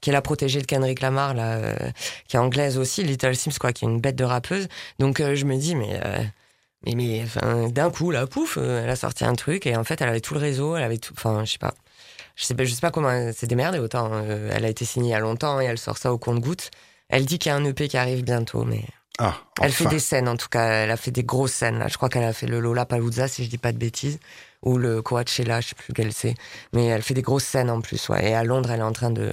qui 0.00 0.10
est 0.10 0.12
la 0.12 0.22
protégée 0.22 0.60
de 0.60 0.66
Kendrick 0.66 1.00
Lamar 1.00 1.34
là, 1.34 1.52
euh, 1.56 1.74
qui 2.28 2.36
est 2.36 2.40
anglaise 2.40 2.78
aussi, 2.78 3.02
Little 3.02 3.34
Sims 3.36 3.58
quoi, 3.60 3.72
qui 3.72 3.84
est 3.84 3.88
une 3.88 4.00
bête 4.00 4.16
de 4.16 4.24
rappeuse. 4.24 4.68
Donc 4.98 5.20
euh, 5.20 5.34
je 5.34 5.44
me 5.44 5.56
dis 5.56 5.74
mais 5.74 6.00
euh, 6.04 6.22
mais 6.86 6.94
mais 6.94 7.22
enfin 7.24 7.68
d'un 7.68 7.90
coup 7.90 8.10
là, 8.10 8.26
pouf, 8.26 8.56
euh, 8.58 8.82
elle 8.84 8.90
a 8.90 8.96
sorti 8.96 9.24
un 9.24 9.34
truc 9.34 9.66
et 9.66 9.76
en 9.76 9.84
fait 9.84 10.00
elle 10.00 10.08
avait 10.08 10.20
tout 10.20 10.34
le 10.34 10.40
réseau, 10.40 10.76
elle 10.76 10.82
avait 10.84 10.98
tout, 10.98 11.14
enfin 11.16 11.44
je 11.44 11.52
sais 11.52 11.58
pas. 11.58 11.74
Je 12.34 12.44
sais 12.44 12.54
pas, 12.54 12.64
je 12.64 12.72
sais 12.72 12.80
pas 12.80 12.90
comment 12.90 13.10
elle 13.10 13.34
s'est 13.34 13.46
démerdée 13.46 13.78
autant. 13.78 14.10
euh, 14.12 14.50
elle 14.52 14.64
a 14.64 14.68
été 14.68 14.84
signée 14.86 15.08
il 15.08 15.12
y 15.12 15.14
a 15.14 15.20
longtemps 15.20 15.60
et 15.60 15.66
elle 15.66 15.78
sort 15.78 15.98
ça 15.98 16.12
au 16.12 16.18
compte-goutte. 16.18 16.70
Elle 17.10 17.26
dit 17.26 17.38
qu'il 17.38 17.50
y 17.50 17.52
a 17.52 17.56
un 17.56 17.64
EP 17.64 17.88
qui 17.88 17.98
arrive 17.98 18.24
bientôt, 18.24 18.64
mais 18.64 18.84
Ah, 19.18 19.36
elle 19.60 19.70
fait 19.70 19.84
des 19.86 19.98
scènes 19.98 20.28
en 20.28 20.36
tout 20.38 20.48
cas. 20.48 20.64
Elle 20.66 20.90
a 20.90 20.96
fait 20.96 21.10
des 21.10 21.24
grosses 21.24 21.52
scènes 21.52 21.78
là. 21.78 21.88
Je 21.88 21.96
crois 21.98 22.08
qu'elle 22.08 22.24
a 22.24 22.32
fait 22.32 22.46
le 22.46 22.58
Lola 22.58 22.86
Palooza 22.86 23.28
si 23.28 23.44
je 23.44 23.50
dis 23.50 23.58
pas 23.58 23.72
de 23.72 23.76
bêtises 23.78 24.18
ou 24.62 24.78
le 24.78 25.02
Coachella, 25.02 25.60
je 25.60 25.68
sais 25.68 25.74
plus 25.74 25.92
quel 25.92 26.12
c'est. 26.12 26.34
Mais 26.72 26.86
elle 26.86 27.02
fait 27.02 27.14
des 27.14 27.22
grosses 27.22 27.44
scènes 27.44 27.70
en 27.70 27.80
plus. 27.80 28.08
Ouais. 28.08 28.30
Et 28.30 28.34
à 28.34 28.44
Londres, 28.44 28.70
elle 28.70 28.80
est 28.80 28.84
en 28.84 28.92
train 28.92 29.10
de 29.10 29.32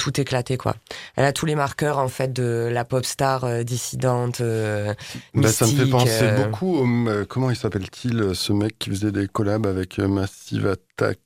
tout 0.00 0.18
éclater 0.20 0.56
quoi. 0.56 0.74
Elle 1.16 1.26
a 1.26 1.32
tous 1.32 1.44
les 1.46 1.54
marqueurs 1.54 1.98
en 1.98 2.08
fait 2.08 2.32
de 2.32 2.68
la 2.72 2.84
pop 2.86 3.04
star 3.04 3.44
euh, 3.44 3.62
dissidente. 3.62 4.40
euh, 4.40 4.94
Bah, 5.34 5.52
ça 5.52 5.66
me 5.66 5.72
fait 5.72 5.86
penser 5.86 6.22
euh, 6.22 6.42
beaucoup 6.42 6.76
au, 6.78 6.86
comment 7.28 7.50
il 7.50 7.56
s'appelle-t-il, 7.56 8.30
ce 8.34 8.52
mec 8.54 8.78
qui 8.78 8.88
faisait 8.90 9.12
des 9.12 9.28
collabs 9.28 9.66
avec 9.66 9.98
Massive 9.98 10.66
Attack 10.66 11.18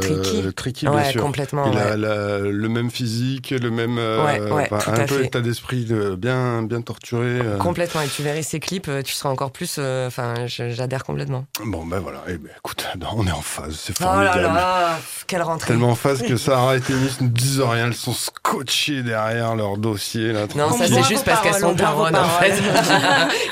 Tricky. 0.00 0.52
Tricky, 0.54 0.86
bien 0.86 0.94
Ouais, 0.96 1.10
sûr. 1.10 1.22
complètement, 1.22 1.70
Il 1.72 1.78
a 1.78 1.96
la- 1.96 2.38
le 2.38 2.68
même 2.68 2.90
physique, 2.90 3.50
le 3.50 3.70
même 3.70 3.96
Ouais, 3.98 4.68
un 4.72 5.06
peu 5.06 5.18
fait. 5.18 5.24
état 5.26 5.40
d'esprit 5.40 5.86
bien 6.18 6.62
bien 6.62 6.80
torturé. 6.82 7.40
Complètement. 7.58 8.00
Et 8.00 8.08
tu 8.08 8.22
verrais 8.22 8.42
ses 8.42 8.60
clips, 8.60 8.90
tu 9.04 9.14
seras 9.14 9.30
encore 9.30 9.50
plus. 9.52 9.78
Enfin, 9.78 10.34
j'adhère 10.46 11.04
complètement. 11.04 11.46
Bon 11.64 11.84
ben 11.86 11.98
voilà, 12.00 12.22
eh 12.28 12.38
ben, 12.38 12.50
écoute, 12.58 12.84
on 13.16 13.26
est 13.26 13.30
en 13.32 13.40
phase, 13.42 13.76
c'est 13.78 13.94
Oh 14.00 14.04
là 14.04 14.32
formidable. 14.32 14.54
là, 14.54 14.98
quelle 15.26 15.42
rentrée. 15.42 15.68
Tellement 15.68 15.90
en 15.90 15.94
phase 15.94 16.22
que 16.22 16.36
Sarah 16.36 16.76
et 16.76 16.80
Témis 16.80 17.10
ne 17.20 17.28
disent 17.28 17.60
rien, 17.60 17.86
elles 17.86 17.94
sont 18.12 18.30
scotchées 18.32 19.02
derrière 19.02 19.54
leur 19.56 19.76
dossier. 19.76 20.32
Là, 20.32 20.46
Non, 20.56 20.70
ça 20.72 20.86
c'est 20.86 21.02
juste 21.04 21.24
parce 21.24 21.40
qu'elles 21.42 21.54
sont 21.60 21.72
daronnes 21.72 22.16
en 22.16 22.28
fait. 22.40 22.54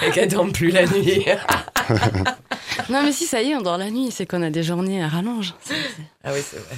et 0.07 0.11
qu'elles 0.11 0.28
dorment 0.28 0.52
plus 0.52 0.70
la 0.70 0.86
nuit. 0.86 1.24
Non, 2.90 3.02
mais 3.02 3.12
si, 3.12 3.24
ça 3.26 3.42
y 3.42 3.50
est, 3.50 3.57
on 3.57 3.62
dort 3.62 3.78
la 3.78 3.90
nuit, 3.90 4.11
c'est 4.11 4.26
qu'on 4.26 4.42
a 4.42 4.50
des 4.50 4.62
journées 4.62 5.02
à 5.02 5.09
rallonge. 5.09 5.54
Ah 6.24 6.30
oui, 6.32 6.40
c'est 6.44 6.59
vrai. 6.59 6.76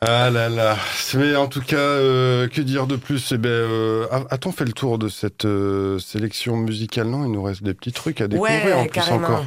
Ah 0.00 0.30
là 0.30 0.48
là. 0.48 0.76
Mais 1.14 1.36
en 1.36 1.46
tout 1.46 1.60
cas, 1.60 1.76
euh, 1.76 2.48
que 2.48 2.60
dire 2.62 2.86
de 2.86 2.96
plus? 2.96 3.32
Eh 3.32 3.36
ben, 3.38 3.48
euh, 3.50 4.06
a- 4.10 4.24
a-t-on 4.34 4.50
fait 4.52 4.64
le 4.64 4.72
tour 4.72 4.98
de 4.98 5.08
cette 5.08 5.44
euh, 5.44 5.98
sélection 5.98 6.56
musicale? 6.56 7.06
Non, 7.08 7.24
il 7.26 7.32
nous 7.32 7.42
reste 7.42 7.62
des 7.62 7.74
petits 7.74 7.92
trucs 7.92 8.20
à 8.22 8.28
découvrir 8.28 8.64
Ouais, 8.64 8.72
en 8.72 8.82
plus 8.84 8.90
carrément. 8.90 9.18
encore. 9.26 9.44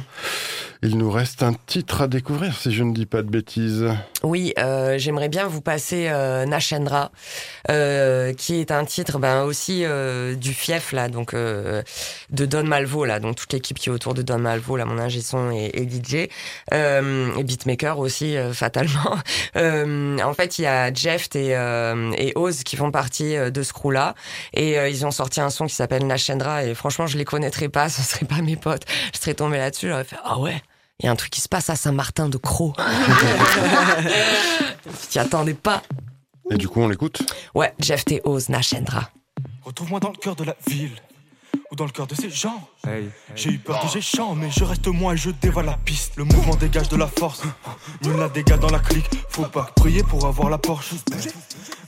Il 0.82 0.96
nous 0.96 1.10
reste 1.10 1.42
un 1.42 1.54
titre 1.66 2.02
à 2.02 2.08
découvrir, 2.08 2.54
si 2.56 2.70
je 2.72 2.84
ne 2.84 2.92
dis 2.94 3.06
pas 3.06 3.22
de 3.22 3.30
bêtises. 3.30 3.86
Oui, 4.24 4.54
euh, 4.58 4.96
j'aimerais 4.96 5.28
bien 5.28 5.46
vous 5.46 5.60
passer 5.60 6.08
euh, 6.08 6.46
Nashendra, 6.46 7.12
euh, 7.70 8.32
qui 8.32 8.58
est 8.58 8.70
un 8.70 8.86
titre 8.86 9.18
ben 9.18 9.42
aussi 9.42 9.84
euh, 9.84 10.34
du 10.34 10.54
fief 10.54 10.92
là, 10.92 11.10
donc 11.10 11.34
euh, 11.34 11.82
de 12.30 12.46
Don 12.46 12.64
Malvo 12.64 13.04
là, 13.04 13.20
donc 13.20 13.36
toute 13.36 13.52
l'équipe 13.52 13.78
qui 13.78 13.90
est 13.90 13.92
autour 13.92 14.14
de 14.14 14.22
Don 14.22 14.38
Malvo 14.38 14.78
là, 14.78 14.86
mon 14.86 14.98
ingé 14.98 15.20
son 15.20 15.50
et, 15.50 15.70
et 15.74 15.86
DJ 15.86 16.30
euh, 16.72 17.36
et 17.36 17.44
beatmaker 17.44 17.98
aussi 17.98 18.36
fatalement. 18.54 19.18
En 19.54 20.34
fait, 20.34 20.58
il 20.58 20.62
y 20.62 20.66
a 20.66 20.92
Jeff 20.92 21.28
et 21.34 21.50
et 22.16 22.32
Oz 22.34 22.62
qui 22.64 22.76
font 22.76 22.90
partie 22.90 23.36
de 23.36 23.62
ce 23.62 23.74
crew 23.74 23.90
là 23.90 24.14
et 24.54 24.76
ils 24.88 25.04
ont 25.04 25.10
sorti 25.10 25.42
un 25.42 25.50
son 25.50 25.66
qui 25.66 25.74
s'appelle 25.74 26.06
Nashendra 26.06 26.64
et 26.64 26.74
franchement 26.74 27.06
je 27.06 27.18
les 27.18 27.26
connaîtrais 27.26 27.68
pas, 27.68 27.88
ce 27.90 28.00
serait 28.00 28.26
pas 28.26 28.40
mes 28.40 28.56
potes. 28.56 28.84
Je 29.12 29.18
serais 29.18 29.34
tombé 29.34 29.58
là-dessus, 29.58 29.88
j'aurais 29.88 30.04
fait 30.04 30.16
ah 30.24 30.38
ouais. 30.38 30.62
Il 31.00 31.06
y 31.06 31.08
a 31.08 31.12
un 31.12 31.16
truc 31.16 31.30
qui 31.30 31.40
se 31.40 31.48
passe 31.48 31.70
à 31.70 31.76
Saint-Martin 31.76 32.28
de 32.28 32.36
Croix. 32.36 32.72
T'y 35.10 35.18
attendais 35.18 35.54
pas. 35.54 35.82
Et 36.50 36.56
du 36.56 36.68
coup, 36.68 36.80
on 36.80 36.88
l'écoute 36.88 37.22
Ouais, 37.54 37.74
Jeff 37.80 38.04
T. 38.04 38.20
Oz, 38.24 38.48
Nashendra. 38.48 39.10
Retrouve-moi 39.62 39.98
dans 39.98 40.10
le 40.10 40.16
cœur 40.16 40.36
de 40.36 40.44
la 40.44 40.54
ville 40.68 40.92
ou 41.70 41.76
dans 41.76 41.86
le 41.86 41.90
cœur 41.90 42.06
de 42.06 42.14
ces 42.14 42.30
gens. 42.30 42.68
J'ai 43.34 43.50
eu 43.50 43.58
peur 43.58 43.82
de 43.84 43.88
ces 43.88 44.00
champs, 44.00 44.34
mais 44.36 44.50
je 44.50 44.62
reste 44.62 44.86
moi 44.86 45.14
et 45.14 45.16
je 45.16 45.30
dévale 45.30 45.66
la 45.66 45.76
piste. 45.78 46.12
Le 46.16 46.24
mouvement 46.24 46.54
dégage 46.54 46.88
de 46.88 46.96
la 46.96 47.08
force, 47.08 47.42
nul 48.04 48.16
n'a 48.16 48.28
dégâts 48.28 48.58
dans 48.58 48.70
la 48.70 48.78
clique. 48.78 49.08
Faut 49.30 49.46
pas 49.46 49.68
prier 49.74 50.04
pour 50.04 50.26
avoir 50.26 50.48
la 50.48 50.58
Porsche. 50.58 50.94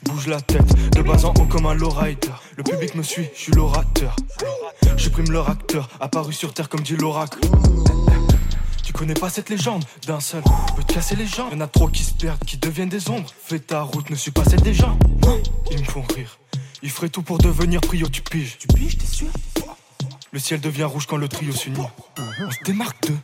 Bouge 0.03 0.27
la 0.27 0.41
tête, 0.41 0.91
de 0.93 1.03
bas 1.03 1.25
en 1.25 1.31
haut 1.41 1.47
comme 1.47 1.67
un 1.67 1.75
lowrider. 1.75 2.29
Le 2.57 2.65
public 2.65 2.95
me 2.95 3.03
suit, 3.03 3.29
je 3.35 3.41
suis 3.41 3.53
l'orateur. 3.53 4.17
Je 4.97 5.09
prime 5.11 5.31
leur 5.31 5.49
acteur, 5.51 5.89
apparu 6.01 6.33
sur 6.33 6.55
terre 6.55 6.69
comme 6.69 6.81
dit 6.81 6.97
l'oracle. 6.97 7.39
Tu 8.87 8.93
connais 8.93 9.15
pas 9.15 9.29
cette 9.29 9.51
légende 9.51 9.85
d'un 10.07 10.21
seul 10.21 10.45
peut 10.77 10.85
te 10.85 10.95
casser 10.95 11.17
les 11.17 11.27
jambes. 11.27 11.53
Y'en 11.53 11.61
a 11.61 11.67
trop 11.67 11.89
qui 11.89 12.05
se 12.05 12.15
perdent, 12.15 12.39
qui 12.45 12.57
deviennent 12.57 12.89
des 12.89 13.11
ombres. 13.11 13.29
Fais 13.45 13.59
ta 13.59 13.83
route, 13.83 14.09
ne 14.11 14.15
suis 14.15 14.31
pas 14.31 14.45
celle 14.45 14.63
des 14.63 14.75
gens. 14.75 14.97
Ils 15.73 15.81
me 15.81 15.85
font 15.85 16.05
rire. 16.15 16.39
Ils 16.85 16.91
feraient 16.91 17.09
tout 17.09 17.23
pour 17.23 17.39
devenir 17.39 17.81
prio, 17.81 18.09
tu 18.09 18.23
piges. 18.23 18.59
Tu 18.59 18.69
piges, 18.69 18.97
t'es 18.97 19.07
sûr? 19.07 19.27
Le 20.31 20.39
ciel 20.39 20.61
devient 20.61 20.85
rouge 20.85 21.07
quand 21.07 21.17
le 21.17 21.27
trio 21.27 21.53
s'unit. 21.53 21.81
On 22.39 22.49
se 22.49 22.59
démarque 22.65 23.09
d'eux. 23.09 23.19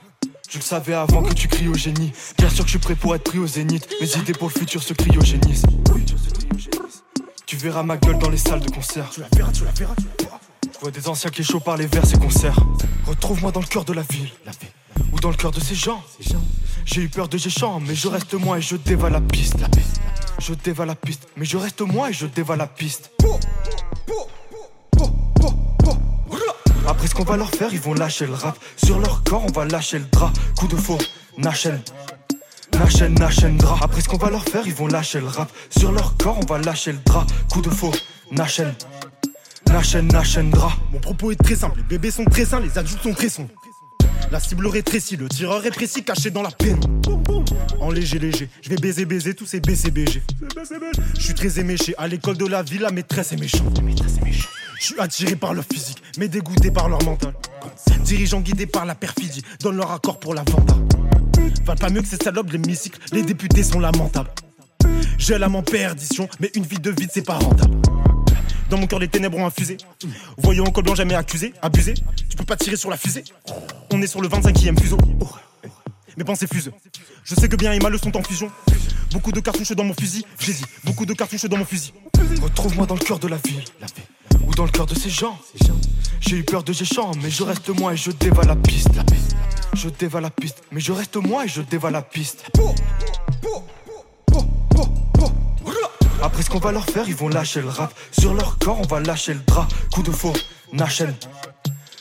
Je 0.51 0.59
le 0.59 0.65
savais 0.65 0.95
avant 0.95 1.23
que 1.23 1.33
tu 1.33 1.47
cries 1.47 1.69
au 1.69 1.75
génie. 1.75 2.13
Bien 2.39 2.51
sûr 2.51 2.65
que 2.65 2.69
je 2.69 2.73
suis 2.73 2.79
prêt 2.81 2.97
pour 2.97 3.15
être 3.15 3.23
pris 3.23 3.39
au 3.39 3.47
zénith. 3.47 3.89
Mes 4.01 4.17
idées 4.17 4.33
pour 4.33 4.49
le 4.49 4.59
futur 4.59 4.83
se 4.83 4.95
cryogénisent. 4.95 5.65
Tu 7.47 7.57
verras 7.57 7.85
ma 7.85 7.99
gueule 7.99 8.19
dans 8.19 8.31
les 8.31 8.37
salles 8.37 8.61
de 8.61 8.71
concert. 8.71 9.09
Tu 9.11 9.21
la 9.21 9.29
verras, 9.33 9.53
tu 9.53 9.65
la 9.65 9.71
verras, 9.71 9.95
tu 9.95 10.07
la 10.07 10.25
verras. 10.25 10.41
Je 10.75 10.79
vois 10.81 10.91
des 10.91 11.09
anciens 11.09 11.31
qui 11.31 11.43
échauffent 11.43 11.63
par 11.63 11.77
les 11.77 11.87
vers 11.87 12.05
et 12.13 12.19
concerts. 12.19 12.59
Retrouve-moi 13.07 13.53
dans 13.53 13.61
le 13.61 13.67
cœur 13.67 13.85
de 13.85 13.93
la 13.93 14.03
ville. 14.03 14.33
Ou 15.13 15.21
dans 15.21 15.31
le 15.31 15.37
cœur 15.37 15.51
de 15.51 15.61
ces 15.61 15.75
gens. 15.75 16.03
J'ai 16.85 17.03
eu 17.03 17.09
peur 17.09 17.29
de 17.29 17.39
géchants, 17.39 17.81
mais 17.81 17.95
je 17.95 18.09
reste 18.09 18.35
moi 18.35 18.59
et 18.59 18.63
je 18.63 18.77
dévale 18.77 19.13
la 19.13 19.21
piste. 19.21 19.59
Je 20.39 20.55
dévale 20.55 20.89
la 20.89 20.95
piste, 20.95 21.29
mais 21.37 21.45
je 21.45 21.57
reste 21.57 21.81
moi 21.83 22.11
et 22.11 22.13
je 22.13 22.27
dévale 22.27 22.59
la 22.59 22.67
piste. 22.67 23.11
Après 26.87 27.07
ce 27.07 27.15
qu'on 27.15 27.25
va 27.25 27.37
leur 27.37 27.51
faire, 27.51 27.73
ils 27.73 27.81
vont 27.81 27.95
lâcher 27.95 28.27
le 28.27 28.35
rap. 28.35 28.59
Sur 28.77 28.99
leur 28.99 29.23
corps, 29.23 29.45
on 29.47 29.53
va 29.53 29.65
lâcher 29.65 29.99
le 29.99 30.05
drap. 30.11 30.33
Coup 30.57 30.67
de 30.67 30.77
faux, 30.77 30.99
Nachen. 31.39 31.81
Nachen, 32.75 33.15
Nachen, 33.15 33.57
drap. 33.57 33.79
Après 33.83 34.01
ce 34.01 34.09
qu'on 34.09 34.17
va 34.17 34.31
leur 34.31 34.45
faire, 34.45 34.67
ils 34.67 34.75
vont 34.75 34.89
lâcher 34.89 35.21
le 35.21 35.27
rap. 35.27 35.51
Sur 35.71 35.93
leur 35.93 36.17
corps, 36.17 36.39
on 36.43 36.47
va 36.47 36.59
lâcher 36.59 36.93
le 36.93 36.99
drap. 37.05 37.27
Coup 37.51 37.63
de 37.63 37.71
faux, 37.71 37.93
Nachen. 38.33 38.75
Nachen, 39.69 40.09
Nachen, 40.09 40.51
drap. 40.51 40.73
Mon 40.93 40.99
propos 40.99 41.31
est 41.31 41.37
très 41.37 41.57
simple, 41.57 41.79
les 41.79 41.85
bébés 41.85 42.11
sont 42.11 42.25
très 42.25 42.45
sains, 42.45 42.61
les 42.61 42.77
adultes 42.77 43.03
sont 43.03 43.15
très 43.15 43.29
sombres. 43.29 43.51
La 44.33 44.41
cible 44.41 44.67
rétrécie, 44.67 45.19
le 45.19 45.29
tireur 45.29 45.67
est 45.67 45.71
précis, 45.71 46.03
caché 46.03 46.31
dans 46.31 46.41
la 46.41 46.51
peine. 46.51 46.81
En 47.81 47.91
léger, 47.91 48.19
léger, 48.19 48.49
je 48.63 48.71
vais 48.71 48.77
baiser, 48.77 49.05
baiser 49.05 49.35
tous 49.35 49.45
ces 49.45 49.61
BCBG. 49.61 50.23
Je 51.19 51.23
suis 51.23 51.35
très 51.35 51.61
éméché, 51.61 51.95
à 51.99 52.09
l'école 52.09 52.39
de 52.39 52.47
la 52.47 52.63
ville, 52.63 52.81
la 52.81 52.91
maîtresse 52.91 53.33
est 53.33 53.37
méchante. 53.37 53.79
Je 54.81 54.85
suis 54.87 54.99
attiré 54.99 55.37
par 55.37 55.53
leur 55.53 55.65
physique, 55.71 56.03
mais 56.17 56.29
dégoûté 56.29 56.71
par 56.71 56.89
leur 56.89 57.03
mental. 57.05 57.35
Dirigeants 58.05 58.41
guidés 58.41 58.65
par 58.65 58.87
la 58.87 58.95
perfidie, 58.95 59.43
donnent 59.61 59.77
leur 59.77 59.93
accord 59.93 60.19
pour 60.19 60.33
la 60.33 60.45
vente. 60.45 60.71
Va 61.67 61.75
pas 61.75 61.91
mieux 61.91 62.01
que 62.01 62.09
ces 62.09 62.17
salopes, 62.17 62.51
les 62.53 62.59
mystiques, 62.59 62.97
les 63.13 63.23
députés 63.23 63.63
sont 63.63 63.81
lamentables. 63.81 64.31
J'ai 65.19 65.37
l'âme 65.37 65.57
en 65.57 65.63
perdition, 65.63 66.27
mais 66.41 66.51
une 66.55 66.65
vie 66.65 66.81
de 66.81 66.91
vide, 66.91 67.11
c'est 67.13 67.27
pas 67.27 67.37
rentable. 67.37 67.77
Dans 68.73 68.79
mon 68.79 68.87
cœur, 68.87 69.01
les 69.01 69.09
ténèbres 69.09 69.37
ont 69.37 69.45
infusé. 69.45 69.77
Voyons 70.39 70.65
col 70.65 70.85
blanc 70.85 70.95
jamais 70.95 71.15
accusé, 71.15 71.53
abusé. 71.61 71.93
Tu 72.31 72.39
peux 72.39 72.47
pas 72.47 72.57
tirer 72.57 72.77
sur 72.77 72.89
la 72.89 72.97
fusée. 72.97 73.23
On 73.93 74.01
est 74.01 74.07
sur 74.07 74.23
le 74.23 74.29
25e 74.29 74.81
fuseau. 74.81 74.97
Oh. 75.21 75.29
Mes 76.17 76.25
pensées 76.25 76.47
fusent. 76.47 76.71
Je 77.23 77.35
sais 77.35 77.51
que 77.51 77.57
bien 77.57 77.75
et 77.75 77.81
mal 77.81 77.99
sont 77.99 78.17
en 78.17 78.23
fusion. 78.23 78.51
Beaucoup 79.13 79.31
de 79.31 79.41
cartouches 79.41 79.73
dans 79.73 79.85
mon 79.85 79.93
fusil. 79.93 80.25
J'ai 80.39 80.55
dit, 80.55 80.65
beaucoup 80.85 81.05
de 81.05 81.13
cartouches 81.13 81.45
dans 81.45 81.59
mon 81.59 81.67
fusil. 81.67 81.93
Retrouve-moi 82.41 82.87
dans 82.87 82.95
le 82.95 83.05
cœur 83.05 83.19
de 83.19 83.29
la 83.29 83.37
ville. 83.37 83.63
Ou 84.47 84.55
dans 84.55 84.65
le 84.65 84.71
cœur 84.71 84.87
de 84.87 84.95
ces 84.95 85.11
gens. 85.11 85.39
J'ai 86.21 86.39
eu 86.39 86.43
peur 86.43 86.63
de 86.63 86.73
géchants, 86.73 87.11
mais 87.23 87.29
je 87.29 87.43
reste 87.43 87.69
moi 87.79 87.93
et 87.93 87.99
je 87.99 88.11
dévale 88.11 88.47
la 88.47 88.57
piste. 88.57 88.89
Je 89.75 89.91
dévale 89.91 90.23
la 90.23 90.31
piste, 90.31 90.63
mais 90.73 90.81
je 90.81 90.93
reste 90.93 91.17
moi 91.17 91.45
et 91.45 91.49
je 91.49 91.61
dévale 91.61 91.93
la 91.93 92.01
piste. 92.01 92.47
Après 96.33 96.45
ce 96.45 96.49
qu'on 96.49 96.61
va 96.61 96.73
leur 96.73 96.87
faire, 96.87 97.05
ils 97.07 97.15
vont 97.15 97.29
lâcher 97.29 97.61
le 97.61 97.69
rap. 97.69 97.93
Sur 98.11 98.33
leur 98.33 98.57
corps, 98.57 98.81
on 98.81 98.87
va 98.87 99.01
lâcher 99.01 99.35
le 99.35 99.41
drap. 99.41 99.69
Coup 99.93 100.03
de 100.03 100.11
faux, 100.11 100.33
Nachen. 100.73 101.15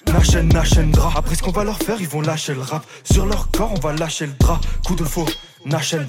Nachen, 0.08 0.48
Nachendra. 0.48 1.12
Après 1.18 1.36
ce 1.36 1.44
qu'on 1.44 1.52
va 1.52 1.66
leur 1.66 1.78
faire, 1.78 1.98
ils 2.00 2.08
vont 2.08 2.22
lâcher 2.22 2.54
le 2.54 2.62
rap. 2.62 2.86
Sur 3.04 3.26
leur 3.26 3.52
corps, 3.52 3.74
on 3.76 3.80
va 3.82 3.92
lâcher 3.92 4.28
le 4.28 4.34
drap. 4.40 4.62
Coup 4.86 4.96
de 4.96 5.04
faux, 5.04 5.26
Nachen. 5.66 6.08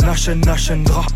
Nachen, 0.00 0.40
Nachendra. 0.40 1.06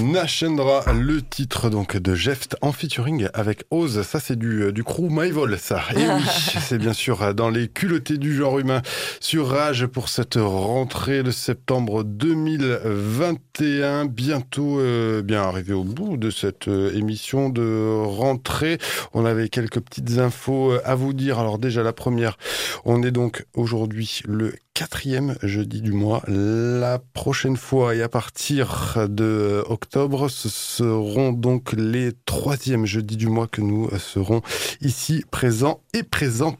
Nashendra, 0.00 0.84
le 0.92 1.22
titre 1.22 1.68
donc 1.68 1.96
de 1.96 2.14
Jeft 2.14 2.56
en 2.62 2.70
featuring 2.72 3.28
avec 3.34 3.64
Oz. 3.70 4.02
Ça, 4.02 4.20
c'est 4.20 4.38
du, 4.38 4.62
euh, 4.62 4.72
du 4.72 4.84
crew 4.84 5.08
Myvol, 5.10 5.58
ça. 5.58 5.82
Et 5.94 5.98
oui, 5.98 6.22
c'est 6.60 6.78
bien 6.78 6.92
sûr 6.92 7.22
euh, 7.22 7.32
dans 7.32 7.50
les 7.50 7.68
culottés 7.68 8.16
du 8.16 8.34
genre 8.34 8.58
humain 8.58 8.82
sur 9.20 9.48
Rage 9.48 9.86
pour 9.86 10.08
cette 10.08 10.36
rentrée 10.36 11.22
de 11.22 11.30
septembre 11.30 12.04
2021. 12.04 14.06
Bientôt, 14.06 14.80
euh, 14.80 15.22
bien 15.22 15.42
arrivé 15.42 15.74
au 15.74 15.84
bout 15.84 16.16
de 16.16 16.30
cette 16.30 16.68
émission 16.68 17.50
de 17.50 18.02
rentrée. 18.04 18.78
On 19.12 19.24
avait 19.24 19.48
quelques 19.48 19.80
petites 19.80 20.18
infos 20.18 20.72
à 20.84 20.94
vous 20.94 21.12
dire. 21.12 21.38
Alors 21.38 21.58
déjà, 21.58 21.82
la 21.82 21.92
première, 21.92 22.38
on 22.84 23.02
est 23.02 23.10
donc 23.10 23.44
aujourd'hui 23.54 24.20
le 24.26 24.54
quatrième 24.74 25.36
jeudi 25.42 25.82
du 25.82 25.92
mois. 25.92 26.22
La 26.26 26.98
prochaine 27.14 27.56
fois 27.56 27.94
et 27.94 28.02
à 28.02 28.08
partir 28.08 28.96
de 29.08 29.62
octobre, 29.68 30.28
ce 30.28 30.48
seront 30.48 31.32
donc 31.32 31.72
les 31.72 32.12
troisièmes 32.26 32.86
jeudis 32.86 33.16
du 33.16 33.28
mois 33.28 33.46
que 33.46 33.60
nous 33.60 33.90
serons 33.98 34.42
ici 34.80 35.24
présents 35.30 35.80
et 35.94 36.02
présentes. 36.02 36.58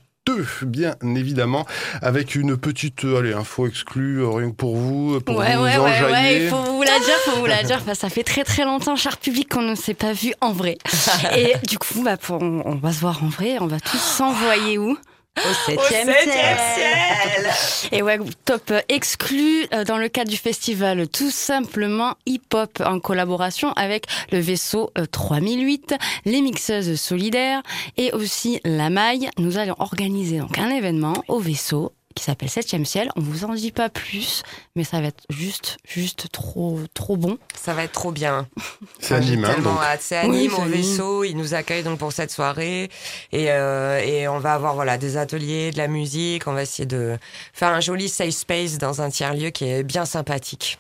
Bien 0.62 0.94
évidemment, 1.02 1.66
avec 2.00 2.36
une 2.36 2.56
petite 2.56 3.04
euh, 3.04 3.18
allez, 3.18 3.32
info 3.32 3.66
exclue, 3.66 4.22
euh, 4.22 4.28
rien 4.30 4.50
que 4.50 4.54
pour 4.54 4.76
vous, 4.76 5.20
pour 5.20 5.36
Ouais, 5.36 5.56
vous 5.56 5.64
ouais, 5.64 5.70
ouais, 5.70 5.78
enjailler. 5.78 6.12
ouais, 6.12 6.44
il 6.44 6.48
faut 6.48 6.62
vous 6.62 6.82
la 6.84 6.98
dire, 7.00 7.14
faut 7.24 7.40
vous 7.40 7.46
la 7.46 7.64
dire. 7.64 7.78
Enfin, 7.82 7.94
ça 7.94 8.08
fait 8.08 8.22
très 8.22 8.44
très 8.44 8.64
longtemps, 8.64 8.94
cher 8.94 9.16
public, 9.18 9.48
qu'on 9.48 9.62
ne 9.62 9.74
s'est 9.74 9.94
pas 9.94 10.12
vu 10.12 10.32
en 10.40 10.52
vrai. 10.52 10.78
Et 11.36 11.54
du 11.66 11.76
coup, 11.76 12.02
bah, 12.04 12.16
pour, 12.16 12.40
on, 12.40 12.62
on 12.64 12.76
va 12.76 12.92
se 12.92 13.00
voir 13.00 13.24
en 13.24 13.28
vrai, 13.28 13.56
on 13.60 13.66
va 13.66 13.80
tous 13.80 13.98
s'envoyer 13.98 14.78
où? 14.78 14.96
Au 15.38 15.54
septième 15.66 16.08
ciel. 16.08 17.50
Et 17.90 18.02
ouais, 18.02 18.18
top 18.44 18.70
euh, 18.70 18.80
exclu 18.88 19.66
euh, 19.72 19.84
dans 19.84 19.96
le 19.96 20.08
cadre 20.08 20.30
du 20.30 20.36
festival 20.36 21.08
Tout 21.08 21.30
simplement 21.30 22.16
Hip 22.26 22.52
Hop 22.52 22.82
en 22.84 23.00
collaboration 23.00 23.72
avec 23.72 24.06
le 24.30 24.38
vaisseau 24.40 24.90
euh, 24.98 25.06
3008, 25.06 25.94
les 26.26 26.42
mixeuses 26.42 27.00
solidaires 27.00 27.62
et 27.96 28.12
aussi 28.12 28.60
la 28.64 28.90
maille. 28.90 29.30
Nous 29.38 29.56
allons 29.56 29.76
organiser 29.78 30.38
donc 30.38 30.58
un 30.58 30.68
événement 30.68 31.14
au 31.28 31.38
vaisseau 31.38 31.92
qui 32.14 32.24
s'appelle 32.24 32.48
Septième 32.50 32.84
ciel. 32.84 33.10
On 33.16 33.20
vous 33.20 33.44
en 33.44 33.54
dit 33.54 33.72
pas 33.72 33.88
plus, 33.88 34.42
mais 34.76 34.84
ça 34.84 35.00
va 35.00 35.08
être 35.08 35.24
juste, 35.30 35.78
juste 35.86 36.30
trop, 36.32 36.80
trop 36.94 37.16
bon. 37.16 37.38
Ça 37.60 37.74
va 37.74 37.84
être 37.84 37.92
trop 37.92 38.12
bien. 38.12 38.46
C'est 39.00 39.14
anime, 39.14 39.44
hein, 39.44 39.54
tellement 39.54 39.74
donc. 39.74 39.82
hâte. 39.82 40.00
C'est 40.02 40.16
anime 40.16 40.54
anime. 40.54 40.68
vaisseau. 40.70 41.24
Ils 41.24 41.36
nous 41.36 41.54
accueillent 41.54 41.82
donc 41.82 41.98
pour 41.98 42.12
cette 42.12 42.30
soirée 42.30 42.90
et, 43.32 43.50
euh, 43.50 43.98
et 44.00 44.28
on 44.28 44.38
va 44.38 44.54
avoir 44.54 44.74
voilà 44.74 44.98
des 44.98 45.16
ateliers, 45.16 45.70
de 45.70 45.78
la 45.78 45.88
musique. 45.88 46.46
On 46.46 46.52
va 46.52 46.62
essayer 46.62 46.86
de 46.86 47.18
faire 47.52 47.70
un 47.70 47.80
joli 47.80 48.08
safe 48.08 48.30
space 48.30 48.78
dans 48.78 49.00
un 49.02 49.10
tiers 49.10 49.34
lieu 49.34 49.50
qui 49.50 49.64
est 49.64 49.82
bien 49.82 50.04
sympathique. 50.04 50.78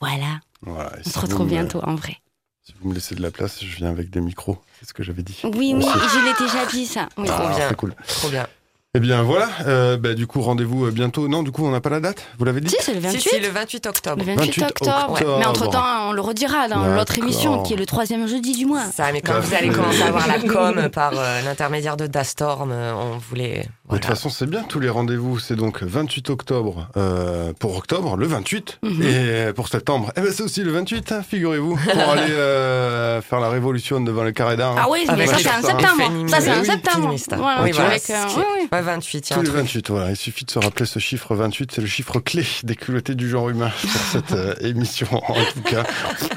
Voilà, 0.00 0.40
on 0.66 0.76
si 1.02 1.10
se 1.10 1.18
retrouve 1.18 1.48
bientôt 1.48 1.80
en 1.82 1.96
vrai. 1.96 2.18
Si 2.62 2.74
vous 2.80 2.90
me 2.90 2.94
laissez 2.94 3.14
de 3.14 3.22
la 3.22 3.30
place, 3.30 3.64
je 3.64 3.76
viens 3.76 3.88
avec 3.88 4.10
des 4.10 4.20
micros. 4.20 4.58
C'est 4.78 4.86
ce 4.86 4.92
que 4.92 5.02
j'avais 5.02 5.22
dit. 5.22 5.40
Oui, 5.44 5.72
oui, 5.74 5.84
je 5.84 6.24
l'ai 6.24 6.46
déjà 6.46 6.66
dit 6.66 6.86
ça. 6.86 7.08
Oui. 7.16 7.26
Ah, 7.30 7.54
bien. 7.56 7.68
c'est 7.68 7.76
cool. 7.76 7.94
Trop 8.06 8.28
bien. 8.28 8.46
Eh 8.94 9.00
bien 9.00 9.22
voilà, 9.22 9.50
euh, 9.66 9.98
bah, 9.98 10.14
du 10.14 10.26
coup 10.26 10.40
rendez-vous 10.40 10.86
euh, 10.86 10.90
bientôt. 10.90 11.28
Non, 11.28 11.42
du 11.42 11.50
coup 11.52 11.62
on 11.62 11.70
n'a 11.70 11.82
pas 11.82 11.90
la 11.90 12.00
date, 12.00 12.24
vous 12.38 12.46
l'avez 12.46 12.62
dit 12.62 12.70
Si, 12.70 12.76
c'est 12.80 12.94
le 12.94 13.00
28. 13.00 13.20
Si, 13.20 13.28
si, 13.28 13.38
le 13.38 13.48
28 13.48 13.86
octobre. 13.86 14.16
Le 14.16 14.24
28, 14.24 14.46
28 14.46 14.62
octobre. 14.62 15.12
octobre. 15.12 15.36
Mais 15.38 15.44
entre-temps, 15.44 16.08
on 16.08 16.12
le 16.12 16.22
redira 16.22 16.68
dans 16.68 16.86
l'autre 16.96 17.18
émission 17.18 17.62
qui 17.62 17.74
est 17.74 17.76
le 17.76 17.84
troisième 17.84 18.26
jeudi 18.26 18.56
du 18.56 18.64
mois. 18.64 18.84
Ça, 18.84 19.12
mais 19.12 19.20
quand 19.20 19.38
vous 19.40 19.54
allez 19.54 19.68
commencer 19.68 20.00
à 20.00 20.10
voir 20.10 20.26
la 20.26 20.38
com 20.52 20.88
par 20.88 21.12
euh, 21.14 21.42
l'intermédiaire 21.42 21.98
de 21.98 22.06
Dastorm, 22.06 22.72
on 22.72 23.18
voulait. 23.18 23.66
De 23.90 23.96
toute 23.96 24.06
façon, 24.06 24.30
c'est 24.30 24.46
bien 24.46 24.62
tous 24.62 24.80
les 24.80 24.88
rendez-vous. 24.88 25.38
C'est 25.38 25.56
donc 25.56 25.82
28 25.82 26.30
octobre 26.30 26.88
euh, 26.96 27.52
pour 27.58 27.76
octobre, 27.76 28.16
le 28.16 28.26
28. 28.26 28.78
Mhm. 28.82 29.02
Et 29.02 29.52
pour 29.52 29.68
septembre, 29.68 30.12
eh 30.16 30.22
ben, 30.22 30.32
c'est 30.34 30.42
aussi 30.42 30.62
le 30.64 30.72
28, 30.72 31.12
hein, 31.12 31.22
figurez-vous, 31.28 31.76
pour 31.76 31.98
aller 32.10 32.32
euh, 32.32 33.20
faire 33.20 33.40
la 33.40 33.50
révolution 33.50 34.00
devant 34.00 34.24
le 34.24 34.32
carré 34.32 34.56
d'art. 34.56 34.76
Ah 34.78 34.86
oui, 34.90 35.00
mais 35.08 35.12
Avec 35.12 35.28
ça 35.28 35.36
c'est 35.38 35.50
en 35.50 35.62
septembre. 35.62 36.28
Ça 36.28 36.40
c'est 36.40 36.52
en 36.54 36.64
septembre. 36.64 37.14
Voilà, 37.36 37.62
Oui, 37.62 37.72
voilà. 37.72 37.90
avec, 37.90 38.02
oui, 38.08 38.42
oui. 38.54 38.77
Ouais, 38.78 38.84
28, 38.84 39.30
il 39.30 39.30
y 39.30 39.32
a 39.32 39.34
Tous 39.34 39.40
un 39.40 39.42
les 39.42 39.48
truc. 39.48 39.60
28, 39.62 39.90
voilà. 39.90 40.10
Il 40.10 40.16
suffit 40.16 40.44
de 40.44 40.50
se 40.50 40.58
rappeler 40.58 40.86
ce 40.86 40.98
chiffre 40.98 41.34
28, 41.34 41.72
c'est 41.74 41.80
le 41.80 41.86
chiffre 41.86 42.20
clé 42.20 42.44
des 42.62 42.76
culottés 42.76 43.14
du 43.14 43.28
genre 43.28 43.48
humain 43.48 43.70
pour 43.80 43.90
cette 44.12 44.32
euh, 44.32 44.54
émission. 44.60 45.08
En 45.12 45.34
tout 45.34 45.62
cas, 45.64 45.84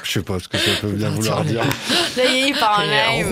je 0.03 0.11
sais 0.11 0.21
pas 0.21 0.39
ce 0.39 0.47
que 0.47 0.57
ça 0.57 0.71
peut 0.81 0.87
bien 0.89 1.09
vouloir 1.09 1.43
dire. 1.45 1.63
Il. 2.17 2.55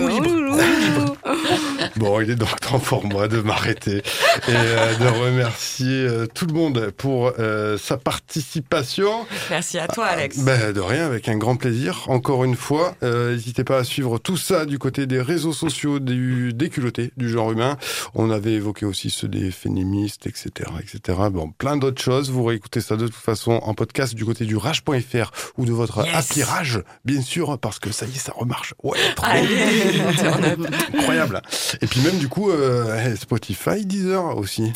Ouloulou. 0.00 0.56
Bon, 1.96 2.20
il 2.20 2.30
est 2.30 2.36
donc 2.36 2.60
temps 2.60 2.78
pour 2.78 3.04
moi 3.04 3.28
de 3.28 3.40
m'arrêter 3.40 3.98
et 3.98 4.02
euh, 4.48 4.94
de 4.96 5.06
remercier 5.06 5.86
euh, 6.06 6.26
tout 6.26 6.46
le 6.46 6.52
monde 6.54 6.90
pour 6.96 7.32
euh, 7.38 7.76
sa 7.78 7.96
participation. 7.96 9.26
Merci 9.50 9.78
à 9.78 9.86
toi, 9.88 10.06
Alex. 10.06 10.38
Ben, 10.38 10.72
de 10.72 10.80
rien, 10.80 11.06
avec 11.06 11.28
un 11.28 11.36
grand 11.36 11.56
plaisir. 11.56 12.04
Encore 12.08 12.44
une 12.44 12.54
fois, 12.56 12.94
euh, 13.02 13.32
n'hésitez 13.32 13.64
pas 13.64 13.78
à 13.78 13.84
suivre 13.84 14.18
tout 14.18 14.36
ça 14.36 14.66
du 14.66 14.78
côté 14.78 15.06
des 15.06 15.20
réseaux 15.20 15.52
sociaux 15.52 15.98
du, 15.98 16.52
des 16.54 16.68
culottés 16.70 17.12
du 17.16 17.28
genre 17.28 17.52
humain. 17.52 17.76
On 18.14 18.30
avait 18.30 18.52
évoqué 18.52 18.86
aussi 18.86 18.99
ceux 19.08 19.28
des 19.28 19.50
féministes, 19.50 20.26
etc., 20.26 20.50
etc. 20.82 21.18
Bon, 21.30 21.50
plein 21.52 21.78
d'autres 21.78 22.02
choses. 22.02 22.30
Vous 22.30 22.44
réécoutez 22.44 22.80
ça 22.82 22.96
de 22.96 23.06
toute 23.06 23.14
façon 23.16 23.52
en 23.62 23.72
podcast 23.72 24.14
du 24.14 24.24
côté 24.26 24.44
du 24.44 24.56
rage.fr 24.56 25.30
ou 25.56 25.64
de 25.64 25.72
votre 25.72 26.04
Yes. 26.04 26.14
appli 26.14 26.42
Rage, 26.42 26.82
bien 27.04 27.22
sûr, 27.22 27.58
parce 27.58 27.78
que 27.78 27.92
ça 27.92 28.04
y 28.06 28.10
est, 28.10 28.18
ça 28.18 28.32
remarche. 28.36 28.74
Ouais, 28.82 28.98
trop 29.14 29.26
incroyable. 30.98 31.40
Et 31.80 31.86
puis 31.86 32.00
même 32.00 32.18
du 32.18 32.28
coup, 32.28 32.50
euh, 32.50 33.14
Spotify, 33.16 33.84
Deezer 33.86 34.36
aussi, 34.36 34.72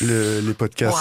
le- 0.00 0.40
les 0.40 0.54
podcasts. 0.54 0.96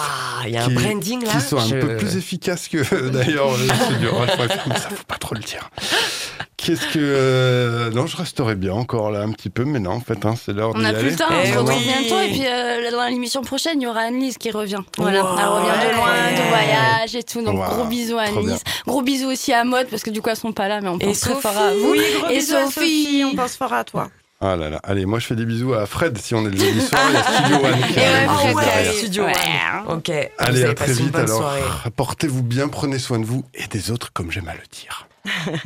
Il 0.46 0.52
y 0.52 0.58
a 0.58 0.66
un 0.66 0.68
qui- 0.68 0.74
branding 0.76 1.26
là. 1.26 1.32
Qui 1.32 1.42
sont 1.42 1.58
un 1.58 1.70
peu 1.80 1.98
plus 1.98 2.16
efficaces 2.18 2.68
que 2.68 3.10
d'ailleurs 3.10 3.58
le 3.58 3.68
studio 3.86 4.16
Rage.fr, 4.16 4.68
mais 4.68 4.76
ça 4.76 4.90
faut 4.90 5.04
pas 5.08 5.18
trop 5.18 5.36
le 5.36 5.42
dire. 5.42 5.70
Qu'est-ce 6.58 6.88
que 6.88 6.98
euh, 7.00 7.92
non, 7.92 8.08
je 8.08 8.18
resterai 8.18 8.56
bien 8.56 8.74
encore 8.74 9.12
là 9.12 9.22
un 9.22 9.32
petit 9.32 9.52
peu, 9.52 9.64
mais 9.64 9.80
non, 9.80 9.92
en 9.92 10.00
fait, 10.00 10.26
hein, 10.26 10.34
c'est 10.44 10.54
l'heure 10.54 10.72
On 10.74 10.84
aller. 10.84 10.98
plus 11.00 11.12
le 11.12 11.16
temps, 11.16 11.26
on 11.30 11.42
Eh 11.44 11.52
se 11.54 11.58
retrouve 11.58 11.82
bientôt. 11.84 12.20
Et 12.20 12.30
puis 12.32 12.44
euh, 12.48 12.92
dans 12.92 13.06
l'émission 13.06 13.42
prochaine, 13.44 13.80
il 13.80 13.84
y 13.84 13.88
aura 13.88 14.00
Annelise 14.02 14.40
qui 14.40 14.50
revient. 14.50 14.82
Voilà, 14.98 15.24
Wow. 15.24 15.38
elle 15.40 15.46
revient 15.46 15.88
de 15.88 15.96
loin, 15.96 16.32
de 16.32 16.50
voyage 16.50 17.16
et 17.16 17.22
tout. 17.24 17.44
Donc 17.44 17.60
Wow, 17.60 17.76
gros 17.76 17.86
bisous 17.86 18.18
à 18.18 18.24
Annelise. 18.24 18.64
Gros 18.88 19.04
bisous 19.04 19.28
aussi 19.28 19.54
à 19.54 19.64
Maud, 19.66 19.86
parce 19.90 20.02
que 20.02 20.10
du 20.10 20.22
coup 20.22 20.30
elles 20.30 20.36
sont 20.36 20.52
pas 20.52 20.68
là, 20.68 20.82
mais 20.82 20.90
on 20.90 20.98
Et 20.98 21.06
pense 21.06 21.20
très 21.20 21.30
Sophie. 21.34 21.42
fort 21.44 21.58
à 21.58 21.74
vous. 21.74 21.92
Oui, 21.92 22.02
gros 22.20 22.30
Et 22.32 22.38
bisous 22.40 22.56
à 22.56 22.66
Sophie. 22.66 23.04
Sophie, 23.04 23.24
on 23.32 23.36
pense 23.36 23.56
fort 23.56 23.74
à 23.74 23.84
toi. 23.84 24.10
Ah 24.42 24.56
là 24.56 24.70
là, 24.70 24.80
allez, 24.84 25.06
moi 25.06 25.20
je 25.20 25.26
fais 25.28 25.36
des 25.36 25.46
bisous 25.46 25.74
à 25.76 25.86
Fred 25.86 26.18
si 26.18 26.34
on 26.36 26.42
est 26.46 26.50
le 26.52 26.58
jeudi 26.58 26.82
soir, 26.82 27.02
il 27.10 27.14
y 27.14 27.18
a 27.18 27.24
Studio 27.24 27.56
One 27.58 27.82
qui 27.88 27.94
Et 27.94 28.02
ouais, 28.02 28.14
arrive 28.28 28.52
Fred, 28.58 28.86
juste 28.86 28.88
ouais. 28.92 28.94
Studio 28.98 29.24
Ouais. 29.26 29.34
One. 29.88 29.98
Ok. 29.98 30.12
Allez, 30.40 30.64
à 30.66 30.74
très 30.74 30.94
vite 30.94 31.16
alors. 31.16 31.54
Portez-vous 31.96 32.44
bien, 32.44 32.68
prenez 32.68 32.98
soin 33.00 33.20
de 33.20 33.26
vous 33.26 33.46
et 33.54 33.68
des 33.68 33.90
autres, 33.92 34.12
comme 34.14 34.32
j'aime 34.32 34.48
à 34.48 34.54
le 34.54 34.62
dire. 34.72 35.08